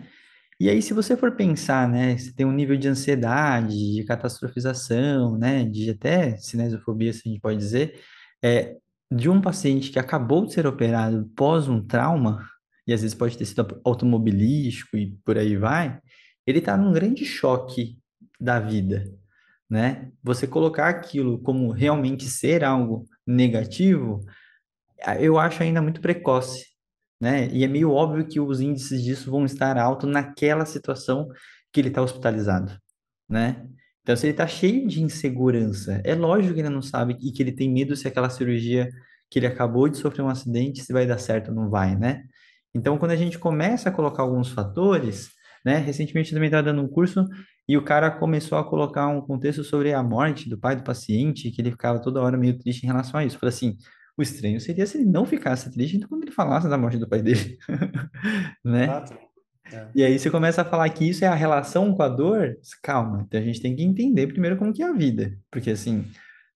E 0.60 0.70
aí, 0.70 0.82
se 0.82 0.94
você 0.94 1.16
for 1.16 1.36
pensar, 1.36 1.88
né, 1.88 2.18
você 2.18 2.34
tem 2.34 2.46
um 2.46 2.52
nível 2.52 2.76
de 2.78 2.88
ansiedade, 2.88 3.94
de 3.94 4.04
catastrofização, 4.06 5.38
né, 5.38 5.64
de 5.64 5.92
até 5.92 6.36
cinesiofobia, 6.38 7.14
se 7.14 7.22
a 7.26 7.30
gente 7.30 7.42
pode 7.42 7.58
dizer, 7.60 8.02
é, 8.44 8.76
de 9.12 9.30
um 9.30 9.40
paciente 9.40 9.92
que 9.92 10.00
acabou 10.00 10.46
de 10.46 10.54
ser 10.54 10.66
operado 10.66 11.30
pós 11.36 11.68
um 11.68 11.82
trauma, 11.86 12.44
e 12.88 12.94
às 12.94 13.02
vezes 13.02 13.16
pode 13.16 13.38
ter 13.38 13.46
sido 13.46 13.80
automobilístico 13.84 14.98
e 14.98 15.12
por 15.24 15.38
aí 15.38 15.58
vai, 15.58 16.00
ele 16.46 16.60
está 16.60 16.76
num 16.78 16.92
grande 16.94 17.26
choque 17.26 18.00
da 18.40 18.60
vida, 18.60 19.06
né? 19.70 20.12
Você 20.24 20.48
colocar 20.48 20.88
aquilo 20.90 21.40
como 21.40 21.72
realmente 21.72 22.26
ser 22.26 22.64
algo 22.64 23.06
negativo, 23.26 24.24
eu 25.20 25.38
acho 25.38 25.62
ainda 25.62 25.82
muito 25.82 26.02
precoce, 26.02 26.66
né? 27.20 27.48
E 27.52 27.64
é 27.64 27.68
meio 27.68 27.92
óbvio 27.92 28.28
que 28.28 28.40
os 28.40 28.62
índices 28.62 29.04
disso 29.04 29.32
vão 29.32 29.46
estar 29.46 29.78
altos 29.78 30.10
naquela 30.10 30.66
situação 30.66 31.28
que 31.72 31.82
ele 31.82 31.90
está 31.90 32.02
hospitalizado, 32.02 32.78
né? 33.30 33.68
Então, 34.02 34.16
se 34.16 34.26
ele 34.26 34.32
está 34.32 34.48
cheio 34.48 34.88
de 34.88 35.04
insegurança, 35.04 36.02
é 36.06 36.16
lógico 36.16 36.54
que 36.54 36.62
ele 36.62 36.70
não 36.70 36.82
sabe 36.82 37.18
e 37.22 37.32
que 37.32 37.44
ele 37.44 37.52
tem 37.52 37.70
medo 37.70 37.96
se 37.96 38.08
aquela 38.08 38.30
cirurgia 38.30 38.90
que 39.30 39.40
ele 39.40 39.48
acabou 39.48 39.90
de 39.90 39.98
sofrer 39.98 40.24
um 40.24 40.30
acidente, 40.30 40.82
se 40.82 40.94
vai 40.94 41.06
dar 41.06 41.18
certo 41.18 41.50
ou 41.50 41.56
não 41.56 41.70
vai, 41.70 41.96
né? 41.96 42.24
Então, 42.74 42.98
quando 42.98 43.12
a 43.12 43.16
gente 43.16 43.38
começa 43.38 43.90
a 43.90 43.92
colocar 43.92 44.24
alguns 44.24 44.50
fatores, 44.50 45.30
né? 45.66 45.78
Recentemente 45.78 46.32
eu 46.32 46.36
também 46.36 46.48
estava 46.48 46.64
dando 46.64 46.82
um 46.82 46.88
curso 46.88 47.26
e 47.68 47.76
o 47.78 47.84
cara 47.84 48.10
começou 48.10 48.58
a 48.58 48.64
colocar 48.64 49.08
um 49.10 49.20
contexto 49.20 49.64
sobre 49.64 49.94
a 49.94 50.02
morte 50.02 50.50
do 50.50 50.58
pai 50.58 50.78
do 50.78 50.84
paciente, 50.84 51.52
que 51.52 51.62
ele 51.62 51.72
ficava 51.72 52.00
toda 52.02 52.22
hora 52.22 52.38
meio 52.38 52.58
triste 52.58 52.84
em 52.84 52.88
relação 52.88 53.20
a 53.20 53.26
isso. 53.26 53.38
Falei 53.38 53.54
assim, 53.54 53.76
o 54.18 54.22
estranho 54.22 54.60
seria 54.60 54.86
se 54.86 54.98
ele 54.98 55.06
não 55.06 55.26
ficasse 55.26 55.72
triste 55.72 56.00
quando 56.08 56.24
ele 56.24 56.32
falasse 56.32 56.68
da 56.68 56.78
morte 56.78 56.98
do 56.98 57.08
pai 57.08 57.22
dele, 57.22 57.58
né? 58.66 59.04
É. 59.72 59.88
E 59.94 60.04
aí 60.04 60.18
você 60.18 60.32
começa 60.32 60.62
a 60.62 60.66
falar 60.66 60.90
que 60.90 61.08
isso 61.08 61.24
é 61.24 61.28
a 61.28 61.36
relação 61.36 61.94
com 61.94 62.02
a 62.02 62.10
dor, 62.10 62.58
calma, 62.82 63.24
então 63.28 63.40
a 63.40 63.44
gente 63.44 63.62
tem 63.62 63.76
que 63.76 63.84
entender 63.84 64.28
primeiro 64.28 64.58
como 64.58 64.74
que 64.74 64.82
é 64.82 64.88
a 64.88 64.94
vida, 64.94 65.38
porque 65.52 65.72
assim, 65.72 66.06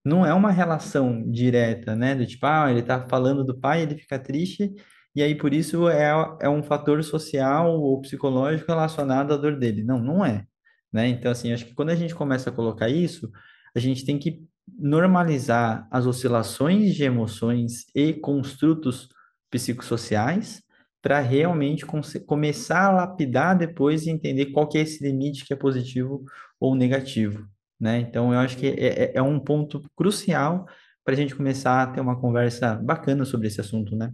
não 0.04 0.26
é 0.26 0.34
uma 0.34 0.52
relação 0.52 1.30
direta, 1.30 1.96
né, 1.96 2.16
do 2.16 2.26
tipo, 2.26 2.46
ah, 2.46 2.72
ele 2.72 2.82
tá 2.82 3.06
falando 3.08 3.44
do 3.44 3.60
pai, 3.60 3.84
ele 3.84 3.98
fica 3.98 4.18
triste, 4.18 4.74
e 5.16 5.22
aí 5.22 5.36
por 5.36 5.54
isso 5.54 5.90
é, 5.90 6.10
é 6.40 6.50
um 6.50 6.64
fator 6.64 7.04
social 7.04 7.80
ou 7.80 8.00
psicológico 8.02 8.72
relacionado 8.72 9.34
à 9.34 9.38
dor 9.38 9.58
dele. 9.58 9.84
Não, 9.84 10.00
não 10.00 10.26
é, 10.26 10.46
né? 10.92 11.08
Então 11.08 11.32
assim, 11.32 11.52
acho 11.52 11.66
que 11.66 11.74
quando 11.74 11.90
a 11.90 11.96
gente 11.96 12.16
começa 12.16 12.50
a 12.50 12.54
colocar 12.54 12.90
isso, 12.90 13.30
a 13.76 13.80
gente 13.80 14.06
tem 14.06 14.18
que 14.18 14.42
normalizar 14.68 15.88
as 15.92 16.06
oscilações 16.06 16.96
de 16.96 17.04
emoções 17.04 17.86
e 17.96 18.14
construtos 18.14 19.10
psicossociais 19.50 20.62
para 21.02 21.20
realmente 21.20 21.86
começar 22.26 22.86
a 22.86 22.92
lapidar 22.92 23.58
depois 23.58 24.06
e 24.06 24.12
entender 24.12 24.48
qual 24.48 24.68
que 24.68 24.78
é 24.78 24.82
esse 24.82 25.04
limite 25.04 25.46
que 25.46 25.54
é 25.54 25.56
positivo 25.56 26.24
ou 26.60 26.76
negativo, 26.76 27.48
né? 27.80 28.00
Então, 28.00 28.32
eu 28.32 28.40
acho 28.40 28.56
que 28.58 28.68
é, 28.68 29.06
é, 29.06 29.12
é 29.16 29.22
um 29.22 29.40
ponto 29.40 29.84
crucial 29.96 30.68
para 31.04 31.16
a 31.16 31.18
gente 31.18 31.36
começar 31.36 31.82
a 31.82 31.88
ter 31.88 32.00
uma 32.00 32.20
conversa 32.20 32.76
bacana 32.76 33.26
sobre 33.26 33.48
esse 33.48 33.60
assunto, 33.60 33.96
né? 33.96 34.14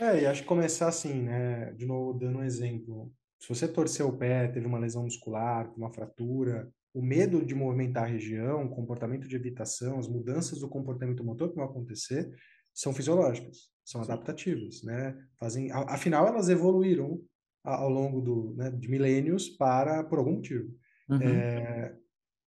É, 0.00 0.22
e 0.22 0.26
acho 0.26 0.42
que 0.42 0.48
começar 0.48 0.88
assim, 0.88 1.22
né? 1.22 1.72
De 1.74 1.86
novo, 1.86 2.18
dando 2.18 2.38
um 2.38 2.42
exemplo. 2.42 3.12
Se 3.38 3.48
você 3.48 3.68
torceu 3.68 4.08
o 4.08 4.16
pé, 4.16 4.48
teve 4.48 4.66
uma 4.66 4.78
lesão 4.78 5.04
muscular, 5.04 5.72
uma 5.76 5.92
fratura, 5.92 6.68
o 6.96 7.02
medo 7.02 7.44
de 7.44 7.54
movimentar 7.54 8.04
a 8.04 8.06
região, 8.06 8.64
o 8.64 8.70
comportamento 8.70 9.28
de 9.28 9.36
evitação, 9.36 9.98
as 9.98 10.08
mudanças 10.08 10.60
do 10.60 10.68
comportamento 10.68 11.22
motor 11.22 11.50
que 11.50 11.54
vão 11.54 11.66
acontecer 11.66 12.34
são 12.72 12.94
fisiológicas, 12.94 13.70
são 13.84 14.00
adaptativas, 14.00 14.82
né? 14.82 15.14
Fazem, 15.38 15.70
afinal, 15.70 16.26
elas 16.26 16.48
evoluíram 16.48 17.20
ao 17.62 17.90
longo 17.90 18.22
do, 18.22 18.54
né, 18.56 18.70
de 18.70 18.88
milênios 18.88 19.46
para 19.46 20.04
por 20.04 20.18
algum 20.18 20.36
motivo. 20.36 20.74
Uhum. 21.10 21.20
É, 21.20 21.94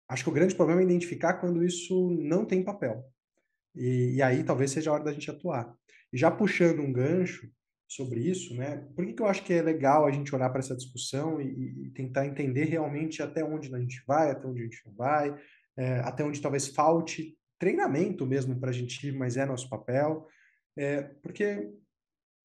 acho 0.08 0.24
que 0.24 0.30
o 0.32 0.34
grande 0.34 0.56
problema 0.56 0.82
é 0.82 0.86
identificar 0.86 1.36
quando 1.36 1.64
isso 1.64 2.10
não 2.10 2.44
tem 2.44 2.64
papel. 2.64 3.06
E, 3.76 4.16
e, 4.16 4.22
aí 4.24 4.44
talvez 4.44 4.72
seja 4.72 4.90
a 4.90 4.94
hora 4.94 5.04
da 5.04 5.14
gente 5.14 5.30
atuar. 5.30 5.72
E 6.12 6.18
já 6.18 6.32
puxando 6.32 6.80
um 6.80 6.92
gancho, 6.92 7.48
sobre 7.90 8.20
isso, 8.20 8.56
né? 8.56 8.88
Por 8.96 9.04
que, 9.04 9.14
que 9.14 9.22
eu 9.22 9.26
acho 9.26 9.44
que 9.44 9.52
é 9.52 9.64
legal 9.64 10.06
a 10.06 10.12
gente 10.12 10.34
olhar 10.34 10.50
para 10.52 10.60
essa 10.60 10.76
discussão 10.76 11.42
e, 11.42 11.88
e, 11.88 11.90
tentar 11.90 12.28
entender 12.28 12.66
realmente 12.66 13.24
até 13.24 13.44
onde 13.44 13.74
a 13.74 13.80
gente 13.80 14.04
vai, 14.06 14.30
até 14.30 14.48
onde 14.48 14.62
a 14.62 14.64
gente 14.64 14.82
não 14.86 14.94
vai, 14.94 15.36
é, 15.76 16.00
até 16.02 16.24
onde 16.24 16.40
talvez 16.40 16.68
falte 16.68 17.36
treinamento 17.58 18.28
mesmo 18.28 18.60
para 18.60 18.70
a 18.70 18.74
gente 18.74 19.08
ir, 19.08 19.12
mas 19.12 19.38
é 19.38 19.46
nosso 19.46 19.68
papel. 19.68 20.28
É, 20.78 21.02
porque 21.24 21.68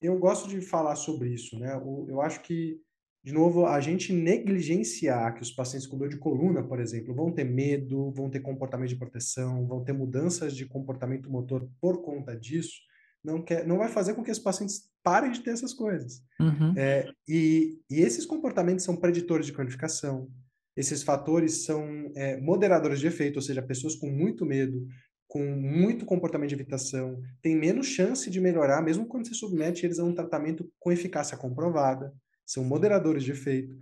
eu 0.01 0.17
gosto 0.17 0.49
de 0.49 0.61
falar 0.61 0.95
sobre 0.95 1.29
isso, 1.29 1.59
né? 1.59 1.75
Eu 2.07 2.19
acho 2.21 2.41
que, 2.41 2.81
de 3.23 3.31
novo, 3.31 3.67
a 3.67 3.79
gente 3.79 4.11
negligenciar 4.11 5.35
que 5.35 5.43
os 5.43 5.51
pacientes 5.51 5.87
com 5.87 5.97
dor 5.97 6.09
de 6.09 6.17
coluna, 6.17 6.63
por 6.63 6.79
exemplo, 6.79 7.13
vão 7.13 7.31
ter 7.31 7.43
medo, 7.43 8.11
vão 8.11 8.31
ter 8.31 8.39
comportamento 8.39 8.89
de 8.89 8.97
proteção, 8.97 9.67
vão 9.67 9.83
ter 9.83 9.93
mudanças 9.93 10.55
de 10.55 10.65
comportamento 10.65 11.29
motor 11.29 11.69
por 11.79 12.01
conta 12.01 12.35
disso, 12.35 12.81
não, 13.25 13.41
quer, 13.41 13.65
não 13.65 13.77
vai 13.77 13.89
fazer 13.89 14.13
com 14.13 14.23
que 14.23 14.31
os 14.31 14.39
pacientes 14.39 14.89
parem 15.03 15.31
de 15.31 15.41
ter 15.41 15.51
essas 15.51 15.73
coisas. 15.73 16.21
Uhum. 16.39 16.73
É, 16.77 17.11
e, 17.27 17.79
e, 17.89 18.01
esses 18.01 18.25
comportamentos 18.25 18.85
são 18.85 18.95
preditores 18.95 19.45
de 19.45 19.53
cronificação. 19.53 20.29
Esses 20.75 21.03
fatores 21.03 21.65
são 21.65 22.11
é, 22.15 22.39
moderadores 22.39 22.99
de 22.99 23.07
efeito, 23.07 23.37
ou 23.37 23.41
seja, 23.41 23.61
pessoas 23.61 23.95
com 23.95 24.09
muito 24.09 24.45
medo, 24.45 24.87
com 25.27 25.43
muito 25.43 26.05
comportamento 26.05 26.49
de 26.49 26.55
evitação, 26.55 27.21
têm 27.41 27.55
menos 27.55 27.87
chance 27.87 28.29
de 28.29 28.39
melhorar, 28.39 28.81
mesmo 28.81 29.05
quando 29.05 29.27
se 29.27 29.33
submete 29.33 29.85
eles 29.85 29.99
a 29.99 30.03
um 30.03 30.13
tratamento 30.13 30.69
com 30.79 30.91
eficácia 30.91 31.37
comprovada. 31.37 32.13
São 32.45 32.63
moderadores 32.63 33.23
de 33.23 33.31
efeito. 33.31 33.75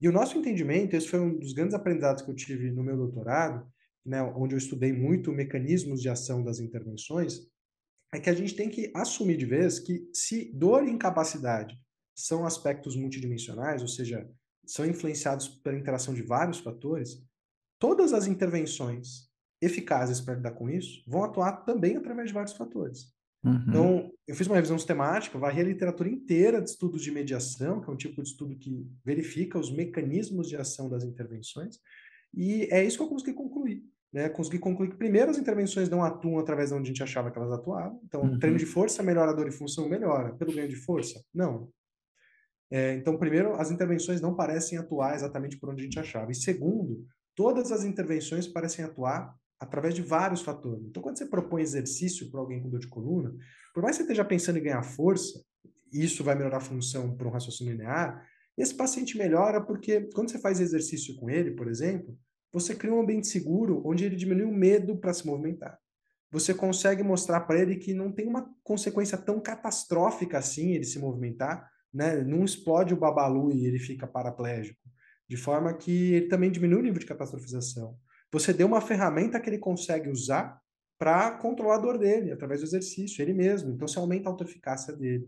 E 0.00 0.08
o 0.08 0.12
nosso 0.12 0.38
entendimento, 0.38 0.94
esse 0.94 1.08
foi 1.08 1.20
um 1.20 1.38
dos 1.38 1.52
grandes 1.52 1.74
aprendizados 1.74 2.22
que 2.22 2.30
eu 2.30 2.34
tive 2.34 2.70
no 2.70 2.82
meu 2.82 2.96
doutorado, 2.96 3.66
né, 4.04 4.22
onde 4.22 4.54
eu 4.54 4.58
estudei 4.58 4.92
muito 4.92 5.32
mecanismos 5.32 6.00
de 6.00 6.08
ação 6.08 6.42
das 6.42 6.60
intervenções, 6.60 7.42
é 8.12 8.18
que 8.18 8.30
a 8.30 8.34
gente 8.34 8.54
tem 8.54 8.68
que 8.68 8.90
assumir 8.94 9.36
de 9.36 9.46
vez 9.46 9.78
que 9.78 10.08
se 10.12 10.50
dor 10.54 10.84
e 10.84 10.90
incapacidade 10.90 11.78
são 12.14 12.46
aspectos 12.46 12.96
multidimensionais, 12.96 13.82
ou 13.82 13.88
seja, 13.88 14.28
são 14.66 14.84
influenciados 14.84 15.48
pela 15.48 15.78
interação 15.78 16.14
de 16.14 16.22
vários 16.22 16.58
fatores, 16.58 17.22
todas 17.78 18.12
as 18.12 18.26
intervenções 18.26 19.28
eficazes 19.60 20.20
para 20.20 20.34
lidar 20.34 20.52
com 20.52 20.68
isso 20.70 21.02
vão 21.06 21.24
atuar 21.24 21.64
também 21.64 21.96
através 21.96 22.28
de 22.28 22.34
vários 22.34 22.54
fatores. 22.54 23.12
Uhum. 23.44 23.64
Então, 23.68 24.12
eu 24.26 24.34
fiz 24.34 24.46
uma 24.46 24.56
revisão 24.56 24.76
sistemática, 24.76 25.38
varri 25.38 25.60
a 25.60 25.64
literatura 25.64 26.08
inteira 26.08 26.60
de 26.60 26.70
estudos 26.70 27.02
de 27.02 27.10
mediação, 27.10 27.80
que 27.80 27.88
é 27.88 27.92
um 27.92 27.96
tipo 27.96 28.20
de 28.22 28.28
estudo 28.28 28.56
que 28.56 28.86
verifica 29.04 29.58
os 29.58 29.70
mecanismos 29.70 30.48
de 30.48 30.56
ação 30.56 30.88
das 30.88 31.04
intervenções, 31.04 31.78
e 32.34 32.68
é 32.70 32.84
isso 32.84 32.96
que 32.96 33.02
eu 33.02 33.08
consegui 33.08 33.32
concluir 33.32 33.84
né, 34.12 34.28
consegui 34.28 34.58
concluir 34.58 34.90
que 34.90 34.96
primeiro 34.96 35.30
as 35.30 35.38
intervenções 35.38 35.88
não 35.88 36.02
atuam 36.02 36.38
através 36.38 36.70
de 36.70 36.74
onde 36.74 36.84
a 36.84 36.92
gente 36.92 37.02
achava 37.02 37.30
que 37.30 37.38
elas 37.38 37.52
atuavam. 37.52 38.00
Então, 38.04 38.22
uhum. 38.22 38.38
treino 38.38 38.58
de 38.58 38.66
força 38.66 39.02
melhora 39.02 39.30
a 39.32 39.34
dor 39.34 39.48
e 39.48 39.52
função, 39.52 39.88
melhora. 39.88 40.34
Pelo 40.34 40.54
ganho 40.54 40.68
de 40.68 40.76
força? 40.76 41.22
Não. 41.34 41.68
É, 42.70 42.94
então, 42.94 43.16
primeiro, 43.16 43.54
as 43.54 43.70
intervenções 43.70 44.20
não 44.20 44.34
parecem 44.34 44.78
atuar 44.78 45.14
exatamente 45.14 45.58
por 45.58 45.70
onde 45.70 45.82
a 45.82 45.84
gente 45.84 45.98
achava. 45.98 46.30
E 46.30 46.34
segundo, 46.34 47.04
todas 47.34 47.70
as 47.70 47.84
intervenções 47.84 48.46
parecem 48.46 48.84
atuar 48.84 49.34
através 49.60 49.94
de 49.94 50.02
vários 50.02 50.42
fatores. 50.42 50.84
Então, 50.86 51.02
quando 51.02 51.18
você 51.18 51.26
propõe 51.26 51.62
exercício 51.62 52.30
para 52.30 52.40
alguém 52.40 52.62
com 52.62 52.68
dor 52.68 52.80
de 52.80 52.88
coluna, 52.88 53.34
por 53.74 53.82
mais 53.82 53.96
que 53.96 54.02
você 54.02 54.12
esteja 54.12 54.24
pensando 54.24 54.58
em 54.58 54.62
ganhar 54.62 54.82
força, 54.82 55.42
isso 55.92 56.22
vai 56.22 56.34
melhorar 56.34 56.58
a 56.58 56.60
função 56.60 57.16
para 57.16 57.26
um 57.26 57.30
raciocínio 57.30 57.72
linear, 57.72 58.24
esse 58.56 58.74
paciente 58.74 59.16
melhora 59.16 59.60
porque 59.60 60.08
quando 60.12 60.30
você 60.30 60.38
faz 60.38 60.60
exercício 60.60 61.14
com 61.16 61.30
ele, 61.30 61.52
por 61.52 61.68
exemplo, 61.68 62.18
você 62.52 62.74
cria 62.74 62.92
um 62.92 63.00
ambiente 63.00 63.26
seguro 63.26 63.82
onde 63.84 64.04
ele 64.04 64.16
diminui 64.16 64.44
o 64.44 64.52
medo 64.52 64.96
para 64.96 65.12
se 65.12 65.26
movimentar. 65.26 65.78
Você 66.30 66.52
consegue 66.52 67.02
mostrar 67.02 67.40
para 67.40 67.58
ele 67.58 67.76
que 67.76 67.94
não 67.94 68.12
tem 68.12 68.26
uma 68.26 68.50
consequência 68.62 69.16
tão 69.16 69.40
catastrófica 69.40 70.38
assim 70.38 70.72
ele 70.72 70.84
se 70.84 70.98
movimentar, 70.98 71.68
né? 71.92 72.22
Não 72.22 72.44
explode 72.44 72.92
o 72.92 72.98
babalu 72.98 73.50
e 73.52 73.66
ele 73.66 73.78
fica 73.78 74.06
paraplégico, 74.06 74.80
de 75.28 75.36
forma 75.36 75.72
que 75.72 76.12
ele 76.14 76.28
também 76.28 76.50
diminui 76.50 76.80
o 76.80 76.82
nível 76.82 76.98
de 76.98 77.06
catastrofização. 77.06 77.96
Você 78.30 78.52
deu 78.52 78.66
uma 78.66 78.80
ferramenta 78.80 79.40
que 79.40 79.48
ele 79.48 79.58
consegue 79.58 80.10
usar 80.10 80.60
para 80.98 81.30
controlar 81.38 81.76
a 81.76 81.80
dor 81.80 81.96
dele 81.96 82.32
através 82.32 82.60
do 82.60 82.66
exercício, 82.66 83.22
ele 83.22 83.32
mesmo. 83.32 83.70
Então 83.70 83.88
você 83.88 83.98
aumenta 83.98 84.28
a 84.28 84.32
autoeficácia 84.32 84.94
dele. 84.94 85.26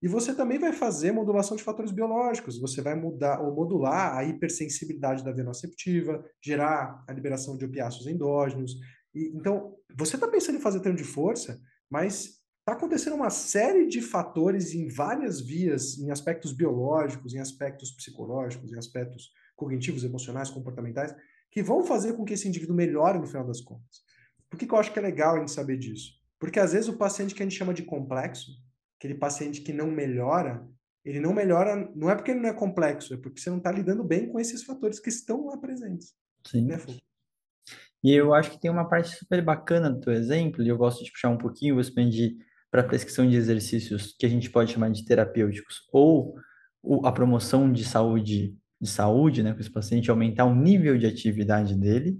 E 0.00 0.06
você 0.06 0.32
também 0.32 0.58
vai 0.58 0.72
fazer 0.72 1.10
modulação 1.10 1.56
de 1.56 1.62
fatores 1.62 1.90
biológicos. 1.90 2.60
Você 2.60 2.80
vai 2.80 2.94
mudar 2.94 3.40
ou 3.40 3.54
modular 3.54 4.16
a 4.16 4.24
hipersensibilidade 4.24 5.24
da 5.24 5.32
venoceptiva, 5.32 6.24
gerar 6.42 7.04
a 7.08 7.12
liberação 7.12 7.56
de 7.56 7.64
opiáceos 7.64 8.06
endógenos. 8.06 8.76
E, 9.12 9.32
então, 9.34 9.74
você 9.96 10.14
está 10.14 10.28
pensando 10.28 10.58
em 10.58 10.62
fazer 10.62 10.80
treino 10.80 10.98
de 10.98 11.04
força, 11.04 11.60
mas 11.90 12.38
está 12.60 12.72
acontecendo 12.72 13.16
uma 13.16 13.30
série 13.30 13.88
de 13.88 14.00
fatores 14.00 14.72
em 14.72 14.88
várias 14.88 15.40
vias, 15.40 15.98
em 15.98 16.10
aspectos 16.10 16.52
biológicos, 16.52 17.34
em 17.34 17.40
aspectos 17.40 17.90
psicológicos, 17.90 18.72
em 18.72 18.78
aspectos 18.78 19.30
cognitivos, 19.56 20.04
emocionais, 20.04 20.50
comportamentais, 20.50 21.14
que 21.50 21.62
vão 21.62 21.82
fazer 21.82 22.12
com 22.12 22.24
que 22.24 22.34
esse 22.34 22.46
indivíduo 22.46 22.76
melhore 22.76 23.18
no 23.18 23.26
final 23.26 23.44
das 23.44 23.60
contas. 23.60 24.02
Por 24.48 24.58
que, 24.58 24.66
que 24.66 24.72
eu 24.72 24.78
acho 24.78 24.92
que 24.92 24.98
é 24.98 25.02
legal 25.02 25.34
a 25.34 25.38
gente 25.40 25.50
saber 25.50 25.76
disso? 25.76 26.12
Porque 26.38 26.60
às 26.60 26.72
vezes 26.72 26.88
o 26.88 26.96
paciente 26.96 27.34
que 27.34 27.42
a 27.42 27.46
gente 27.46 27.58
chama 27.58 27.74
de 27.74 27.82
complexo, 27.82 28.52
aquele 28.98 29.14
paciente 29.14 29.60
que 29.60 29.72
não 29.72 29.90
melhora, 29.90 30.66
ele 31.04 31.20
não 31.20 31.32
melhora, 31.32 31.90
não 31.94 32.10
é 32.10 32.14
porque 32.14 32.32
ele 32.32 32.40
não 32.40 32.48
é 32.48 32.52
complexo, 32.52 33.14
é 33.14 33.16
porque 33.16 33.40
você 33.40 33.48
não 33.48 33.58
está 33.58 33.70
lidando 33.70 34.04
bem 34.04 34.28
com 34.28 34.38
esses 34.38 34.64
fatores 34.64 34.98
que 34.98 35.08
estão 35.08 35.46
lá 35.46 35.56
presentes. 35.56 36.14
Sim. 36.46 36.66
Né, 36.66 36.78
e 38.02 38.12
eu 38.12 38.32
acho 38.32 38.50
que 38.50 38.60
tem 38.60 38.70
uma 38.70 38.88
parte 38.88 39.16
super 39.16 39.42
bacana 39.42 39.90
do 39.90 40.00
teu 40.00 40.12
exemplo, 40.12 40.62
e 40.62 40.68
eu 40.68 40.76
gosto 40.76 41.04
de 41.04 41.10
puxar 41.10 41.30
um 41.30 41.38
pouquinho, 41.38 41.74
vou 41.74 41.80
expandir 41.80 42.36
para 42.70 42.82
a 42.82 42.84
prescrição 42.84 43.28
de 43.28 43.36
exercícios 43.36 44.14
que 44.18 44.26
a 44.26 44.28
gente 44.28 44.50
pode 44.50 44.72
chamar 44.72 44.90
de 44.90 45.04
terapêuticos, 45.04 45.88
ou 45.92 46.36
a 47.04 47.10
promoção 47.10 47.72
de 47.72 47.84
saúde, 47.84 48.56
de 48.80 48.88
saúde, 48.88 49.42
né, 49.42 49.52
com 49.52 49.60
esse 49.60 49.70
paciente, 49.70 50.10
aumentar 50.10 50.44
o 50.44 50.54
nível 50.54 50.96
de 50.96 51.06
atividade 51.06 51.74
dele, 51.74 52.18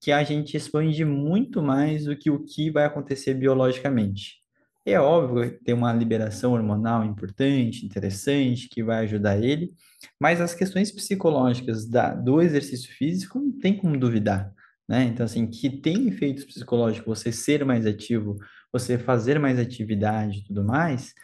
que 0.00 0.10
a 0.10 0.24
gente 0.24 0.56
expande 0.56 1.04
muito 1.04 1.62
mais 1.62 2.06
do 2.06 2.16
que 2.16 2.30
o 2.30 2.42
que 2.42 2.70
vai 2.70 2.84
acontecer 2.84 3.34
biologicamente. 3.34 4.41
É 4.84 4.98
óbvio 4.98 5.52
que 5.52 5.64
tem 5.64 5.74
uma 5.74 5.92
liberação 5.92 6.52
hormonal 6.52 7.04
importante, 7.04 7.86
interessante, 7.86 8.68
que 8.68 8.82
vai 8.82 9.04
ajudar 9.04 9.38
ele, 9.42 9.72
mas 10.20 10.40
as 10.40 10.54
questões 10.54 10.90
psicológicas 10.90 11.88
da, 11.88 12.12
do 12.14 12.42
exercício 12.42 12.92
físico 12.92 13.38
não 13.38 13.52
tem 13.58 13.76
como 13.76 13.96
duvidar, 13.96 14.52
né? 14.88 15.04
Então, 15.04 15.24
assim, 15.24 15.46
que 15.46 15.70
tem 15.70 16.08
efeitos 16.08 16.44
psicológicos, 16.44 17.20
você 17.20 17.30
ser 17.30 17.64
mais 17.64 17.86
ativo, 17.86 18.36
você 18.72 18.98
fazer 18.98 19.38
mais 19.38 19.56
atividade 19.56 20.38
e 20.38 20.44
tudo 20.46 20.64
mais, 20.64 21.14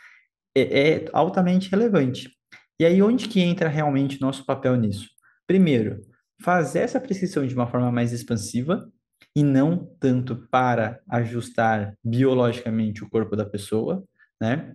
é, 0.57 0.91
é 0.91 1.05
altamente 1.13 1.69
relevante. 1.69 2.31
E 2.79 2.85
aí, 2.85 3.03
onde 3.03 3.29
que 3.29 3.41
entra 3.41 3.69
realmente 3.69 4.21
nosso 4.21 4.47
papel 4.47 4.77
nisso? 4.77 5.09
Primeiro, 5.49 6.01
fazer 6.41 6.81
essa 6.81 7.01
prescrição 7.01 7.45
de 7.45 7.55
uma 7.55 7.67
forma 7.67 7.91
mais 7.91 8.13
expansiva, 8.13 8.89
e 9.35 9.43
não 9.43 9.89
tanto 10.01 10.37
para 10.51 11.01
ajustar 11.09 11.95
biologicamente 12.05 13.05
o 13.05 13.09
corpo 13.09 13.37
da 13.37 13.45
pessoa, 13.45 14.05
né? 14.41 14.75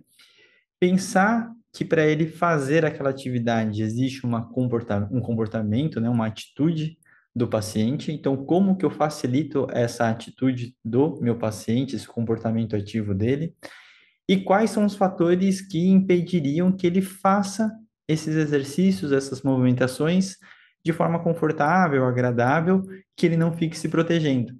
Pensar 0.80 1.50
que 1.72 1.84
para 1.84 2.06
ele 2.06 2.26
fazer 2.26 2.84
aquela 2.84 3.10
atividade 3.10 3.82
existe 3.82 4.24
uma 4.24 4.48
comporta 4.48 5.08
um 5.10 5.20
comportamento, 5.20 6.00
né, 6.00 6.08
uma 6.08 6.26
atitude 6.26 6.96
do 7.34 7.48
paciente. 7.48 8.12
Então, 8.12 8.36
como 8.36 8.76
que 8.76 8.84
eu 8.84 8.90
facilito 8.90 9.66
essa 9.72 10.08
atitude 10.08 10.76
do 10.84 11.18
meu 11.20 11.36
paciente, 11.36 11.96
esse 11.96 12.06
comportamento 12.06 12.76
ativo 12.76 13.12
dele? 13.12 13.54
E 14.28 14.36
quais 14.36 14.70
são 14.70 14.84
os 14.84 14.94
fatores 14.94 15.60
que 15.60 15.88
impediriam 15.88 16.70
que 16.70 16.86
ele 16.86 17.02
faça 17.02 17.70
esses 18.08 18.36
exercícios, 18.36 19.10
essas 19.10 19.42
movimentações 19.42 20.36
de 20.84 20.92
forma 20.92 21.22
confortável, 21.22 22.04
agradável, 22.04 22.82
que 23.16 23.26
ele 23.26 23.36
não 23.36 23.52
fique 23.52 23.76
se 23.78 23.88
protegendo. 23.88 24.52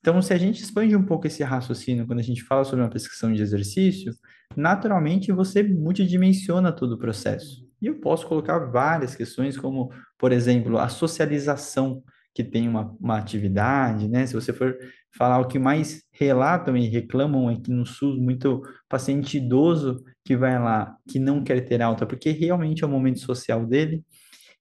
Então, 0.00 0.20
se 0.22 0.32
a 0.32 0.38
gente 0.38 0.62
expande 0.62 0.96
um 0.96 1.04
pouco 1.04 1.26
esse 1.26 1.42
raciocínio 1.42 2.06
quando 2.06 2.20
a 2.20 2.22
gente 2.22 2.42
fala 2.42 2.64
sobre 2.64 2.82
uma 2.82 2.88
prescrição 2.88 3.32
de 3.32 3.42
exercício, 3.42 4.14
naturalmente 4.56 5.30
você 5.30 5.62
multidimensiona 5.62 6.72
todo 6.72 6.92
o 6.92 6.98
processo. 6.98 7.68
E 7.82 7.86
eu 7.86 8.00
posso 8.00 8.26
colocar 8.26 8.58
várias 8.58 9.14
questões, 9.14 9.58
como, 9.58 9.92
por 10.18 10.32
exemplo, 10.32 10.78
a 10.78 10.88
socialização 10.88 12.02
que 12.34 12.44
tem 12.44 12.68
uma, 12.68 12.96
uma 13.00 13.18
atividade, 13.18 14.08
né? 14.08 14.26
Se 14.26 14.34
você 14.34 14.52
for 14.52 14.76
falar 15.16 15.40
o 15.40 15.48
que 15.48 15.58
mais 15.58 16.02
relatam 16.12 16.76
e 16.76 16.88
reclamam 16.88 17.48
aqui 17.48 17.70
no 17.70 17.84
SUS, 17.84 18.18
muito 18.18 18.62
paciente 18.88 19.38
idoso 19.38 20.02
que 20.24 20.36
vai 20.36 20.58
lá, 20.58 20.96
que 21.08 21.18
não 21.18 21.42
quer 21.42 21.60
ter 21.62 21.82
alta, 21.82 22.06
porque 22.06 22.30
realmente 22.30 22.84
é 22.84 22.86
o 22.86 22.90
momento 22.90 23.18
social 23.18 23.66
dele, 23.66 24.04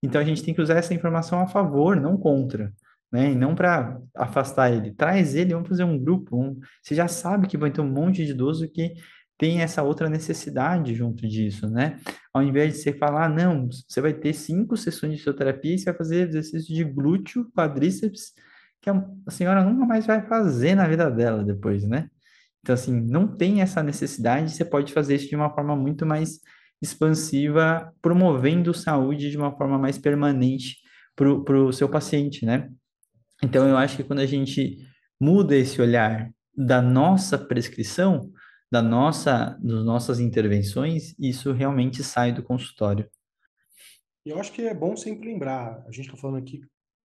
então 0.01 0.21
a 0.21 0.23
gente 0.23 0.43
tem 0.43 0.53
que 0.53 0.61
usar 0.61 0.75
essa 0.75 0.93
informação 0.93 1.39
a 1.39 1.47
favor, 1.47 1.95
não 1.95 2.17
contra, 2.17 2.73
né? 3.11 3.31
E 3.31 3.35
não 3.35 3.55
para 3.55 3.99
afastar 4.15 4.71
ele. 4.71 4.93
Traz 4.93 5.35
ele, 5.35 5.53
vamos 5.53 5.69
fazer 5.69 5.83
um 5.83 5.97
grupo. 5.97 6.37
Um... 6.37 6.59
Você 6.81 6.95
já 6.95 7.07
sabe 7.07 7.47
que 7.47 7.57
vai 7.57 7.71
ter 7.71 7.81
um 7.81 7.89
monte 7.89 8.25
de 8.25 8.31
idoso 8.31 8.69
que 8.69 8.93
tem 9.37 9.61
essa 9.61 9.81
outra 9.81 10.09
necessidade 10.09 10.93
junto 10.93 11.27
disso, 11.27 11.69
né? 11.69 11.97
Ao 12.33 12.43
invés 12.43 12.73
de 12.73 12.79
você 12.79 12.93
falar, 12.93 13.25
ah, 13.25 13.29
não, 13.29 13.69
você 13.87 14.01
vai 14.01 14.13
ter 14.13 14.33
cinco 14.33 14.75
sessões 14.75 15.13
de 15.13 15.17
fisioterapia 15.19 15.75
e 15.75 15.77
você 15.79 15.85
vai 15.85 15.93
fazer 15.93 16.27
exercício 16.27 16.75
de 16.75 16.83
glúteo, 16.83 17.49
quadríceps, 17.55 18.33
que 18.81 18.89
a 18.89 19.31
senhora 19.31 19.63
nunca 19.63 19.85
mais 19.85 20.05
vai 20.05 20.25
fazer 20.27 20.75
na 20.75 20.87
vida 20.87 21.09
dela 21.09 21.43
depois, 21.43 21.85
né? 21.87 22.09
Então, 22.61 22.73
assim, 22.73 22.99
não 22.99 23.27
tem 23.27 23.61
essa 23.61 23.81
necessidade, 23.81 24.51
você 24.51 24.65
pode 24.65 24.91
fazer 24.93 25.15
isso 25.15 25.29
de 25.29 25.35
uma 25.35 25.49
forma 25.49 25.75
muito 25.75 26.05
mais 26.05 26.41
expansiva, 26.81 27.93
promovendo 28.01 28.73
saúde 28.73 29.29
de 29.29 29.37
uma 29.37 29.55
forma 29.55 29.77
mais 29.77 29.97
permanente 29.97 30.77
para 31.15 31.59
o 31.59 31.73
seu 31.73 31.89
paciente, 31.89 32.45
né? 32.45 32.69
Então, 33.43 33.67
eu 33.67 33.77
acho 33.77 33.97
que 33.97 34.03
quando 34.03 34.19
a 34.19 34.25
gente 34.25 34.77
muda 35.19 35.55
esse 35.55 35.81
olhar 35.81 36.31
da 36.55 36.81
nossa 36.81 37.37
prescrição, 37.37 38.31
da 38.71 38.81
nossa, 38.81 39.57
das 39.61 39.83
nossas 39.83 40.19
intervenções, 40.19 41.15
isso 41.19 41.51
realmente 41.51 42.03
sai 42.03 42.31
do 42.31 42.43
consultório. 42.43 43.09
Eu 44.25 44.39
acho 44.39 44.51
que 44.51 44.61
é 44.61 44.73
bom 44.73 44.95
sempre 44.95 45.27
lembrar, 45.27 45.83
a 45.87 45.91
gente 45.91 46.05
está 46.05 46.17
falando 46.17 46.37
aqui 46.37 46.61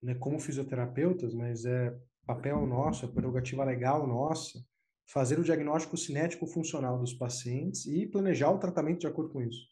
né, 0.04 0.14
como 0.16 0.40
fisioterapeutas, 0.40 1.34
mas 1.34 1.66
é 1.66 1.96
papel 2.26 2.66
nosso, 2.68 3.06
é 3.06 3.08
prerrogativa 3.08 3.64
legal 3.64 4.06
nossa, 4.06 4.60
fazer 5.08 5.40
o 5.40 5.44
diagnóstico 5.44 5.98
cinético 5.98 6.46
funcional 6.46 7.00
dos 7.00 7.14
pacientes 7.14 7.86
e 7.86 8.06
planejar 8.06 8.52
o 8.52 8.60
tratamento 8.60 9.00
de 9.00 9.08
acordo 9.08 9.32
com 9.32 9.42
isso. 9.42 9.66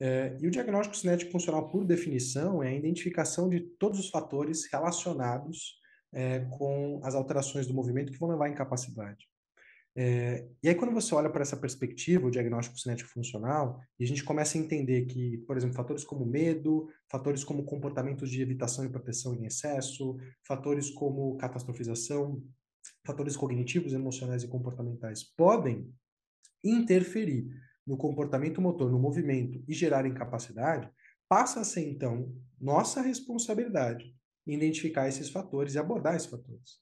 É, 0.00 0.36
e 0.40 0.46
o 0.46 0.50
diagnóstico 0.50 0.96
cinético 0.96 1.32
funcional, 1.32 1.68
por 1.68 1.84
definição, 1.84 2.62
é 2.62 2.68
a 2.68 2.74
identificação 2.74 3.48
de 3.48 3.60
todos 3.60 3.98
os 3.98 4.08
fatores 4.08 4.70
relacionados 4.72 5.78
é, 6.12 6.40
com 6.50 7.00
as 7.02 7.14
alterações 7.14 7.66
do 7.66 7.74
movimento 7.74 8.12
que 8.12 8.18
vão 8.18 8.28
levar 8.28 8.46
à 8.46 8.48
incapacidade. 8.48 9.26
É, 9.96 10.46
e 10.62 10.68
aí, 10.68 10.74
quando 10.76 10.94
você 10.94 11.12
olha 11.12 11.28
para 11.28 11.42
essa 11.42 11.56
perspectiva, 11.56 12.28
o 12.28 12.30
diagnóstico 12.30 12.78
cinético 12.78 13.10
funcional, 13.10 13.80
e 13.98 14.04
a 14.04 14.06
gente 14.06 14.22
começa 14.22 14.56
a 14.56 14.60
entender 14.60 15.06
que, 15.06 15.38
por 15.38 15.56
exemplo, 15.56 15.74
fatores 15.74 16.04
como 16.04 16.24
medo, 16.24 16.88
fatores 17.10 17.42
como 17.42 17.64
comportamentos 17.64 18.30
de 18.30 18.40
evitação 18.40 18.84
e 18.84 18.88
proteção 18.88 19.34
em 19.34 19.46
excesso, 19.46 20.16
fatores 20.46 20.88
como 20.88 21.36
catastrofização, 21.36 22.40
fatores 23.08 23.38
cognitivos, 23.38 23.94
emocionais 23.94 24.42
e 24.42 24.48
comportamentais 24.48 25.24
podem 25.24 25.90
interferir 26.62 27.48
no 27.86 27.96
comportamento 27.96 28.60
motor, 28.60 28.90
no 28.90 28.98
movimento 28.98 29.64
e 29.66 29.72
gerar 29.72 30.04
incapacidade, 30.04 30.90
passa 31.26 31.60
a 31.60 31.64
ser, 31.64 31.88
então, 31.88 32.30
nossa 32.60 33.00
responsabilidade 33.00 34.14
identificar 34.46 35.08
esses 35.08 35.30
fatores 35.30 35.74
e 35.74 35.78
abordar 35.78 36.16
esses 36.16 36.28
fatores. 36.28 36.80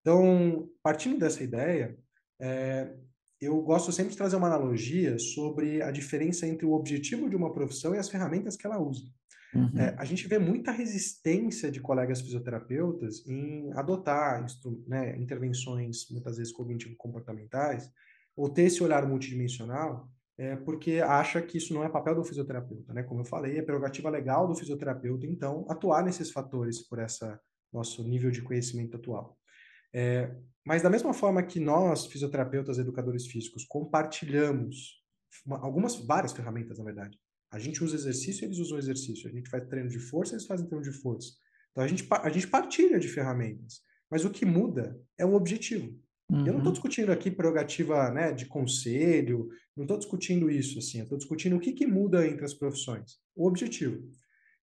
Então, 0.00 0.68
partindo 0.82 1.18
dessa 1.18 1.42
ideia, 1.42 1.96
é, 2.40 2.92
eu 3.40 3.60
gosto 3.62 3.92
sempre 3.92 4.12
de 4.12 4.16
trazer 4.16 4.36
uma 4.36 4.48
analogia 4.48 5.18
sobre 5.18 5.80
a 5.80 5.92
diferença 5.92 6.46
entre 6.46 6.66
o 6.66 6.72
objetivo 6.72 7.30
de 7.30 7.36
uma 7.36 7.52
profissão 7.52 7.94
e 7.94 7.98
as 7.98 8.08
ferramentas 8.08 8.56
que 8.56 8.66
ela 8.66 8.80
usa. 8.80 9.04
Uhum. 9.54 9.78
É, 9.78 9.94
a 9.98 10.04
gente 10.04 10.26
vê 10.26 10.38
muita 10.38 10.70
resistência 10.70 11.70
de 11.70 11.80
colegas 11.80 12.20
fisioterapeutas 12.20 13.26
em 13.26 13.72
adotar 13.72 14.44
né, 14.86 15.16
intervenções, 15.16 16.10
muitas 16.10 16.36
vezes 16.36 16.52
cognitivo-comportamentais, 16.52 17.90
ou 18.36 18.50
ter 18.50 18.64
esse 18.64 18.82
olhar 18.82 19.06
multidimensional, 19.06 20.10
é, 20.38 20.56
porque 20.56 21.00
acha 21.00 21.40
que 21.40 21.56
isso 21.56 21.72
não 21.72 21.84
é 21.84 21.88
papel 21.88 22.14
do 22.14 22.24
fisioterapeuta. 22.24 22.92
Né? 22.92 23.02
Como 23.02 23.20
eu 23.20 23.24
falei, 23.24 23.58
é 23.58 23.62
prerrogativa 23.62 24.10
legal 24.10 24.46
do 24.46 24.54
fisioterapeuta, 24.54 25.26
então, 25.26 25.64
atuar 25.68 26.04
nesses 26.04 26.30
fatores 26.30 26.86
por 26.86 26.98
essa 26.98 27.40
nosso 27.72 28.02
nível 28.06 28.30
de 28.30 28.42
conhecimento 28.42 28.96
atual. 28.96 29.38
É, 29.92 30.34
mas 30.64 30.82
da 30.82 30.90
mesma 30.90 31.14
forma 31.14 31.42
que 31.42 31.60
nós, 31.60 32.06
fisioterapeutas, 32.06 32.78
educadores 32.78 33.26
físicos, 33.26 33.64
compartilhamos 33.64 35.02
uma, 35.44 35.58
algumas, 35.58 35.96
várias 35.96 36.32
ferramentas, 36.32 36.78
na 36.78 36.84
verdade. 36.84 37.18
A 37.50 37.58
gente 37.58 37.82
usa 37.82 37.96
exercício, 37.96 38.44
eles 38.44 38.58
usam 38.58 38.78
exercício. 38.78 39.28
A 39.28 39.32
gente 39.32 39.48
faz 39.48 39.66
treino 39.68 39.88
de 39.88 39.98
força, 39.98 40.34
eles 40.34 40.46
fazem 40.46 40.66
treino 40.66 40.84
de 40.84 40.92
força. 40.92 41.32
Então 41.70 41.84
a 41.84 41.88
gente, 41.88 42.06
a 42.10 42.28
gente 42.30 42.48
partilha 42.48 42.98
de 42.98 43.08
ferramentas. 43.08 43.80
Mas 44.10 44.24
o 44.24 44.30
que 44.30 44.44
muda 44.44 44.98
é 45.18 45.24
o 45.24 45.34
objetivo. 45.34 45.98
Uhum. 46.30 46.40
Eu 46.40 46.52
não 46.52 46.58
estou 46.58 46.66
uhum. 46.66 46.72
discutindo 46.72 47.12
aqui 47.12 47.30
prerrogativa 47.30 48.10
né, 48.10 48.32
de 48.32 48.46
conselho, 48.46 49.48
não 49.76 49.84
estou 49.84 49.98
discutindo 49.98 50.50
isso, 50.50 50.78
assim. 50.78 51.02
Estou 51.02 51.18
discutindo 51.18 51.56
o 51.56 51.60
que, 51.60 51.72
que 51.72 51.86
muda 51.86 52.26
entre 52.26 52.44
as 52.44 52.54
profissões. 52.54 53.18
O 53.34 53.46
objetivo. 53.46 54.02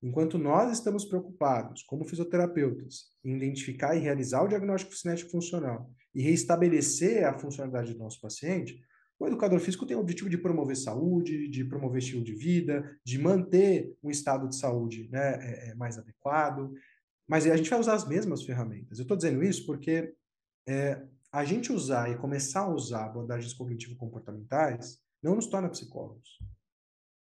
Enquanto 0.02 0.38
nós 0.38 0.74
estamos 0.74 1.06
preocupados, 1.06 1.82
como 1.84 2.04
fisioterapeutas, 2.04 3.06
em 3.24 3.38
identificar 3.38 3.96
e 3.96 4.00
realizar 4.00 4.44
o 4.44 4.50
diagnóstico 4.50 4.94
cinético 4.94 5.32
funcional 5.32 5.90
e 6.14 6.22
reestabelecer 6.22 7.26
a 7.26 7.40
funcionalidade 7.40 7.94
do 7.94 8.00
nosso 8.00 8.20
paciente, 8.20 8.82
o 9.24 9.28
educador 9.28 9.60
físico 9.60 9.86
tem 9.86 9.96
o 9.96 10.00
objetivo 10.00 10.30
de 10.30 10.38
promover 10.38 10.76
saúde, 10.76 11.48
de 11.48 11.64
promover 11.64 12.00
estilo 12.00 12.24
de 12.24 12.34
vida, 12.34 12.98
de 13.04 13.18
manter 13.18 13.96
um 14.04 14.10
estado 14.10 14.48
de 14.48 14.56
saúde 14.56 15.10
né, 15.12 15.40
é, 15.42 15.70
é 15.70 15.76
mais 15.76 15.98
adequado. 15.98 16.72
Mas 17.28 17.48
a 17.48 17.56
gente 17.56 17.70
vai 17.70 17.80
usar 17.80 17.94
as 17.94 18.08
mesmas 18.08 18.44
ferramentas. 18.44 19.00
Eu 19.00 19.04
estou 19.04 19.16
dizendo 19.18 19.44
isso 19.44 19.66
porque 19.66 20.14
é, 20.68 21.02
a 21.32 21.46
gente 21.46 21.72
usar 21.72 22.12
e 22.12 22.18
começar 22.18 22.62
a 22.62 22.74
usar 22.74 23.06
abordagens 23.06 23.54
cognitivo-comportamentais 23.54 25.00
não 25.22 25.36
nos 25.36 25.48
torna 25.48 25.70
psicólogos 25.70 26.38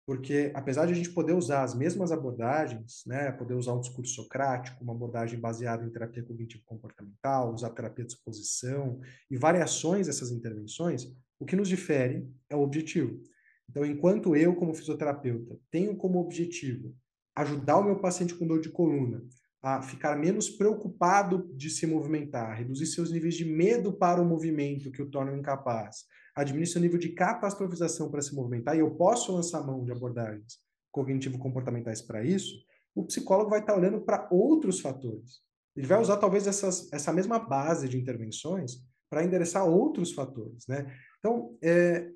porque 0.06 0.52
apesar 0.54 0.86
de 0.86 0.94
a 0.94 0.96
gente 0.96 1.10
poder 1.10 1.34
usar 1.34 1.64
as 1.64 1.74
mesmas 1.74 2.12
abordagens, 2.12 3.04
né, 3.08 3.32
poder 3.32 3.56
usar 3.56 3.74
um 3.74 3.80
discurso 3.80 4.14
socrático, 4.14 4.84
uma 4.84 4.94
abordagem 4.94 5.40
baseada 5.40 5.84
em 5.84 5.90
terapia 5.90 6.24
cognitivo-comportamental, 6.24 7.54
usar 7.54 7.72
terapia 7.72 8.06
de 8.06 8.14
exposição 8.14 9.00
e 9.32 9.38
variações 9.38 10.06
dessas 10.06 10.32
intervenções, 10.32 11.08
o 11.40 11.46
que 11.46 11.56
nos 11.56 11.68
difere 11.68 12.30
é 12.50 12.56
o 12.56 12.62
objetivo. 12.62 13.20
Então, 13.68 13.84
enquanto 13.84 14.36
eu, 14.36 14.56
como 14.56 14.76
fisioterapeuta, 14.76 15.58
tenho 15.72 15.98
como 15.98 16.20
objetivo 16.20 16.96
ajudar 17.36 17.78
o 17.78 17.84
meu 17.84 18.00
paciente 18.00 18.36
com 18.36 18.48
dor 18.48 18.62
de 18.62 18.70
coluna 18.70 19.24
a 19.62 19.82
ficar 19.82 20.16
menos 20.16 20.48
preocupado 20.48 21.52
de 21.56 21.72
se 21.72 21.88
movimentar, 21.88 22.56
reduzir 22.56 22.86
seus 22.86 23.12
níveis 23.12 23.34
de 23.34 23.44
medo 23.44 23.92
para 23.92 24.22
o 24.22 24.26
movimento 24.26 24.92
que 24.92 25.02
o 25.02 25.10
tornam 25.10 25.36
incapaz, 25.36 26.06
administra 26.36 26.80
o 26.80 26.84
nível 26.84 27.00
de 27.00 27.10
catastrofização 27.10 28.12
para 28.12 28.22
se 28.22 28.36
movimentar, 28.36 28.76
e 28.76 28.80
eu 28.80 28.92
posso 28.92 29.34
lançar 29.34 29.66
mão 29.66 29.84
de 29.84 29.92
abordagens 29.92 30.60
cognitivo-comportamentais 30.92 32.02
para 32.02 32.24
isso, 32.24 32.56
o 32.94 33.06
psicólogo 33.06 33.50
vai 33.50 33.60
estar 33.60 33.76
olhando 33.76 34.02
para 34.02 34.28
outros 34.32 34.80
fatores. 34.80 35.42
Ele 35.76 35.88
vai 35.88 36.00
usar 36.00 36.18
talvez 36.18 36.48
essas, 36.48 36.92
essa 36.94 37.12
mesma 37.12 37.38
base 37.38 37.90
de 37.90 37.98
intervenções 37.98 38.78
para 39.10 39.24
endereçar 39.24 39.68
outros 39.68 40.14
fatores, 40.14 40.66
né? 40.68 40.94
Então, 41.20 41.58
é, 41.62 42.10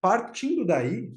partindo 0.00 0.64
daí, 0.64 1.14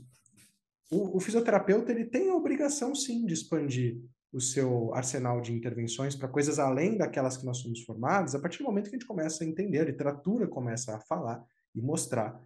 o, 0.91 1.17
o, 1.17 1.19
fisioterapeuta 1.19 1.91
ele 1.91 2.05
tem 2.05 2.29
a 2.29 2.35
obrigação 2.35 2.93
sim 2.93 3.25
de 3.25 3.33
expandir 3.33 3.99
o 4.31 4.39
seu 4.39 4.93
arsenal 4.93 5.41
de 5.41 5.53
intervenções 5.53 6.15
para 6.15 6.27
coisas 6.27 6.59
além 6.59 6.97
daquelas 6.97 7.37
que 7.37 7.45
nós 7.45 7.57
somos 7.57 7.81
formados, 7.81 8.35
a 8.35 8.39
partir 8.39 8.59
do 8.59 8.65
momento 8.65 8.89
que 8.89 8.95
a 8.95 8.99
gente 8.99 9.07
começa 9.07 9.43
a 9.43 9.47
entender, 9.47 9.79
a 9.79 9.85
literatura 9.85 10.47
começa 10.47 10.95
a 10.95 10.99
falar 10.99 11.43
e 11.75 11.81
mostrar 11.81 12.41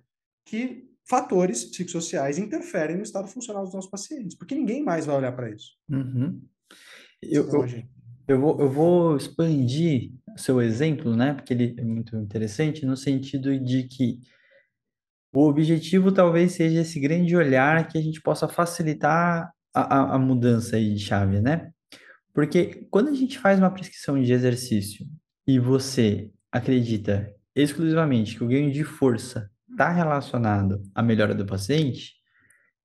que 0.46 0.90
fatores 1.08 1.66
psicossociais 1.66 2.38
interferem 2.38 2.98
no 2.98 3.04
estado 3.04 3.28
funcional 3.28 3.64
dos 3.64 3.74
nossos 3.74 3.90
pacientes, 3.90 4.38
porque 4.38 4.56
ninguém 4.56 4.84
mais 4.84 5.06
vai 5.06 5.16
olhar 5.18 5.32
para 5.32 5.50
isso. 5.50 5.74
Uhum. 5.90 6.42
Eu, 7.22 7.48
eu, 7.50 7.66
eu, 8.28 8.40
vou, 8.40 8.60
eu 8.60 8.70
vou 8.70 9.18
expandir 9.18 10.12
seu 10.38 10.62
exemplo, 10.62 11.16
né? 11.16 11.34
Porque 11.34 11.54
ele 11.54 11.76
é 11.78 11.84
muito 11.84 12.16
interessante 12.16 12.86
no 12.86 12.96
sentido 12.96 13.60
de 13.60 13.84
que 13.84 14.20
o 15.34 15.48
objetivo 15.48 16.12
talvez 16.12 16.54
seja 16.54 16.82
esse 16.82 17.00
grande 17.00 17.36
olhar 17.36 17.88
que 17.88 17.98
a 17.98 18.02
gente 18.02 18.22
possa 18.22 18.48
facilitar 18.48 19.52
a, 19.74 19.82
a, 19.82 20.16
a 20.16 20.20
mudança 20.20 20.76
aí 20.76 20.94
de 20.94 21.00
chave, 21.00 21.42
né? 21.42 21.72
Porque 22.34 22.88
quando 22.90 23.10
a 23.10 23.14
gente 23.14 23.38
faz 23.38 23.60
uma 23.60 23.72
prescrição 23.72 24.22
de 24.22 24.32
exercício 24.32 25.06
e 25.46 25.60
você 25.60 26.32
acredita 26.52 27.34
exclusivamente 27.62 28.36
que 28.36 28.44
o 28.44 28.48
ganho 28.48 28.72
de 28.72 28.84
força 28.84 29.50
está 29.70 29.90
relacionado 29.90 30.82
à 30.94 31.02
melhora 31.02 31.34
do 31.34 31.46
paciente, 31.46 32.14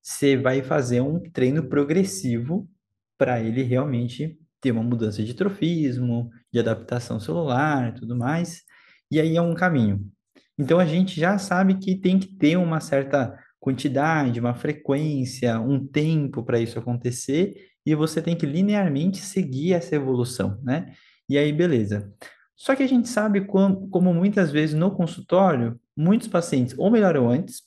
você 0.03 0.37
vai 0.37 0.62
fazer 0.62 1.01
um 1.01 1.18
treino 1.18 1.68
progressivo 1.68 2.68
para 3.16 3.41
ele 3.41 3.62
realmente 3.62 4.39
ter 4.61 4.70
uma 4.70 4.83
mudança 4.83 5.22
de 5.22 5.35
trofismo, 5.35 6.31
de 6.53 6.59
adaptação 6.59 7.18
celular 7.20 7.91
e 7.91 8.01
tudo 8.01 8.16
mais. 8.16 8.62
E 9.11 9.20
aí 9.20 9.37
é 9.37 9.43
um 9.43 9.55
caminho. 9.55 10.07
Então 10.59 10.79
a 10.79 10.87
gente 10.87 11.18
já 11.18 11.39
sabe 11.39 11.79
que 11.79 11.97
tem 11.97 12.18
que 12.18 12.29
ter 12.29 12.57
uma 12.57 12.81
certa 12.81 13.39
quantidade, 13.59 14.41
uma 14.41 14.55
frequência, 14.55 15.59
um 15.59 15.87
tempo 15.87 16.43
para 16.45 16.61
isso 16.61 16.79
acontecer, 16.79 17.55
e 17.87 17.95
você 17.95 18.20
tem 18.20 18.37
que 18.37 18.47
linearmente 18.47 19.18
seguir 19.18 19.72
essa 19.72 19.95
evolução, 19.95 20.61
né? 20.62 20.93
E 21.29 21.39
aí, 21.39 21.53
beleza. 21.53 22.12
Só 22.57 22.75
que 22.75 22.83
a 22.83 22.87
gente 22.87 23.09
sabe 23.09 23.45
como, 23.45 23.89
como 23.89 24.15
muitas 24.15 24.51
vezes 24.51 24.75
no 24.75 24.91
consultório, 24.91 25.79
muitos 25.97 26.29
pacientes 26.29 26.75
ou 26.79 26.91
melhoram 26.91 27.29
antes, 27.29 27.63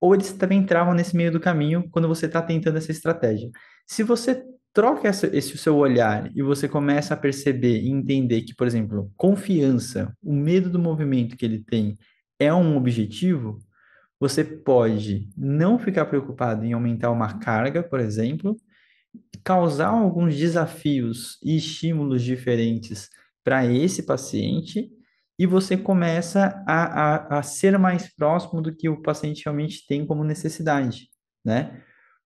ou 0.00 0.14
eles 0.14 0.32
também 0.32 0.64
travam 0.64 0.94
nesse 0.94 1.16
meio 1.16 1.32
do 1.32 1.40
caminho 1.40 1.88
quando 1.90 2.08
você 2.08 2.26
está 2.26 2.42
tentando 2.42 2.78
essa 2.78 2.92
estratégia. 2.92 3.50
Se 3.86 4.02
você 4.02 4.44
troca 4.72 5.08
essa, 5.08 5.26
esse 5.34 5.56
seu 5.56 5.76
olhar 5.76 6.30
e 6.36 6.42
você 6.42 6.68
começa 6.68 7.14
a 7.14 7.16
perceber 7.16 7.80
e 7.80 7.90
entender 7.90 8.42
que, 8.42 8.54
por 8.54 8.66
exemplo, 8.66 9.10
confiança, 9.16 10.14
o 10.22 10.34
medo 10.34 10.68
do 10.68 10.78
movimento 10.78 11.36
que 11.36 11.44
ele 11.44 11.62
tem 11.62 11.96
é 12.38 12.52
um 12.52 12.76
objetivo, 12.76 13.58
você 14.18 14.44
pode 14.44 15.28
não 15.36 15.78
ficar 15.78 16.06
preocupado 16.06 16.64
em 16.64 16.72
aumentar 16.72 17.10
uma 17.10 17.38
carga, 17.38 17.82
por 17.82 18.00
exemplo, 18.00 18.56
causar 19.44 19.88
alguns 19.88 20.36
desafios 20.36 21.38
e 21.42 21.56
estímulos 21.56 22.22
diferentes 22.22 23.10
para 23.44 23.66
esse 23.66 24.02
paciente 24.02 24.90
e 25.38 25.46
você 25.46 25.76
começa 25.76 26.62
a, 26.66 27.36
a, 27.36 27.38
a 27.38 27.42
ser 27.42 27.78
mais 27.78 28.14
próximo 28.14 28.62
do 28.62 28.74
que 28.74 28.88
o 28.88 29.02
paciente 29.02 29.42
realmente 29.44 29.86
tem 29.86 30.06
como 30.06 30.24
necessidade, 30.24 31.08
né? 31.44 31.82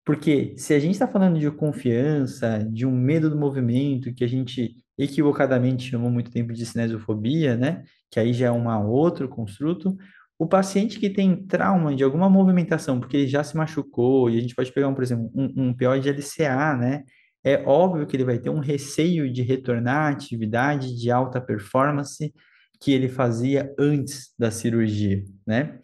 Porque 0.05 0.55
se 0.57 0.73
a 0.73 0.79
gente 0.79 0.93
está 0.93 1.09
falando 1.09 1.39
de 1.39 1.51
confiança, 1.51 2.64
de 2.71 2.87
um 2.87 2.93
medo 2.93 3.29
do 3.29 3.37
movimento, 3.37 4.14
que 4.14 4.23
a 4.23 4.29
gente 4.29 4.77
equivocadamente 4.99 5.91
chamou 5.91 6.11
muito 6.11 6.31
tempo 6.31 6.53
de 6.53 6.64
cinesiofobia, 6.64 7.57
né? 7.57 7.83
Que 8.11 8.21
aí 8.21 8.33
já 8.33 8.47
é 8.47 8.53
um 8.53 8.69
outro 8.89 9.29
construto. 9.29 9.97
O 10.39 10.47
paciente 10.47 11.01
que 11.01 11.11
tem 11.11 11.47
trauma 11.47 11.95
de 11.95 12.05
alguma 12.05 12.31
movimentação, 12.31 13.01
porque 13.01 13.17
ele 13.17 13.27
já 13.27 13.43
se 13.43 13.57
machucou, 13.57 14.31
e 14.31 14.39
a 14.39 14.41
gente 14.41 14.55
pode 14.55 14.73
pegar, 14.73 14.89
um, 14.89 14.95
por 14.95 15.03
exemplo, 15.03 15.31
um, 15.35 15.71
um 15.71 16.01
de 16.01 16.09
LCA, 16.09 16.77
né? 16.77 17.05
É 17.47 17.63
óbvio 17.65 18.05
que 18.09 18.17
ele 18.17 18.25
vai 18.25 18.41
ter 18.41 18.51
um 18.51 18.59
receio 18.59 19.33
de 19.33 19.41
retornar 19.41 20.07
à 20.07 20.09
atividade 20.09 20.99
de 20.99 21.13
alta 21.13 21.41
performance 21.41 22.35
que 22.81 22.91
ele 22.93 23.09
fazia 23.09 23.73
antes 23.79 24.35
da 24.37 24.51
cirurgia, 24.51 25.23
né? 25.47 25.79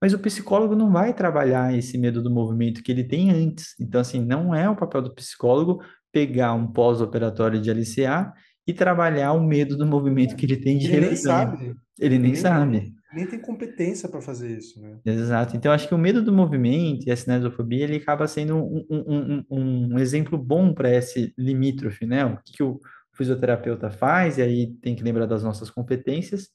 Mas 0.00 0.14
o 0.14 0.18
psicólogo 0.18 0.74
não 0.74 0.90
vai 0.90 1.12
trabalhar 1.12 1.76
esse 1.76 1.98
medo 1.98 2.22
do 2.22 2.30
movimento 2.30 2.82
que 2.82 2.90
ele 2.90 3.04
tem 3.04 3.30
antes. 3.30 3.74
Então, 3.78 4.00
assim, 4.00 4.24
não 4.24 4.54
é 4.54 4.68
o 4.68 4.74
papel 4.76 5.02
do 5.02 5.14
psicólogo 5.14 5.82
pegar 6.10 6.54
um 6.54 6.66
pós-operatório 6.66 7.60
de 7.60 7.70
LCA 7.70 8.32
e 8.66 8.72
trabalhar 8.72 9.32
o 9.32 9.46
medo 9.46 9.76
do 9.76 9.86
movimento 9.86 10.34
que 10.34 10.46
ele 10.46 10.56
tem 10.56 10.78
de 10.78 10.86
Ele 10.86 11.06
nem 11.06 11.16
sabe. 11.16 11.74
Ele 12.00 12.18
nem 12.18 12.32
Nem- 12.32 12.40
sabe. 12.40 12.94
Nem 13.12 13.26
tem 13.26 13.38
competência 13.38 14.08
para 14.08 14.20
fazer 14.20 14.58
isso, 14.58 14.80
né? 14.80 14.98
Exato. 15.04 15.56
Então, 15.56 15.72
acho 15.72 15.86
que 15.86 15.94
o 15.94 15.98
medo 15.98 16.22
do 16.22 16.32
movimento 16.32 17.06
e 17.06 17.10
a 17.10 17.16
cinesiofobia, 17.16 17.84
ele 17.84 17.96
acaba 17.96 18.26
sendo 18.26 18.56
um, 18.56 18.84
um, 18.90 19.44
um, 19.50 19.94
um 19.94 19.98
exemplo 19.98 20.36
bom 20.36 20.74
para 20.74 20.92
esse 20.92 21.32
limítrofe, 21.38 22.04
né? 22.04 22.24
O 22.24 22.38
que, 22.44 22.52
que 22.54 22.62
o 22.62 22.80
fisioterapeuta 23.14 23.90
faz, 23.90 24.38
e 24.38 24.42
aí 24.42 24.74
tem 24.82 24.94
que 24.94 25.02
lembrar 25.02 25.26
das 25.26 25.42
nossas 25.42 25.70
competências, 25.70 26.48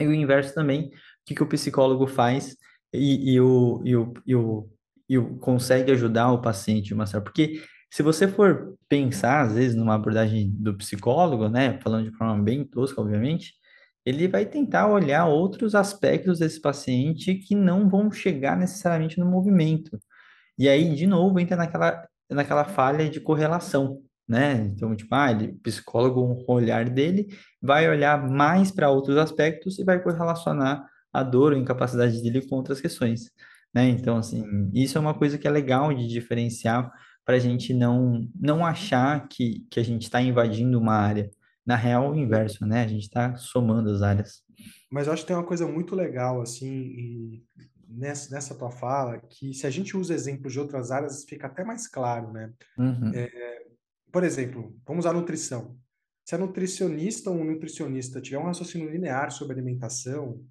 e 0.00 0.06
o 0.06 0.12
inverso 0.12 0.54
também, 0.54 0.86
o 0.86 0.90
que, 1.26 1.34
que 1.34 1.42
o 1.42 1.48
psicólogo 1.48 2.06
faz 2.06 2.56
e, 2.92 3.34
e, 3.34 3.40
o, 3.40 3.80
e, 3.84 3.96
o, 3.96 4.14
e, 4.26 4.34
o, 4.34 4.70
e 5.08 5.18
o 5.18 5.36
consegue 5.38 5.92
ajudar 5.92 6.32
o 6.32 6.40
paciente 6.40 6.94
de. 6.94 7.22
Porque 7.22 7.62
se 7.90 8.02
você 8.02 8.26
for 8.26 8.74
pensar, 8.88 9.42
às 9.42 9.54
vezes, 9.54 9.76
numa 9.76 9.94
abordagem 9.94 10.50
do 10.50 10.76
psicólogo, 10.76 11.48
né? 11.48 11.78
Falando 11.80 12.10
de 12.10 12.16
forma 12.16 12.42
bem 12.42 12.64
tosca, 12.64 13.00
obviamente, 13.00 13.52
ele 14.04 14.28
vai 14.28 14.44
tentar 14.44 14.86
olhar 14.86 15.26
outros 15.26 15.74
aspectos 15.74 16.38
desse 16.38 16.60
paciente 16.60 17.34
que 17.34 17.54
não 17.54 17.88
vão 17.88 18.10
chegar 18.10 18.56
necessariamente 18.56 19.18
no 19.18 19.26
movimento. 19.26 19.98
E 20.58 20.68
aí, 20.68 20.94
de 20.94 21.06
novo, 21.06 21.40
entra 21.40 21.56
naquela, 21.56 22.06
naquela 22.30 22.64
falha 22.64 23.08
de 23.08 23.20
correlação, 23.20 24.02
né? 24.28 24.56
Então, 24.74 24.94
tipo, 24.94 25.14
ah, 25.14 25.30
ele, 25.30 25.54
psicólogo, 25.62 26.44
o 26.46 26.52
olhar 26.52 26.88
dele 26.88 27.28
vai 27.60 27.88
olhar 27.88 28.28
mais 28.28 28.70
para 28.70 28.90
outros 28.90 29.16
aspectos 29.16 29.78
e 29.78 29.84
vai 29.84 30.02
correlacionar 30.02 30.86
a 31.12 31.22
dor 31.22 31.52
ou 31.52 31.58
incapacidade 31.58 32.22
dele 32.22 32.46
com 32.46 32.56
outras 32.56 32.80
questões, 32.80 33.30
né? 33.74 33.88
Então, 33.88 34.18
assim, 34.18 34.70
isso 34.74 34.98
é 34.98 35.00
uma 35.00 35.14
coisa 35.14 35.38
que 35.38 35.46
é 35.48 35.50
legal 35.50 35.92
de 35.94 36.06
diferenciar 36.06 36.90
para 37.24 37.36
a 37.36 37.38
gente 37.38 37.72
não, 37.72 38.28
não 38.38 38.64
achar 38.64 39.26
que, 39.28 39.66
que 39.70 39.80
a 39.80 39.82
gente 39.82 40.02
está 40.02 40.20
invadindo 40.20 40.78
uma 40.78 40.94
área. 40.94 41.30
Na 41.66 41.76
real, 41.76 42.12
o 42.12 42.16
inverso, 42.16 42.66
né? 42.66 42.82
A 42.82 42.86
gente 42.86 43.04
está 43.04 43.36
somando 43.36 43.90
as 43.90 44.02
áreas. 44.02 44.42
Mas 44.90 45.06
eu 45.06 45.12
acho 45.12 45.22
que 45.22 45.28
tem 45.28 45.36
uma 45.36 45.46
coisa 45.46 45.66
muito 45.66 45.94
legal, 45.94 46.40
assim, 46.40 47.42
nessa, 47.88 48.34
nessa 48.34 48.54
tua 48.54 48.70
fala, 48.70 49.18
que 49.18 49.54
se 49.54 49.66
a 49.66 49.70
gente 49.70 49.96
usa 49.96 50.14
exemplos 50.14 50.52
de 50.52 50.60
outras 50.60 50.90
áreas, 50.90 51.24
fica 51.24 51.46
até 51.46 51.64
mais 51.64 51.88
claro, 51.88 52.32
né? 52.32 52.52
Uhum, 52.78 53.12
Por 54.12 54.24
exemplo, 54.24 54.76
vamos 54.86 55.06
à 55.06 55.12
nutrição. 55.12 55.76
Se 56.24 56.34
a 56.34 56.38
nutricionista 56.38 57.30
ou 57.30 57.36
um 57.36 57.44
nutricionista 57.44 58.20
tiver 58.20 58.38
um 58.38 58.44
raciocínio 58.44 58.90
linear 58.90 59.30
sobre 59.30 59.54
alimentação, 59.54 60.44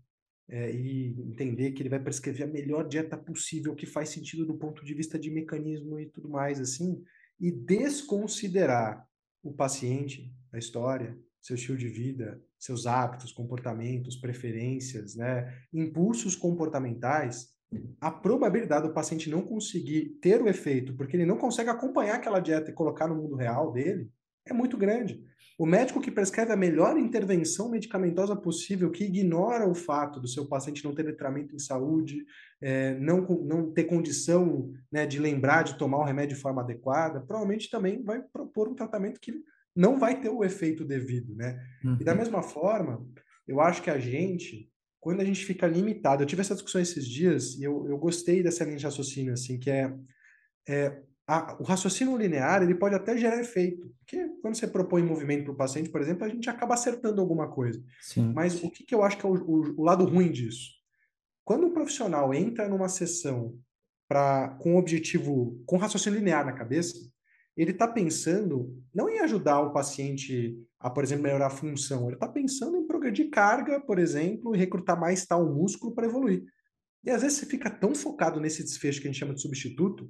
é, 0.50 0.72
e 0.72 1.16
entender 1.22 1.72
que 1.72 1.82
ele 1.82 1.90
vai 1.90 2.00
prescrever 2.00 2.48
a 2.48 2.52
melhor 2.52 2.88
dieta 2.88 3.18
possível, 3.18 3.76
que 3.76 3.86
faz 3.86 4.10
sentido 4.10 4.46
do 4.46 4.56
ponto 4.56 4.84
de 4.84 4.94
vista 4.94 5.18
de 5.18 5.32
mecanismo 5.32 6.00
e 6.00 6.06
tudo 6.08 6.30
mais, 6.30 6.60
assim, 6.60 7.02
e 7.40 7.52
desconsiderar 7.52 9.08
o 9.42 9.54
paciente, 9.54 10.32
a 10.54 10.58
história, 10.58 11.18
seu 11.42 11.56
estilo 11.56 11.78
de 11.78 11.88
vida, 11.88 12.42
seus 12.58 12.86
hábitos, 12.86 13.34
comportamentos, 13.34 14.16
preferências, 14.16 15.16
né, 15.16 15.54
impulsos 15.74 16.36
comportamentais, 16.36 17.52
a 18.00 18.12
probabilidade 18.12 18.88
do 18.88 18.94
paciente 18.94 19.30
não 19.30 19.42
conseguir 19.42 20.18
ter 20.22 20.42
o 20.42 20.48
efeito, 20.48 20.96
porque 20.96 21.18
ele 21.18 21.26
não 21.26 21.38
consegue 21.38 21.70
acompanhar 21.70 22.16
aquela 22.16 22.40
dieta 22.40 22.70
e 22.70 22.74
colocar 22.74 23.08
no 23.08 23.16
mundo 23.16 23.36
real 23.36 23.72
dele, 23.74 24.10
é 24.46 24.54
muito 24.54 24.78
grande. 24.78 25.24
O 25.58 25.66
médico 25.66 26.02
que 26.02 26.12
prescreve 26.12 26.52
a 26.52 26.58
melhor 26.58 26.98
intervenção 26.98 27.70
medicamentosa 27.70 28.36
possível, 28.36 28.92
que 28.92 29.06
ignora 29.06 29.68
o 29.68 29.76
fato 29.76 30.20
do 30.20 30.28
seu 30.28 30.48
paciente 30.48 30.84
não 30.84 30.96
ter 30.96 31.04
letramento 31.04 31.56
em 31.56 31.60
saúde, 31.60 32.26
é, 32.62 32.96
não, 32.96 33.22
não 33.22 33.72
ter 33.72 33.84
condição 33.84 34.72
né, 34.92 35.06
de 35.06 35.20
lembrar 35.20 35.64
de 35.64 35.78
tomar 35.78 36.00
o 36.00 36.04
remédio 36.04 36.36
de 36.36 36.42
forma 36.42 36.62
adequada, 36.62 37.22
provavelmente 37.22 37.70
também 37.70 38.04
vai 38.04 38.22
propor 38.22 38.68
um 38.68 38.76
tratamento 38.76 39.20
que 39.20 39.44
não 39.76 39.98
vai 39.98 40.20
ter 40.20 40.30
o 40.30 40.44
efeito 40.44 40.86
devido, 40.86 41.36
né? 41.36 41.60
uhum, 41.84 41.98
E 42.00 42.04
da 42.04 42.16
mesma 42.16 42.42
forma, 42.44 43.06
eu 43.48 43.60
acho 43.60 43.82
que 43.82 43.90
a 43.90 44.00
gente, 44.00 44.70
quando 45.00 45.22
a 45.22 45.26
gente 45.26 45.46
fica 45.46 45.68
limitado, 45.68 46.24
eu 46.24 46.28
tive 46.28 46.42
essa 46.42 46.54
discussão 46.54 46.82
esses 46.82 47.08
dias 47.08 47.56
e 47.56 47.64
eu, 47.64 47.88
eu 47.88 47.98
gostei 47.98 48.44
dessa 48.44 48.64
linha 48.64 48.78
de 48.78 48.86
raciocínio, 48.86 49.34
assim, 49.34 49.60
que 49.60 49.70
é, 49.70 49.94
é 50.68 51.02
a, 51.28 51.56
o 51.60 51.64
raciocínio 51.64 52.18
linear, 52.18 52.62
ele 52.62 52.76
pode 52.76 52.96
até 52.96 53.18
gerar 53.18 53.40
efeito, 53.40 53.90
porque 54.00 54.28
quando 54.42 54.56
você 54.56 54.68
propõe 54.68 55.02
movimento 55.04 55.46
para 55.46 55.54
o 55.54 55.58
paciente, 55.58 55.90
por 55.90 56.02
exemplo, 56.02 56.26
a 56.26 56.30
gente 56.30 56.50
acaba 56.50 56.74
acertando 56.74 57.22
alguma 57.22 57.50
coisa. 57.50 57.82
sim. 58.02 58.32
Mas 58.34 58.62
o 58.64 58.70
que, 58.70 58.84
que 58.84 58.94
eu 58.94 59.04
acho 59.04 59.18
que 59.18 59.26
é 59.26 59.30
o, 59.30 59.34
o, 59.34 59.82
o 59.82 59.84
lado 59.84 60.06
ruim 60.06 60.32
disso? 60.32 60.72
Quando 61.46 61.68
um 61.68 61.74
profissional 61.74 62.34
entra 62.34 62.68
numa 62.68 62.90
sessão 62.90 63.58
pra, 64.08 64.58
com 64.62 64.78
objetivo, 64.78 65.62
com 65.66 65.78
raciocínio 65.78 66.20
linear 66.20 66.46
na 66.46 66.54
cabeça, 66.54 66.94
ele 67.56 67.72
está 67.72 67.88
pensando 67.88 68.76
não 68.94 69.10
em 69.10 69.20
ajudar 69.20 69.62
o 69.62 69.72
paciente 69.72 70.58
a, 70.80 70.90
por 70.90 71.04
exemplo, 71.04 71.24
melhorar 71.24 71.48
a 71.48 71.52
função, 71.52 72.08
ele 72.08 72.16
está 72.16 72.28
pensando 72.28 72.78
em 72.78 72.86
progredir 72.86 73.30
carga, 73.30 73.80
por 73.80 74.00
exemplo, 74.00 74.56
e 74.56 74.58
recrutar 74.58 75.00
mais 75.00 75.26
tal 75.26 75.46
músculo 75.54 75.94
para 75.94 76.08
evoluir. 76.08 76.44
E 77.04 77.10
às 77.10 77.22
vezes 77.22 77.38
você 77.38 77.46
fica 77.46 77.70
tão 77.70 77.94
focado 77.94 78.40
nesse 78.40 78.64
desfecho 78.64 79.02
que 79.02 79.08
a 79.08 79.12
gente 79.12 79.20
chama 79.20 79.34
de 79.34 79.42
substituto, 79.42 80.10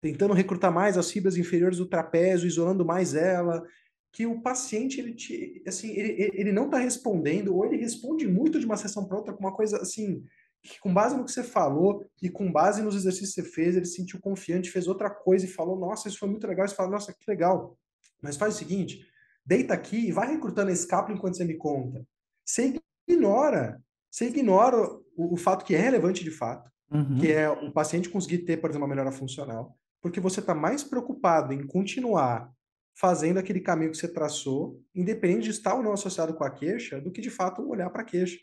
tentando 0.00 0.34
recrutar 0.34 0.72
mais 0.72 0.98
as 0.98 1.10
fibras 1.10 1.36
inferiores 1.36 1.78
do 1.78 1.88
trapézio, 1.88 2.46
isolando 2.46 2.84
mais 2.84 3.14
ela, 3.14 3.64
que 4.12 4.26
o 4.26 4.40
paciente 4.40 5.00
ele 5.00 5.14
te, 5.14 5.62
assim, 5.66 5.90
ele, 5.92 6.30
ele 6.34 6.52
não 6.52 6.66
está 6.66 6.78
respondendo 6.78 7.54
ou 7.54 7.64
ele 7.64 7.76
responde 7.76 8.28
muito 8.28 8.60
de 8.60 8.66
uma 8.66 8.76
sessão 8.76 9.06
para 9.06 9.16
outra 9.16 9.32
com 9.32 9.40
uma 9.40 9.54
coisa 9.54 9.78
assim 9.78 10.22
que 10.64 10.80
com 10.80 10.92
base 10.92 11.16
no 11.16 11.24
que 11.24 11.30
você 11.30 11.44
falou 11.44 12.04
e 12.22 12.30
com 12.30 12.50
base 12.50 12.82
nos 12.82 12.96
exercícios 12.96 13.34
que 13.34 13.42
você 13.42 13.48
fez, 13.48 13.76
ele 13.76 13.84
se 13.84 13.96
sentiu 13.96 14.18
confiante, 14.20 14.70
fez 14.70 14.88
outra 14.88 15.10
coisa 15.10 15.44
e 15.44 15.48
falou: 15.48 15.78
Nossa, 15.78 16.08
isso 16.08 16.18
foi 16.18 16.28
muito 16.28 16.46
legal. 16.46 16.66
Você 16.66 16.74
fala: 16.74 16.90
Nossa, 16.90 17.12
que 17.12 17.30
legal. 17.30 17.78
Mas 18.22 18.36
faz 18.36 18.54
o 18.54 18.58
seguinte: 18.58 19.06
deita 19.44 19.74
aqui 19.74 20.08
e 20.08 20.12
vai 20.12 20.28
recrutando 20.28 20.70
esse 20.70 20.82
escápulo 20.82 21.16
enquanto 21.16 21.36
você 21.36 21.44
me 21.44 21.56
conta. 21.56 22.04
Você 22.44 22.80
ignora, 23.06 23.80
você 24.10 24.26
ignora 24.26 24.76
o, 25.16 25.34
o 25.34 25.36
fato 25.36 25.64
que 25.64 25.74
é 25.74 25.78
relevante 25.78 26.24
de 26.24 26.30
fato, 26.30 26.72
Uhum, 26.90 27.18
que 27.18 27.32
é 27.32 27.48
o 27.50 27.72
paciente 27.72 28.08
conseguir 28.08 28.38
ter, 28.38 28.58
por 28.58 28.70
exemplo, 28.70 28.86
uma 28.86 28.94
melhora 28.94 29.10
funcional, 29.10 29.76
porque 30.00 30.20
você 30.20 30.40
está 30.40 30.54
mais 30.54 30.84
preocupado 30.84 31.52
em 31.52 31.66
continuar 31.66 32.52
fazendo 32.94 33.38
aquele 33.38 33.60
caminho 33.60 33.90
que 33.90 33.96
você 33.96 34.06
traçou, 34.06 34.80
independente 34.94 35.44
de 35.44 35.50
estar 35.50 35.74
ou 35.74 35.82
não 35.82 35.92
associado 35.92 36.34
com 36.34 36.44
a 36.44 36.50
queixa, 36.50 37.00
do 37.00 37.10
que 37.10 37.20
de 37.20 37.30
fato 37.30 37.68
olhar 37.68 37.90
para 37.90 38.02
a 38.02 38.04
queixa. 38.04 38.38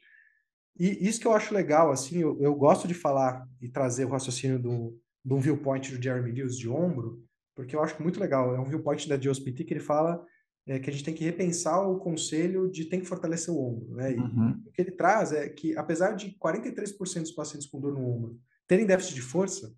E 0.80 1.07
isso 1.07 1.19
que 1.19 1.28
eu 1.28 1.34
acho 1.34 1.53
legal, 1.53 1.91
assim, 1.91 2.19
eu, 2.19 2.41
eu 2.41 2.55
gosto 2.55 2.88
de 2.88 2.93
falar 2.93 3.47
e 3.61 3.69
trazer 3.69 4.05
o 4.05 4.09
raciocínio 4.09 4.59
do, 4.59 4.99
do 5.24 5.39
viewpoint 5.39 5.95
do 5.95 6.01
Jeremy 6.01 6.32
Lewis 6.32 6.57
de 6.57 6.69
ombro, 6.69 7.24
porque 7.55 7.76
eu 7.76 7.84
acho 7.84 8.01
muito 8.01 8.19
legal. 8.19 8.55
É 8.55 8.59
um 8.59 8.65
viewpoint 8.65 9.07
da 9.07 9.19
Joe 9.19 9.36
Spiti 9.36 9.63
que 9.63 9.74
ele 9.74 9.80
fala 9.80 10.24
é, 10.67 10.80
que 10.80 10.89
a 10.89 10.93
gente 10.93 11.03
tem 11.03 11.13
que 11.13 11.24
repensar 11.24 11.82
o 11.88 11.99
conselho 11.99 12.69
de 12.69 12.86
tem 12.86 12.99
que 12.99 13.07
fortalecer 13.07 13.53
o 13.53 13.59
ombro, 13.59 13.95
né? 13.95 14.13
E 14.13 14.19
uhum, 14.19 14.61
o 14.65 14.72
que 14.72 14.82
ele 14.82 14.91
traz 14.91 15.32
é 15.32 15.49
que, 15.49 15.76
apesar 15.76 16.13
de 16.13 16.36
43% 16.38 17.22
dos 17.22 17.32
pacientes 17.32 17.67
com 17.67 17.80
dor 17.80 17.93
no 17.93 18.07
ombro 18.07 18.39
terem 18.67 18.86
déficit 18.86 19.15
de 19.15 19.22
força, 19.22 19.76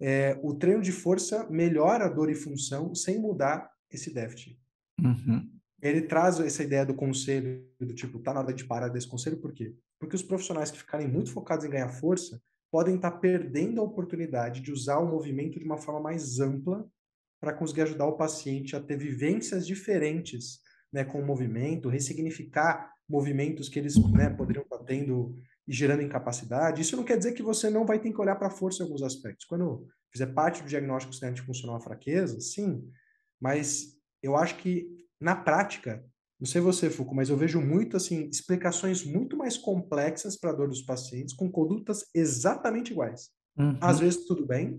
é, 0.00 0.38
o 0.42 0.54
treino 0.54 0.82
de 0.82 0.92
força 0.92 1.48
melhora 1.48 2.04
a 2.04 2.08
dor 2.08 2.28
e 2.28 2.34
função 2.34 2.94
sem 2.94 3.18
mudar 3.18 3.70
esse 3.90 4.12
déficit. 4.12 4.60
uhum, 5.00 5.48
Ele 5.80 6.02
traz 6.02 6.38
essa 6.40 6.62
ideia 6.62 6.84
do 6.84 6.94
conselho, 6.94 7.66
do 7.80 7.94
tipo, 7.94 8.18
tá 8.18 8.34
na 8.34 8.40
hora 8.40 8.52
de 8.52 8.64
parar 8.64 8.88
desse 8.88 9.08
conselho, 9.08 9.40
por 9.40 9.52
quê? 9.52 9.74
Porque 10.04 10.16
os 10.16 10.22
profissionais 10.22 10.70
que 10.70 10.78
ficarem 10.78 11.08
muito 11.08 11.32
focados 11.32 11.64
em 11.64 11.70
ganhar 11.70 11.88
força 11.88 12.40
podem 12.70 12.96
estar 12.96 13.12
perdendo 13.12 13.80
a 13.80 13.84
oportunidade 13.84 14.60
de 14.60 14.70
usar 14.70 14.98
o 14.98 15.08
movimento 15.08 15.58
de 15.58 15.64
uma 15.64 15.78
forma 15.78 16.00
mais 16.00 16.40
ampla 16.40 16.86
para 17.40 17.54
conseguir 17.54 17.82
ajudar 17.82 18.06
o 18.06 18.16
paciente 18.16 18.76
a 18.76 18.80
ter 18.80 18.98
vivências 18.98 19.66
diferentes 19.66 20.60
né, 20.92 21.04
com 21.04 21.20
o 21.20 21.24
movimento, 21.26 21.88
ressignificar 21.88 22.92
movimentos 23.08 23.68
que 23.68 23.78
eles 23.78 23.96
né, 24.12 24.28
poderiam 24.28 24.62
estar 24.62 24.78
tendo 24.78 25.38
e 25.66 25.72
gerando 25.72 26.02
incapacidade. 26.02 26.82
Isso 26.82 26.96
não 26.96 27.04
quer 27.04 27.16
dizer 27.16 27.32
que 27.32 27.42
você 27.42 27.70
não 27.70 27.86
vai 27.86 27.98
ter 27.98 28.12
que 28.12 28.20
olhar 28.20 28.36
para 28.36 28.48
a 28.48 28.50
força 28.50 28.82
em 28.82 28.86
alguns 28.86 29.02
aspectos. 29.02 29.46
Quando 29.46 29.86
fizer 30.12 30.26
parte 30.34 30.62
do 30.62 30.68
diagnóstico 30.68 31.14
cinético 31.14 31.46
funcional 31.46 31.80
fraqueza, 31.80 32.40
sim, 32.40 32.86
mas 33.40 33.96
eu 34.22 34.36
acho 34.36 34.56
que 34.56 34.86
na 35.18 35.34
prática 35.34 36.04
não 36.44 36.50
sei 36.50 36.60
você, 36.60 36.90
Foucault, 36.90 37.16
mas 37.16 37.30
eu 37.30 37.38
vejo 37.38 37.58
muito 37.58 37.96
assim 37.96 38.28
explicações 38.28 39.02
muito 39.02 39.34
mais 39.34 39.56
complexas 39.56 40.36
para 40.36 40.50
a 40.50 40.52
dor 40.52 40.68
dos 40.68 40.82
pacientes 40.82 41.34
com 41.34 41.50
condutas 41.50 42.04
exatamente 42.14 42.92
iguais. 42.92 43.30
Uhum. 43.56 43.78
Às 43.80 43.98
vezes 43.98 44.26
tudo 44.26 44.46
bem, 44.46 44.78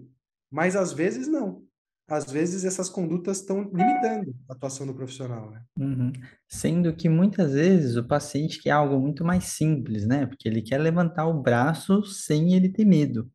mas 0.52 0.76
às 0.76 0.94
vezes 0.94 1.28
não. 1.28 1.64
Às 2.08 2.32
vezes 2.32 2.66
essas 2.66 2.88
condutas 2.88 3.40
estão 3.40 3.64
limitando 3.64 4.36
a 4.48 4.54
atuação 4.54 4.86
do 4.86 4.94
profissional, 4.94 5.50
né? 5.50 5.64
Uhum. 5.80 6.14
Sendo 6.48 6.96
que 6.96 7.10
muitas 7.10 7.54
vezes 7.54 7.96
o 7.96 8.08
paciente 8.08 8.62
quer 8.62 8.70
algo 8.70 9.00
muito 9.00 9.26
mais 9.26 9.46
simples, 9.46 10.06
né? 10.06 10.28
Porque 10.28 10.48
ele 10.48 10.62
quer 10.62 10.78
levantar 10.78 11.26
o 11.26 11.42
braço 11.42 12.04
sem 12.04 12.54
ele 12.54 12.70
ter 12.70 12.86
medo, 12.86 13.28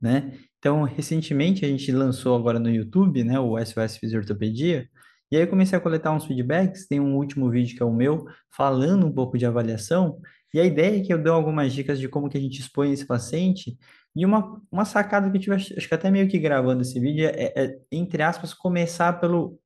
né? 0.00 0.36
Então, 0.58 0.82
recentemente 0.82 1.64
a 1.64 1.68
gente 1.68 1.92
lançou 1.92 2.36
agora 2.36 2.58
no 2.58 2.68
YouTube, 2.68 3.22
né, 3.22 3.38
o 3.38 3.56
SOS 3.64 3.98
Fisiortopedia, 3.98 4.90
e 5.30 5.36
aí 5.36 5.42
eu 5.42 5.48
comecei 5.48 5.76
a 5.76 5.80
coletar 5.80 6.12
uns 6.12 6.24
feedbacks, 6.24 6.86
tem 6.86 7.00
um 7.00 7.16
último 7.16 7.50
vídeo 7.50 7.76
que 7.76 7.82
é 7.82 7.86
o 7.86 7.92
meu, 7.92 8.26
falando 8.50 9.06
um 9.06 9.12
pouco 9.12 9.36
de 9.36 9.46
avaliação, 9.46 10.20
e 10.54 10.60
a 10.60 10.64
ideia 10.64 11.00
é 11.00 11.04
que 11.04 11.12
eu 11.12 11.22
dou 11.22 11.34
algumas 11.34 11.72
dicas 11.72 11.98
de 11.98 12.08
como 12.08 12.28
que 12.28 12.38
a 12.38 12.40
gente 12.40 12.60
expõe 12.60 12.92
esse 12.92 13.06
paciente, 13.06 13.76
e 14.14 14.24
uma, 14.24 14.62
uma 14.70 14.84
sacada 14.84 15.30
que 15.30 15.36
eu 15.36 15.40
tive, 15.40 15.54
acho 15.56 15.88
que 15.88 15.94
até 15.94 16.10
meio 16.10 16.28
que 16.28 16.38
gravando 16.38 16.82
esse 16.82 16.98
vídeo, 16.98 17.26
é, 17.26 17.52
é, 17.54 17.78
entre 17.92 18.22
aspas, 18.22 18.54
começar 18.54 19.12
pelo 19.20 19.58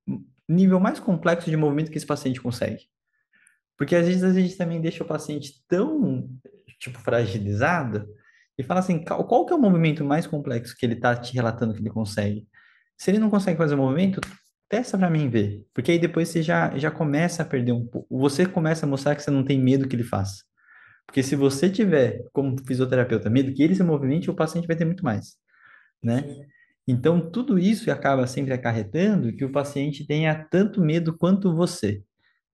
nível 0.49 0.81
mais 0.81 0.99
complexo 0.99 1.49
de 1.49 1.57
movimento 1.57 1.91
que 1.91 1.97
esse 1.97 2.07
paciente 2.07 2.41
consegue. 2.41 2.85
Porque 3.79 3.95
às 3.95 4.07
vezes 4.07 4.25
a 4.25 4.33
gente 4.33 4.57
também 4.57 4.81
deixa 4.81 5.05
o 5.05 5.07
paciente 5.07 5.63
tão, 5.69 6.29
tipo, 6.81 6.99
fragilizado, 6.99 8.09
e 8.59 8.63
fala 8.63 8.81
assim, 8.81 9.03
qual, 9.03 9.47
que 9.47 9.53
é 9.53 9.57
o 9.57 9.61
movimento 9.61 10.05
mais 10.05 10.27
complexo 10.27 10.77
que 10.77 10.85
ele 10.85 10.95
está 10.95 11.17
te 11.17 11.33
relatando 11.33 11.73
que 11.73 11.81
ele 11.81 11.89
consegue? 11.89 12.47
Se 12.99 13.11
ele 13.11 13.19
não 13.19 13.31
consegue 13.31 13.57
fazer 13.57 13.75
o 13.75 13.79
movimento, 13.79 14.21
testa 14.71 14.97
para 14.97 15.11
mim 15.11 15.29
ver, 15.29 15.67
porque 15.75 15.93
aí 15.93 15.99
depois 15.99 16.29
você 16.29 16.43
já, 16.43 16.77
já 16.79 16.91
começa 16.91 17.43
a 17.43 17.47
perder 17.47 17.73
um 17.73 17.87
pouco, 17.87 18.19
você 18.19 18.47
começa 18.47 18.87
a 18.87 18.89
mostrar 18.89 19.17
que 19.17 19.23
você 19.23 19.31
não 19.31 19.45
tem 19.45 19.61
medo 19.61 19.89
que 19.89 19.97
ele 19.97 20.05
faça. 20.05 20.45
Porque 21.07 21.23
se 21.23 21.37
você 21.37 21.69
tiver, 21.69 22.23
como 22.33 22.57
fisioterapeuta, 22.67 23.29
medo 23.31 23.53
que 23.53 23.63
ele 23.63 23.75
se 23.75 23.83
movimente, 23.83 24.31
o 24.31 24.35
paciente 24.35 24.67
vai 24.67 24.77
ter 24.77 24.85
muito 24.85 25.05
mais, 25.05 25.37
né? 26.03 26.25
Então, 26.89 27.31
tudo 27.31 27.59
isso 27.59 27.91
acaba 27.91 28.27
sempre 28.27 28.55
acarretando 28.55 29.33
que 29.37 29.45
o 29.45 29.53
paciente 29.53 30.07
tenha 30.07 30.35
tanto 30.51 30.81
medo 30.83 31.17
quanto 31.17 31.55
você 31.55 32.03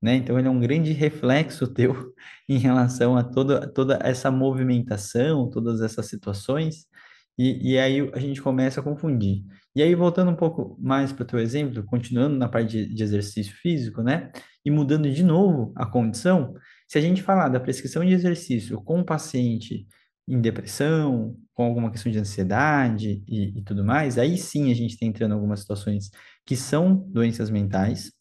né? 0.01 0.17
Então 0.17 0.39
ele 0.39 0.49
é 0.49 0.51
um 0.51 0.61
grande 0.61 0.93
reflexo 0.93 1.67
teu 1.73 2.15
em 2.49 2.59
relação 2.59 3.17
a 3.17 3.25
toda, 3.25 3.67
toda 3.73 3.99
essa 4.03 4.31
movimentação, 4.31 5.51
todas 5.51 5.81
essas 5.81 6.07
situações, 6.07 6.87
e, 7.39 7.73
e 7.73 7.79
aí 7.79 8.11
a 8.15 8.19
gente 8.19 8.41
começa 8.41 8.81
a 8.81 8.83
confundir. 8.83 9.43
E 9.77 9.83
aí, 9.83 9.95
voltando 9.95 10.31
um 10.31 10.37
pouco 10.37 10.75
mais 10.81 11.13
para 11.13 11.23
o 11.23 11.27
teu 11.27 11.39
exemplo, 11.39 11.85
continuando 11.85 12.35
na 12.39 12.49
parte 12.49 12.71
de, 12.71 12.95
de 12.95 13.03
exercício 13.03 13.55
físico, 13.57 14.03
né? 14.03 14.33
E 14.65 14.71
mudando 14.71 15.11
de 15.11 15.23
novo 15.23 15.75
a 15.77 15.85
condição, 15.85 16.55
se 16.89 16.97
a 16.97 17.01
gente 17.03 17.23
falar 17.23 17.51
da 17.51 17.61
prescrição 17.61 18.03
de 18.03 18.15
exercício 18.15 18.83
com 18.83 19.01
o 19.01 19.05
paciente 19.05 19.87
em 20.27 20.41
depressão, 20.41 21.37
com 21.53 21.65
alguma 21.65 21.91
questão 21.91 22.11
de 22.11 22.19
ansiedade 22.19 23.23
e, 23.29 23.59
e 23.59 23.63
tudo 23.65 23.85
mais, 23.85 24.17
aí 24.17 24.39
sim 24.39 24.73
a 24.73 24.75
gente 24.75 24.93
está 24.95 25.05
entrando 25.05 25.33
em 25.33 25.35
algumas 25.35 25.61
situações 25.61 26.11
que 26.47 26.57
são 26.57 26.97
doenças 27.11 27.51
mentais, 27.51 28.13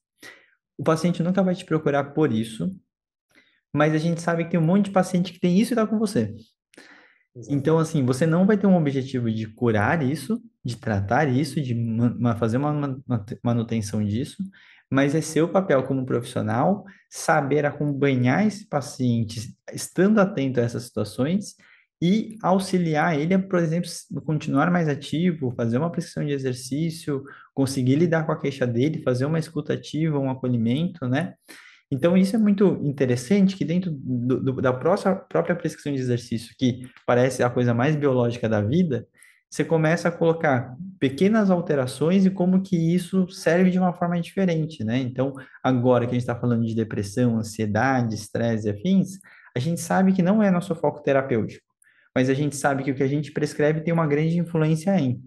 o 0.77 0.83
paciente 0.83 1.23
nunca 1.23 1.41
vai 1.41 1.55
te 1.55 1.63
procurar 1.63 2.03
por 2.13 2.33
isso, 2.33 2.75
mas 3.73 3.93
a 3.93 3.97
gente 3.97 4.21
sabe 4.21 4.43
que 4.43 4.51
tem 4.51 4.59
um 4.59 4.63
monte 4.63 4.85
de 4.85 4.91
paciente 4.91 5.31
que 5.31 5.39
tem 5.39 5.57
isso 5.57 5.71
e 5.71 5.75
está 5.75 5.87
com 5.87 5.97
você. 5.97 6.35
Exato. 7.35 7.53
Então, 7.53 7.77
assim, 7.77 8.05
você 8.05 8.25
não 8.25 8.45
vai 8.45 8.57
ter 8.57 8.67
um 8.67 8.77
objetivo 8.77 9.29
de 9.31 9.47
curar 9.47 10.01
isso, 10.01 10.41
de 10.63 10.77
tratar 10.77 11.27
isso, 11.27 11.61
de 11.61 11.75
fazer 12.39 12.57
uma 12.57 12.97
manutenção 13.43 14.03
disso, 14.03 14.37
mas 14.89 15.13
é 15.15 15.21
seu 15.21 15.49
papel 15.49 15.83
como 15.83 16.05
profissional 16.05 16.85
saber 17.09 17.65
acompanhar 17.65 18.45
esse 18.45 18.67
paciente, 18.67 19.53
estando 19.73 20.19
atento 20.19 20.59
a 20.59 20.63
essas 20.63 20.83
situações 20.83 21.55
e 22.01 22.37
auxiliar 22.41 23.19
ele 23.19 23.33
a, 23.33 23.39
por 23.39 23.59
exemplo, 23.59 23.89
continuar 24.25 24.69
mais 24.69 24.87
ativo, 24.87 25.53
fazer 25.55 25.77
uma 25.77 25.91
prescrição 25.91 26.25
de 26.25 26.33
exercício, 26.33 27.23
conseguir 27.53 27.95
lidar 27.95 28.25
com 28.25 28.31
a 28.31 28.39
queixa 28.39 28.67
dele, 28.67 29.01
fazer 29.01 29.25
uma 29.25 29.39
escuta 29.39 29.73
ativa, 29.73 30.19
um 30.19 30.29
acolhimento, 30.29 31.07
né? 31.07 31.33
Então, 31.95 32.17
isso 32.17 32.35
é 32.35 32.39
muito 32.39 32.79
interessante 32.83 33.55
que 33.55 33.63
dentro 33.65 33.91
do, 33.91 34.39
do, 34.39 34.61
da 34.61 34.73
próxima, 34.73 35.15
própria 35.15 35.55
prescrição 35.55 35.93
de 35.93 35.99
exercício, 35.99 36.55
que 36.57 36.81
parece 37.05 37.41
a 37.41 37.49
coisa 37.49 37.73
mais 37.73 37.95
biológica 37.95 38.49
da 38.49 38.61
vida, 38.61 39.07
você 39.49 39.63
começa 39.63 40.09
a 40.09 40.11
colocar 40.11 40.75
pequenas 40.99 41.49
alterações 41.49 42.25
e 42.25 42.29
como 42.29 42.61
que 42.61 42.75
isso 42.75 43.29
serve 43.29 43.69
de 43.69 43.79
uma 43.79 43.93
forma 43.93 44.19
diferente, 44.19 44.83
né? 44.83 44.97
Então, 44.97 45.33
agora 45.63 46.05
que 46.05 46.11
a 46.11 46.13
gente 46.13 46.21
está 46.21 46.35
falando 46.35 46.65
de 46.65 46.75
depressão, 46.75 47.37
ansiedade, 47.37 48.15
estresse 48.15 48.67
e 48.67 48.71
afins, 48.71 49.19
a 49.55 49.59
gente 49.59 49.79
sabe 49.79 50.11
que 50.11 50.21
não 50.21 50.43
é 50.43 50.51
nosso 50.51 50.75
foco 50.75 51.01
terapêutico 51.01 51.65
mas 52.15 52.29
a 52.29 52.33
gente 52.33 52.55
sabe 52.55 52.81
que 52.81 52.91
o 52.91 52.95
que 52.95 53.03
a 53.03 53.07
gente 53.07 53.33
prescreve 53.33 53.81
tem 53.81 53.93
uma 53.93 54.07
grande 54.07 54.39
influência 54.39 54.97
em. 54.97 55.21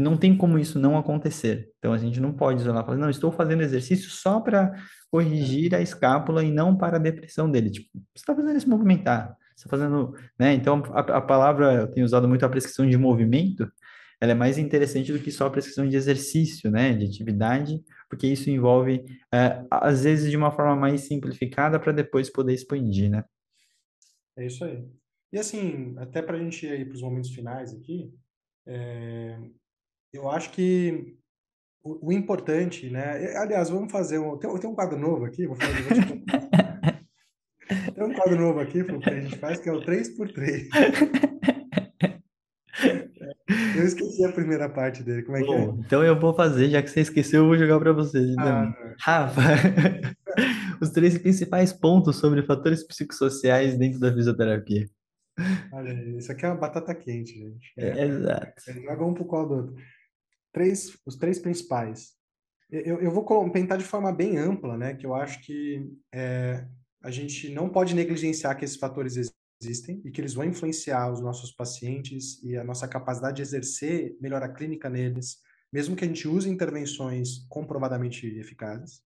E 0.00 0.02
não 0.02 0.16
tem 0.16 0.34
como 0.34 0.58
isso 0.58 0.78
não 0.78 0.96
acontecer. 0.96 1.70
Então 1.78 1.92
a 1.92 1.98
gente 1.98 2.18
não 2.18 2.32
pode 2.32 2.62
isolar, 2.62 2.86
falar, 2.86 2.96
não, 2.96 3.10
estou 3.10 3.30
fazendo 3.30 3.62
exercício 3.62 4.08
só 4.08 4.40
para 4.40 4.72
corrigir 5.10 5.74
a 5.74 5.82
escápula 5.82 6.42
e 6.42 6.50
não 6.50 6.74
para 6.74 6.96
a 6.96 6.98
depressão 6.98 7.50
dele. 7.50 7.68
Tipo, 7.68 7.90
você 7.92 8.22
está 8.22 8.34
fazendo 8.34 8.56
esse 8.56 8.66
movimentar, 8.66 9.36
você 9.54 9.66
está 9.66 9.68
fazendo, 9.68 10.14
né? 10.38 10.54
Então 10.54 10.82
a, 10.94 11.00
a, 11.00 11.20
palavra, 11.20 11.74
eu 11.74 11.86
tenho 11.86 12.06
usado 12.06 12.26
muito 12.26 12.46
a 12.46 12.48
prescrição 12.48 12.88
de 12.88 12.96
movimento, 12.96 13.70
ela 14.18 14.32
é 14.32 14.34
mais 14.34 14.56
interessante 14.56 15.12
do 15.12 15.18
que 15.18 15.30
só 15.30 15.48
a 15.48 15.50
prescrição 15.50 15.86
de 15.86 15.94
exercício, 15.94 16.70
né? 16.70 16.94
De 16.94 17.04
atividade, 17.04 17.84
porque 18.08 18.26
isso 18.26 18.48
envolve, 18.48 19.04
é, 19.30 19.62
às 19.70 20.04
vezes, 20.04 20.30
de 20.30 20.36
uma 20.36 20.50
forma 20.50 20.76
mais 20.76 21.02
simplificada 21.02 21.78
para 21.78 21.92
depois 21.92 22.30
poder 22.30 22.54
expandir, 22.54 23.10
né? 23.10 23.22
É 24.34 24.46
isso 24.46 24.64
aí. 24.64 24.82
E 25.30 25.38
assim, 25.38 25.94
até 25.98 26.22
para 26.22 26.38
a 26.38 26.40
gente 26.40 26.66
ir 26.66 26.86
para 26.86 26.94
os 26.94 27.02
momentos 27.02 27.30
finais 27.30 27.74
aqui, 27.74 28.10
é, 28.66 29.38
eu 30.12 30.30
acho 30.30 30.50
que 30.50 31.16
o, 31.82 32.08
o, 32.08 32.12
importante, 32.12 32.90
né? 32.90 33.36
Aliás, 33.36 33.70
vamos 33.70 33.90
fazer 33.90 34.18
um. 34.18 34.36
Tem, 34.36 34.52
tem 34.58 34.70
um 34.70 34.74
quadro 34.74 34.98
novo 34.98 35.24
aqui, 35.24 35.46
vou 35.46 35.56
fazer. 35.56 35.82
Vou 35.82 35.94
te... 35.94 36.24
tem 37.94 38.04
um 38.04 38.14
quadro 38.14 38.36
novo 38.36 38.60
aqui 38.60 38.84
que 38.84 39.10
a 39.10 39.20
gente 39.20 39.38
faz 39.38 39.58
que 39.58 39.68
é 39.68 39.72
o 39.72 39.80
3x3. 39.80 40.68
Eu 43.76 43.84
esqueci 43.84 44.24
a 44.24 44.32
primeira 44.32 44.68
parte 44.68 45.02
dele, 45.02 45.22
como 45.22 45.36
é 45.36 45.42
que 45.42 45.52
é? 45.52 45.64
Então 45.64 46.04
eu 46.04 46.18
vou 46.18 46.34
fazer, 46.34 46.68
já 46.68 46.82
que 46.82 46.90
você 46.90 47.00
esqueceu, 47.00 47.42
eu 47.42 47.46
vou 47.46 47.56
jogar 47.56 47.78
para 47.80 47.92
vocês. 47.92 48.30
Então. 48.30 48.46
Ah, 48.46 48.94
Rafa, 49.00 49.40
os 50.80 50.90
três 50.90 51.16
principais 51.16 51.72
pontos 51.72 52.16
sobre 52.16 52.42
fatores 52.42 52.86
psicossociais 52.86 53.76
dentro 53.76 53.98
da 53.98 54.12
fisioterapia. 54.12 54.86
Olha, 55.72 55.92
isso 56.16 56.30
aqui 56.30 56.44
é 56.44 56.48
uma 56.48 56.56
batata 56.56 56.94
quente, 56.94 57.32
gente. 57.32 57.72
É, 57.78 57.88
é, 57.88 58.06
exato. 58.06 58.52
É, 58.68 58.72
joga 58.74 59.04
um 59.04 59.14
pro 59.14 59.24
qual 59.24 59.48
do 59.48 59.54
outro. 59.54 59.76
Três, 60.52 60.98
os 61.06 61.16
três 61.16 61.38
principais. 61.38 62.12
Eu, 62.70 63.00
eu 63.00 63.10
vou 63.10 63.24
comentar 63.24 63.78
de 63.78 63.84
forma 63.84 64.12
bem 64.12 64.38
ampla, 64.38 64.76
né? 64.76 64.94
Que 64.94 65.04
eu 65.04 65.14
acho 65.14 65.40
que 65.42 65.90
é, 66.12 66.64
a 67.02 67.10
gente 67.10 67.48
não 67.50 67.68
pode 67.68 67.94
negligenciar 67.94 68.56
que 68.56 68.64
esses 68.64 68.76
fatores 68.76 69.16
existem 69.60 70.00
e 70.04 70.10
que 70.10 70.20
eles 70.20 70.34
vão 70.34 70.44
influenciar 70.44 71.10
os 71.12 71.20
nossos 71.20 71.52
pacientes 71.52 72.42
e 72.42 72.56
a 72.56 72.64
nossa 72.64 72.86
capacidade 72.86 73.36
de 73.36 73.42
exercer 73.42 74.16
melhor 74.20 74.42
a 74.42 74.48
clínica 74.48 74.88
neles, 74.88 75.38
mesmo 75.72 75.96
que 75.96 76.04
a 76.04 76.06
gente 76.06 76.26
use 76.28 76.48
intervenções 76.48 77.46
comprovadamente 77.48 78.26
eficazes. 78.26 79.02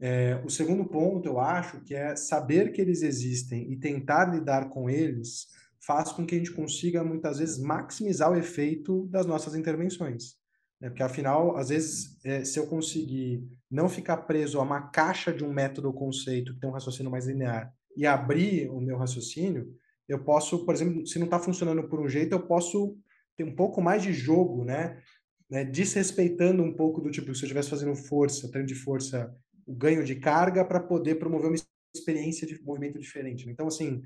É, 0.00 0.42
o 0.44 0.50
segundo 0.50 0.84
ponto, 0.84 1.28
eu 1.28 1.38
acho, 1.38 1.80
que 1.80 1.94
é 1.94 2.16
saber 2.16 2.72
que 2.72 2.80
eles 2.80 3.02
existem 3.02 3.70
e 3.70 3.76
tentar 3.76 4.24
lidar 4.26 4.68
com 4.68 4.90
eles 4.90 5.46
faz 5.78 6.12
com 6.12 6.26
que 6.26 6.34
a 6.34 6.38
gente 6.38 6.52
consiga, 6.52 7.04
muitas 7.04 7.38
vezes, 7.38 7.58
maximizar 7.58 8.30
o 8.30 8.36
efeito 8.36 9.06
das 9.06 9.26
nossas 9.26 9.54
intervenções. 9.54 10.41
Né? 10.82 10.90
Porque, 10.90 11.02
afinal, 11.04 11.56
às 11.56 11.68
vezes, 11.68 12.18
é, 12.24 12.44
se 12.44 12.58
eu 12.58 12.66
conseguir 12.66 13.48
não 13.70 13.88
ficar 13.88 14.16
preso 14.18 14.58
a 14.58 14.62
uma 14.62 14.88
caixa 14.88 15.32
de 15.32 15.44
um 15.44 15.52
método 15.52 15.86
ou 15.86 15.94
conceito 15.94 16.52
que 16.52 16.60
tem 16.60 16.68
um 16.68 16.72
raciocínio 16.72 17.10
mais 17.10 17.26
linear 17.26 17.72
e 17.96 18.04
abrir 18.04 18.68
o 18.68 18.80
meu 18.80 18.98
raciocínio, 18.98 19.72
eu 20.08 20.18
posso, 20.24 20.66
por 20.66 20.74
exemplo, 20.74 21.06
se 21.06 21.18
não 21.20 21.26
está 21.26 21.38
funcionando 21.38 21.88
por 21.88 22.00
um 22.00 22.08
jeito, 22.08 22.32
eu 22.32 22.44
posso 22.44 22.98
ter 23.36 23.44
um 23.44 23.54
pouco 23.54 23.80
mais 23.80 24.02
de 24.02 24.12
jogo, 24.12 24.64
né? 24.64 25.00
né? 25.48 25.64
Desrespeitando 25.64 26.62
um 26.62 26.74
pouco 26.74 27.00
do 27.00 27.10
tipo, 27.10 27.32
se 27.34 27.42
eu 27.42 27.46
estivesse 27.46 27.70
fazendo 27.70 27.94
força, 27.94 28.50
treino 28.50 28.66
de 28.66 28.74
força 28.74 29.32
o 29.64 29.72
ganho 29.72 30.04
de 30.04 30.16
carga 30.16 30.64
para 30.64 30.80
poder 30.80 31.14
promover 31.14 31.48
uma 31.48 31.56
experiência 31.94 32.44
de 32.44 32.60
movimento 32.62 32.98
diferente. 32.98 33.48
Então, 33.48 33.68
assim, 33.68 34.02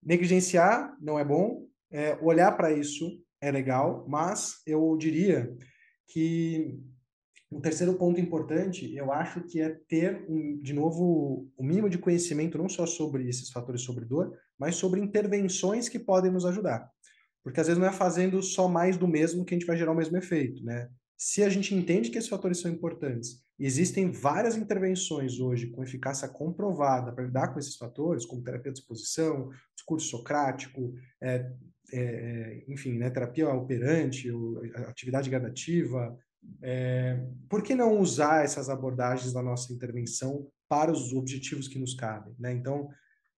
negligenciar 0.00 0.96
não 1.00 1.18
é 1.18 1.24
bom, 1.24 1.66
é, 1.90 2.16
olhar 2.22 2.52
para 2.52 2.70
isso 2.70 3.20
é 3.40 3.50
legal, 3.50 4.06
mas 4.08 4.62
eu 4.64 4.96
diria 4.96 5.52
que 6.08 6.78
o 7.50 7.60
terceiro 7.60 7.94
ponto 7.94 8.20
importante, 8.20 8.94
eu 8.94 9.12
acho 9.12 9.40
que 9.42 9.60
é 9.60 9.70
ter, 9.88 10.24
um, 10.28 10.58
de 10.60 10.72
novo, 10.72 11.48
o 11.56 11.62
um 11.62 11.66
mínimo 11.66 11.88
de 11.88 11.98
conhecimento 11.98 12.58
não 12.58 12.68
só 12.68 12.86
sobre 12.86 13.28
esses 13.28 13.50
fatores 13.50 13.82
sobre 13.82 14.04
dor, 14.04 14.36
mas 14.58 14.76
sobre 14.76 15.00
intervenções 15.00 15.88
que 15.88 15.98
podem 15.98 16.30
nos 16.30 16.44
ajudar. 16.44 16.90
Porque 17.42 17.60
às 17.60 17.66
vezes 17.66 17.80
não 17.80 17.88
é 17.88 17.92
fazendo 17.92 18.42
só 18.42 18.68
mais 18.68 18.96
do 18.96 19.06
mesmo 19.06 19.44
que 19.44 19.54
a 19.54 19.58
gente 19.58 19.66
vai 19.66 19.76
gerar 19.76 19.92
o 19.92 19.96
mesmo 19.96 20.16
efeito, 20.16 20.64
né? 20.64 20.88
se 21.16 21.42
a 21.42 21.48
gente 21.48 21.74
entende 21.74 22.10
que 22.10 22.18
esses 22.18 22.28
fatores 22.28 22.60
são 22.60 22.70
importantes, 22.70 23.42
existem 23.58 24.10
várias 24.10 24.56
intervenções 24.56 25.40
hoje 25.40 25.68
com 25.68 25.82
eficácia 25.82 26.28
comprovada 26.28 27.10
para 27.10 27.24
lidar 27.24 27.48
com 27.48 27.58
esses 27.58 27.76
fatores, 27.76 28.26
como 28.26 28.42
terapia 28.42 28.70
de 28.70 28.80
exposição, 28.80 29.48
discurso 29.74 30.08
socrático, 30.08 30.92
é, 31.22 31.50
é, 31.92 31.98
é 31.98 32.64
enfim, 32.68 32.98
né, 32.98 33.10
terapia 33.10 33.48
operante, 33.48 34.30
atividade 34.88 35.30
gradativa. 35.30 36.16
É, 36.62 37.20
por 37.48 37.62
que 37.62 37.74
não 37.74 37.98
usar 37.98 38.44
essas 38.44 38.68
abordagens 38.68 39.32
da 39.32 39.42
nossa 39.42 39.72
intervenção 39.72 40.46
para 40.68 40.92
os 40.92 41.12
objetivos 41.12 41.68
que 41.68 41.78
nos 41.78 41.94
cabem? 41.94 42.34
Né? 42.38 42.52
Então, 42.52 42.88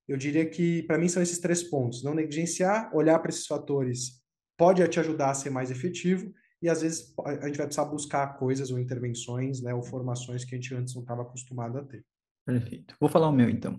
eu 0.06 0.16
diria 0.16 0.48
que, 0.48 0.82
para 0.84 0.98
mim, 0.98 1.08
são 1.08 1.22
esses 1.22 1.38
três 1.38 1.62
pontos. 1.62 2.02
Não 2.02 2.14
negligenciar, 2.14 2.94
olhar 2.94 3.18
para 3.18 3.30
esses 3.30 3.46
fatores 3.46 4.22
pode 4.56 4.86
te 4.88 4.98
ajudar 4.98 5.30
a 5.30 5.34
ser 5.34 5.50
mais 5.50 5.70
efetivo 5.70 6.32
e 6.60 6.68
às 6.68 6.82
vezes 6.82 7.14
a 7.24 7.46
gente 7.46 7.56
vai 7.56 7.66
precisar 7.66 7.84
buscar 7.84 8.36
coisas 8.36 8.70
ou 8.70 8.78
intervenções, 8.78 9.62
né, 9.62 9.72
ou 9.72 9.82
formações 9.82 10.44
que 10.44 10.54
a 10.54 10.58
gente 10.58 10.74
antes 10.74 10.94
não 10.94 11.02
estava 11.02 11.22
acostumado 11.22 11.78
a 11.78 11.84
ter. 11.84 12.04
Perfeito. 12.48 12.94
Vou 12.98 13.10
falar 13.10 13.28
o 13.28 13.32
meu 13.32 13.50
então. 13.50 13.78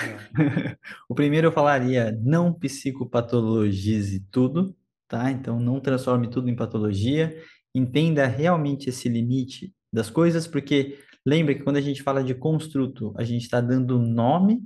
É. 0.00 0.76
o 1.10 1.16
primeiro 1.16 1.48
eu 1.48 1.52
falaria 1.52 2.16
não 2.22 2.54
psicopatologize 2.54 4.20
tudo, 4.30 4.76
tá? 5.08 5.32
Então 5.32 5.58
não 5.58 5.80
transforme 5.80 6.30
tudo 6.30 6.48
em 6.48 6.54
patologia, 6.54 7.36
entenda 7.74 8.24
realmente 8.24 8.88
esse 8.88 9.08
limite 9.08 9.74
das 9.92 10.10
coisas, 10.10 10.46
porque 10.46 10.96
lembra 11.26 11.56
que 11.56 11.64
quando 11.64 11.78
a 11.78 11.80
gente 11.80 12.04
fala 12.04 12.22
de 12.22 12.36
construto, 12.36 13.12
a 13.16 13.24
gente 13.24 13.42
está 13.42 13.60
dando 13.60 13.98
nome 13.98 14.62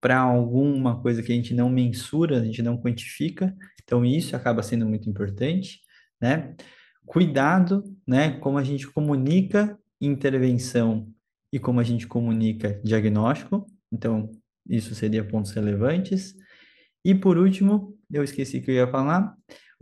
para 0.00 0.20
alguma 0.20 1.02
coisa 1.02 1.24
que 1.24 1.32
a 1.32 1.34
gente 1.34 1.52
não 1.54 1.68
mensura, 1.68 2.40
a 2.40 2.44
gente 2.44 2.62
não 2.62 2.80
quantifica, 2.80 3.52
então 3.82 4.04
isso 4.04 4.36
acaba 4.36 4.62
sendo 4.62 4.86
muito 4.86 5.10
importante, 5.10 5.80
né? 6.20 6.54
cuidado, 7.04 7.82
né, 8.06 8.38
como 8.38 8.58
a 8.58 8.62
gente 8.62 8.86
comunica 8.86 9.76
intervenção 10.00 11.12
e 11.52 11.58
como 11.58 11.80
a 11.80 11.84
gente 11.84 12.06
comunica 12.06 12.80
diagnóstico. 12.82 13.66
Então, 13.92 14.30
isso 14.66 14.94
seria 14.94 15.24
pontos 15.24 15.52
relevantes. 15.52 16.34
E 17.04 17.14
por 17.14 17.36
último, 17.36 17.96
eu 18.10 18.24
esqueci 18.24 18.60
que 18.60 18.70
eu 18.70 18.74
ia 18.74 18.86
falar. 18.86 19.34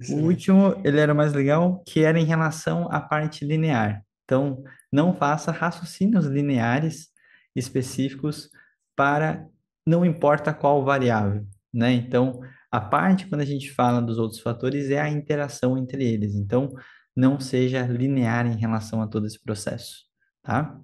O 0.09 0.15
último, 0.15 0.81
ele 0.83 0.99
era 0.99 1.13
mais 1.13 1.33
legal, 1.33 1.83
que 1.87 2.01
era 2.01 2.19
em 2.19 2.25
relação 2.25 2.91
à 2.91 3.01
parte 3.01 3.45
linear. 3.45 4.03
Então, 4.25 4.63
não 4.93 5.15
faça 5.15 5.53
raciocínios 5.53 6.27
lineares 6.27 7.09
específicos 7.55 8.49
para 8.97 9.47
não 9.87 10.05
importa 10.05 10.55
qual 10.55 10.85
variável, 10.85 11.47
né? 11.73 11.93
Então, 11.93 12.41
a 12.71 12.81
parte 12.81 13.27
quando 13.27 13.41
a 13.41 13.47
gente 13.47 13.71
fala 13.73 14.01
dos 14.01 14.19
outros 14.19 14.41
fatores 14.41 14.91
é 14.91 15.01
a 15.01 15.11
interação 15.11 15.77
entre 15.77 16.05
eles. 16.05 16.35
Então, 16.35 16.73
não 17.17 17.41
seja 17.41 17.87
linear 17.87 18.47
em 18.47 18.57
relação 18.57 19.03
a 19.03 19.07
todo 19.07 19.27
esse 19.27 19.43
processo, 19.43 20.05
tá? 20.43 20.81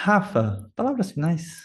Rafa, 0.00 0.70
palavras 0.76 1.10
finais. 1.10 1.60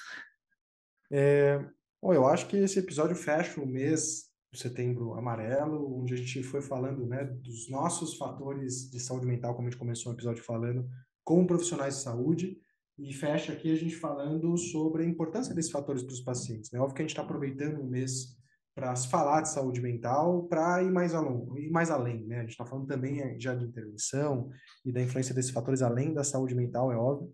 É, 1.12 1.60
bom, 2.02 2.16
eu 2.16 2.28
acho 2.28 2.48
que 2.48 2.58
esse 2.58 2.80
episódio 2.80 3.16
fecha 3.16 3.62
o 3.62 3.68
mês 3.68 4.24
de 4.52 4.60
setembro 4.60 5.14
amarelo, 5.14 6.00
onde 6.00 6.16
a 6.16 6.18
gente 6.18 6.42
foi 6.42 6.60
falando 6.60 7.06
né, 7.06 7.26
dos 7.26 7.70
nossos 7.70 8.18
fatores 8.18 8.90
de 8.90 9.00
saúde 9.00 9.28
mental, 9.28 9.54
como 9.54 9.68
a 9.68 9.70
gente 9.70 9.80
começou 9.80 10.12
o 10.12 10.16
episódio 10.16 10.44
falando, 10.44 10.90
como 11.24 11.46
profissionais 11.46 11.98
de 11.98 12.02
saúde, 12.02 12.58
e 12.98 13.14
fecha 13.14 13.54
aqui 13.54 13.72
a 13.72 13.76
gente 13.76 13.96
falando 13.96 14.58
sobre 14.58 15.04
a 15.04 15.08
importância 15.08 15.54
desses 15.54 15.72
fatores 15.72 16.02
para 16.02 16.14
os 16.14 16.22
pacientes. 16.22 16.72
Né? 16.72 16.80
Óbvio 16.80 16.96
que 16.96 17.02
a 17.04 17.06
gente 17.06 17.12
está 17.12 17.22
aproveitando 17.22 17.82
o 17.82 17.88
mês 17.88 18.36
para 18.76 18.96
se 18.96 19.08
falar 19.08 19.42
de 19.42 19.50
saúde 19.50 19.82
mental, 19.82 20.44
para 20.44 20.82
ir 20.82 20.92
mais 20.92 21.14
além, 21.14 21.48
ir 21.58 21.70
mais 21.70 21.92
além, 21.92 22.26
né? 22.26 22.38
A 22.38 22.42
gente 22.42 22.52
está 22.52 22.66
falando 22.66 22.88
também 22.88 23.22
eh, 23.22 23.36
já 23.40 23.54
de 23.54 23.66
intervenção 23.66 24.50
e 24.84 24.92
da 24.92 25.02
influência 25.02 25.34
desses 25.34 25.52
fatores 25.52 25.82
além 25.82 26.14
da 26.14 26.24
saúde 26.24 26.56
mental, 26.56 26.92
é 26.92 26.98
óbvio. 26.98 27.32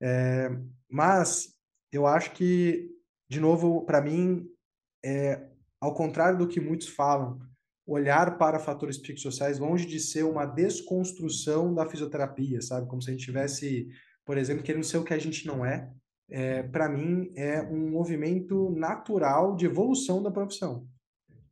É, 0.00 0.48
mas 0.88 1.54
eu 1.92 2.06
acho 2.06 2.32
que, 2.32 2.88
de 3.28 3.40
novo, 3.40 3.84
para 3.84 4.00
mim, 4.00 4.46
é, 5.04 5.48
ao 5.80 5.94
contrário 5.94 6.38
do 6.38 6.46
que 6.46 6.60
muitos 6.60 6.88
falam, 6.88 7.40
olhar 7.86 8.36
para 8.38 8.58
fatores 8.58 8.98
psicossociais 8.98 9.58
longe 9.58 9.86
de 9.86 10.00
ser 10.00 10.24
uma 10.24 10.44
desconstrução 10.44 11.72
da 11.74 11.86
fisioterapia, 11.86 12.60
sabe? 12.60 12.88
Como 12.88 13.00
se 13.00 13.10
a 13.10 13.12
gente 13.12 13.24
tivesse, 13.24 13.88
por 14.24 14.36
exemplo, 14.36 14.62
querendo 14.62 14.84
ser 14.84 14.98
o 14.98 15.04
que 15.04 15.14
a 15.14 15.18
gente 15.18 15.46
não 15.46 15.64
é, 15.64 15.90
é, 16.28 16.62
para 16.62 16.88
mim, 16.88 17.32
é 17.36 17.62
um 17.62 17.90
movimento 17.90 18.70
natural 18.70 19.54
de 19.54 19.66
evolução 19.66 20.22
da 20.22 20.30
profissão. 20.30 20.86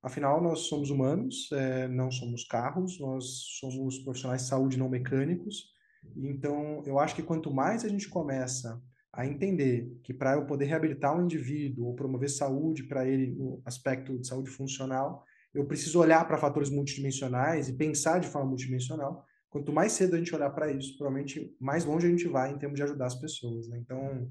Afinal, 0.03 0.43
nós 0.43 0.61
somos 0.61 0.91
humanos, 0.91 1.49
é, 1.53 1.89
não 1.89 2.11
somos 2.11 2.45
carros, 2.45 3.01
nós 3.01 3.25
somos 3.59 3.99
profissionais 4.01 4.43
de 4.43 4.49
saúde 4.49 4.79
não 4.79 4.89
mecânicos. 4.89 5.72
Então, 6.16 6.83
eu 6.85 6.99
acho 6.99 7.14
que 7.14 7.22
quanto 7.22 7.53
mais 7.53 7.85
a 7.85 7.89
gente 7.89 8.09
começa 8.09 8.83
a 9.12 9.27
entender 9.27 9.91
que 10.03 10.12
para 10.12 10.35
eu 10.35 10.45
poder 10.45 10.66
reabilitar 10.66 11.16
um 11.16 11.25
indivíduo 11.25 11.87
ou 11.87 11.95
promover 11.95 12.29
saúde 12.29 12.83
para 12.83 13.07
ele 13.07 13.33
no 13.33 13.62
aspecto 13.64 14.18
de 14.18 14.27
saúde 14.27 14.51
funcional, 14.51 15.25
eu 15.55 15.64
preciso 15.64 16.01
olhar 16.01 16.27
para 16.27 16.37
fatores 16.37 16.68
multidimensionais 16.68 17.68
e 17.68 17.75
pensar 17.75 18.18
de 18.18 18.27
forma 18.27 18.49
multidimensional. 18.49 19.25
Quanto 19.49 19.72
mais 19.72 19.93
cedo 19.93 20.16
a 20.16 20.18
gente 20.18 20.35
olhar 20.35 20.51
para 20.51 20.72
isso, 20.72 20.99
provavelmente 20.99 21.55
mais 21.61 21.85
longe 21.85 22.09
a 22.09 22.11
gente 22.11 22.27
vai 22.27 22.53
em 22.53 22.59
termos 22.59 22.77
de 22.77 22.83
ajudar 22.83 23.07
as 23.07 23.14
pessoas. 23.14 23.68
Né? 23.68 23.79
Então, 23.79 24.29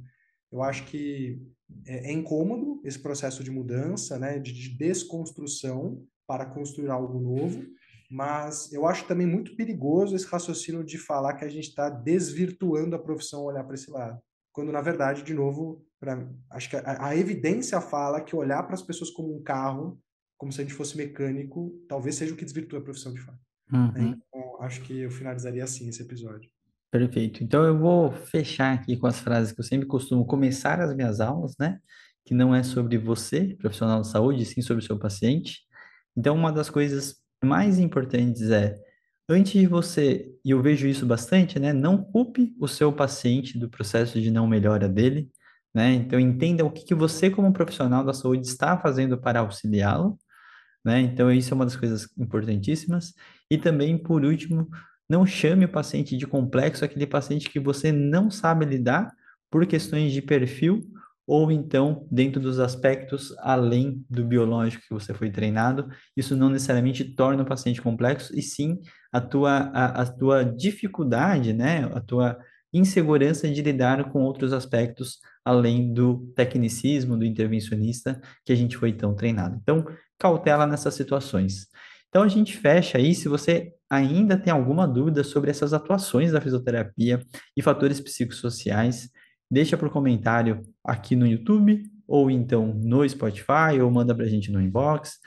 eu 0.53 0.61
acho 0.61 0.85
que 0.85 1.41
é, 1.87 2.11
é 2.11 2.13
incômodo 2.13 2.79
esse 2.85 2.99
processo 2.99 3.43
de 3.43 3.49
mudança, 3.49 4.19
né, 4.19 4.37
de, 4.37 4.53
de 4.53 4.77
desconstrução 4.77 6.05
para 6.27 6.45
construir 6.45 6.89
algo 6.89 7.19
novo, 7.19 7.65
mas 8.09 8.71
eu 8.71 8.85
acho 8.85 9.07
também 9.07 9.25
muito 9.25 9.55
perigoso 9.55 10.15
esse 10.15 10.27
raciocínio 10.27 10.83
de 10.83 10.99
falar 10.99 11.33
que 11.33 11.43
a 11.43 11.49
gente 11.49 11.69
está 11.69 11.89
desvirtuando 11.89 12.95
a 12.95 12.99
profissão 12.99 13.43
olhar 13.43 13.63
para 13.63 13.73
esse 13.73 13.89
lado. 13.89 14.21
Quando, 14.53 14.71
na 14.71 14.81
verdade, 14.81 15.23
de 15.23 15.33
novo, 15.33 15.83
pra, 15.99 16.29
acho 16.51 16.69
que 16.69 16.75
a, 16.75 17.07
a 17.07 17.17
evidência 17.17 17.81
fala 17.81 18.21
que 18.21 18.35
olhar 18.35 18.61
para 18.63 18.75
as 18.75 18.83
pessoas 18.83 19.09
como 19.09 19.35
um 19.35 19.41
carro, 19.41 19.99
como 20.37 20.51
se 20.51 20.61
a 20.61 20.63
gente 20.63 20.75
fosse 20.75 20.95
mecânico, 20.95 21.73
talvez 21.89 22.15
seja 22.15 22.33
o 22.33 22.37
que 22.37 22.45
desvirtua 22.45 22.77
a 22.77 22.83
profissão 22.83 23.11
de 23.11 23.19
fato. 23.19 23.39
Uhum. 23.71 24.13
Então, 24.13 24.61
acho 24.61 24.81
que 24.83 24.99
eu 24.99 25.09
finalizaria 25.09 25.63
assim 25.63 25.89
esse 25.89 26.03
episódio. 26.03 26.51
Perfeito. 26.93 27.43
Então 27.43 27.63
eu 27.65 27.75
vou 27.75 28.11
fechar 28.11 28.71
aqui 28.71 28.95
com 28.95 29.07
as 29.07 29.19
frases 29.19 29.51
que 29.51 29.59
eu 29.59 29.63
sempre 29.63 29.87
costumo 29.87 30.23
começar 30.27 30.79
as 30.79 30.95
minhas 30.95 31.19
aulas, 31.19 31.55
né? 31.59 31.79
Que 32.23 32.35
não 32.35 32.53
é 32.53 32.61
sobre 32.61 32.99
você, 32.99 33.55
profissional 33.59 34.01
de 34.01 34.09
saúde, 34.09 34.45
sim 34.45 34.61
sobre 34.61 34.83
o 34.83 34.85
seu 34.85 34.99
paciente. 34.99 35.61
Então 36.15 36.35
uma 36.35 36.51
das 36.51 36.69
coisas 36.69 37.15
mais 37.43 37.79
importantes 37.79 38.51
é 38.51 38.75
antes 39.27 39.53
de 39.53 39.65
você, 39.65 40.31
e 40.45 40.51
eu 40.51 40.61
vejo 40.61 40.87
isso 40.87 41.03
bastante, 41.03 41.57
né? 41.57 41.73
Não 41.73 41.97
culpe 41.97 42.53
o 42.59 42.67
seu 42.67 42.93
paciente 42.93 43.57
do 43.57 43.67
processo 43.67 44.21
de 44.21 44.29
não 44.29 44.45
melhora 44.45 44.87
dele, 44.87 45.31
né? 45.73 45.93
Então 45.95 46.19
entenda 46.19 46.63
o 46.63 46.69
que, 46.71 46.85
que 46.85 46.93
você 46.93 47.27
como 47.27 47.51
profissional 47.51 48.05
da 48.05 48.13
saúde 48.13 48.45
está 48.45 48.77
fazendo 48.77 49.19
para 49.19 49.39
auxiliá-lo, 49.39 50.19
né? 50.85 51.01
Então 51.01 51.31
isso 51.31 51.53
é 51.53 51.55
uma 51.55 51.65
das 51.65 51.75
coisas 51.75 52.07
importantíssimas. 52.19 53.13
E 53.49 53.57
também, 53.57 53.97
por 53.97 54.23
último, 54.25 54.69
não 55.13 55.27
chame 55.27 55.65
o 55.65 55.69
paciente 55.69 56.17
de 56.17 56.25
complexo, 56.25 56.83
aquele 56.83 57.05
paciente 57.05 57.47
que 57.47 57.59
você 57.59 57.91
não 57.91 58.31
sabe 58.31 58.65
lidar 58.65 59.11
por 59.51 59.63
questões 59.67 60.11
de 60.11 60.23
perfil 60.23 60.81
ou 61.27 61.51
então 61.51 62.07
dentro 62.11 62.41
dos 62.41 62.59
aspectos 62.59 63.33
além 63.37 64.03
do 64.09 64.25
biológico 64.25 64.83
que 64.87 64.93
você 64.93 65.13
foi 65.13 65.29
treinado. 65.29 65.87
Isso 66.17 66.35
não 66.35 66.49
necessariamente 66.49 67.03
torna 67.03 67.43
o 67.43 67.45
paciente 67.45 67.79
complexo, 67.79 68.35
e 68.35 68.41
sim 68.41 68.79
a 69.11 69.21
tua, 69.21 69.69
a, 69.71 70.01
a 70.01 70.05
tua 70.05 70.43
dificuldade, 70.43 71.53
né? 71.53 71.89
a 71.93 72.01
tua 72.01 72.37
insegurança 72.73 73.47
de 73.47 73.61
lidar 73.61 74.11
com 74.11 74.23
outros 74.23 74.51
aspectos 74.51 75.19
além 75.45 75.93
do 75.93 76.33
tecnicismo, 76.35 77.15
do 77.15 77.23
intervencionista 77.23 78.19
que 78.43 78.51
a 78.51 78.55
gente 78.55 78.75
foi 78.75 78.91
tão 78.91 79.13
treinado. 79.13 79.59
Então, 79.61 79.85
cautela 80.17 80.65
nessas 80.65 80.95
situações. 80.95 81.67
Então 82.13 82.21
a 82.21 82.27
gente 82.27 82.55
fecha 82.55 82.99
aí. 82.99 83.15
Se 83.15 83.27
você 83.27 83.73
ainda 83.89 84.37
tem 84.37 84.53
alguma 84.53 84.87
dúvida 84.87 85.23
sobre 85.23 85.49
essas 85.49 85.73
atuações 85.73 86.31
da 86.31 86.39
fisioterapia 86.39 87.19
e 87.57 87.61
fatores 87.63 87.99
psicossociais, 87.99 89.09
deixa 89.49 89.75
por 89.75 89.89
comentário 89.89 90.61
aqui 90.83 91.15
no 91.15 91.25
YouTube 91.25 91.81
ou 92.07 92.29
então 92.29 92.67
no 92.67 93.09
Spotify 93.09 93.81
ou 93.81 93.89
manda 93.89 94.13
para 94.13 94.25
a 94.25 94.29
gente 94.29 94.51
no 94.51 94.61
inbox. 94.61 95.17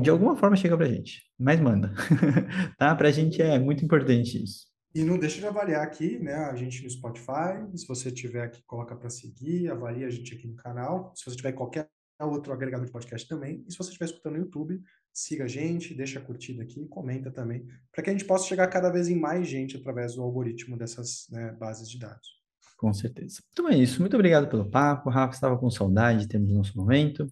De 0.00 0.08
alguma 0.08 0.36
forma 0.36 0.54
chega 0.54 0.76
para 0.76 0.86
a 0.86 0.88
gente, 0.88 1.24
mas 1.36 1.58
manda, 1.58 1.92
tá? 2.78 2.94
Para 2.94 3.08
a 3.08 3.10
gente 3.10 3.42
é 3.42 3.58
muito 3.58 3.84
importante 3.84 4.40
isso. 4.40 4.68
E 4.94 5.02
não 5.02 5.18
deixa 5.18 5.40
de 5.40 5.46
avaliar 5.48 5.82
aqui, 5.82 6.20
né, 6.20 6.32
a 6.32 6.54
gente 6.54 6.80
no 6.84 6.90
Spotify. 6.90 7.66
Se 7.74 7.88
você 7.88 8.12
tiver 8.12 8.44
aqui, 8.44 8.62
coloca 8.68 8.94
para 8.94 9.10
seguir, 9.10 9.68
avalia 9.68 10.06
a 10.06 10.10
gente 10.10 10.32
aqui 10.32 10.46
no 10.46 10.54
canal. 10.54 11.12
Se 11.16 11.24
você 11.24 11.36
tiver 11.36 11.54
qualquer 11.54 11.88
outro 12.20 12.52
agregador 12.52 12.86
de 12.86 12.92
podcast 12.92 13.26
também. 13.26 13.64
E 13.66 13.72
se 13.72 13.78
você 13.78 13.90
estiver 13.90 14.06
escutando 14.06 14.34
no 14.34 14.40
YouTube, 14.40 14.80
siga 15.14 15.44
a 15.44 15.48
gente, 15.48 15.94
deixa 15.94 16.18
a 16.18 16.22
curtida 16.22 16.62
aqui, 16.62 16.86
comenta 16.88 17.30
também, 17.30 17.64
para 17.92 18.02
que 18.02 18.10
a 18.10 18.12
gente 18.12 18.24
possa 18.24 18.46
chegar 18.46 18.66
cada 18.66 18.90
vez 18.90 19.08
em 19.08 19.18
mais 19.18 19.46
gente 19.48 19.76
através 19.76 20.16
do 20.16 20.22
algoritmo 20.22 20.76
dessas 20.76 21.26
né, 21.30 21.52
bases 21.52 21.88
de 21.88 21.98
dados. 21.98 22.28
Com 22.76 22.92
certeza. 22.92 23.40
Então 23.52 23.68
é 23.68 23.76
isso. 23.76 24.00
Muito 24.00 24.14
obrigado 24.14 24.48
pelo 24.48 24.68
papo. 24.68 25.08
Rafa 25.08 25.34
estava 25.34 25.56
com 25.56 25.70
saudade 25.70 26.20
de 26.20 26.28
termos 26.28 26.52
nosso 26.52 26.76
momento. 26.76 27.30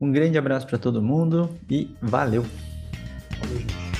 Um 0.00 0.10
grande 0.10 0.38
abraço 0.38 0.66
para 0.66 0.78
todo 0.78 1.02
mundo 1.02 1.54
e 1.70 1.94
valeu. 2.00 2.42
Valeu, 3.38 3.58
gente. 3.58 3.99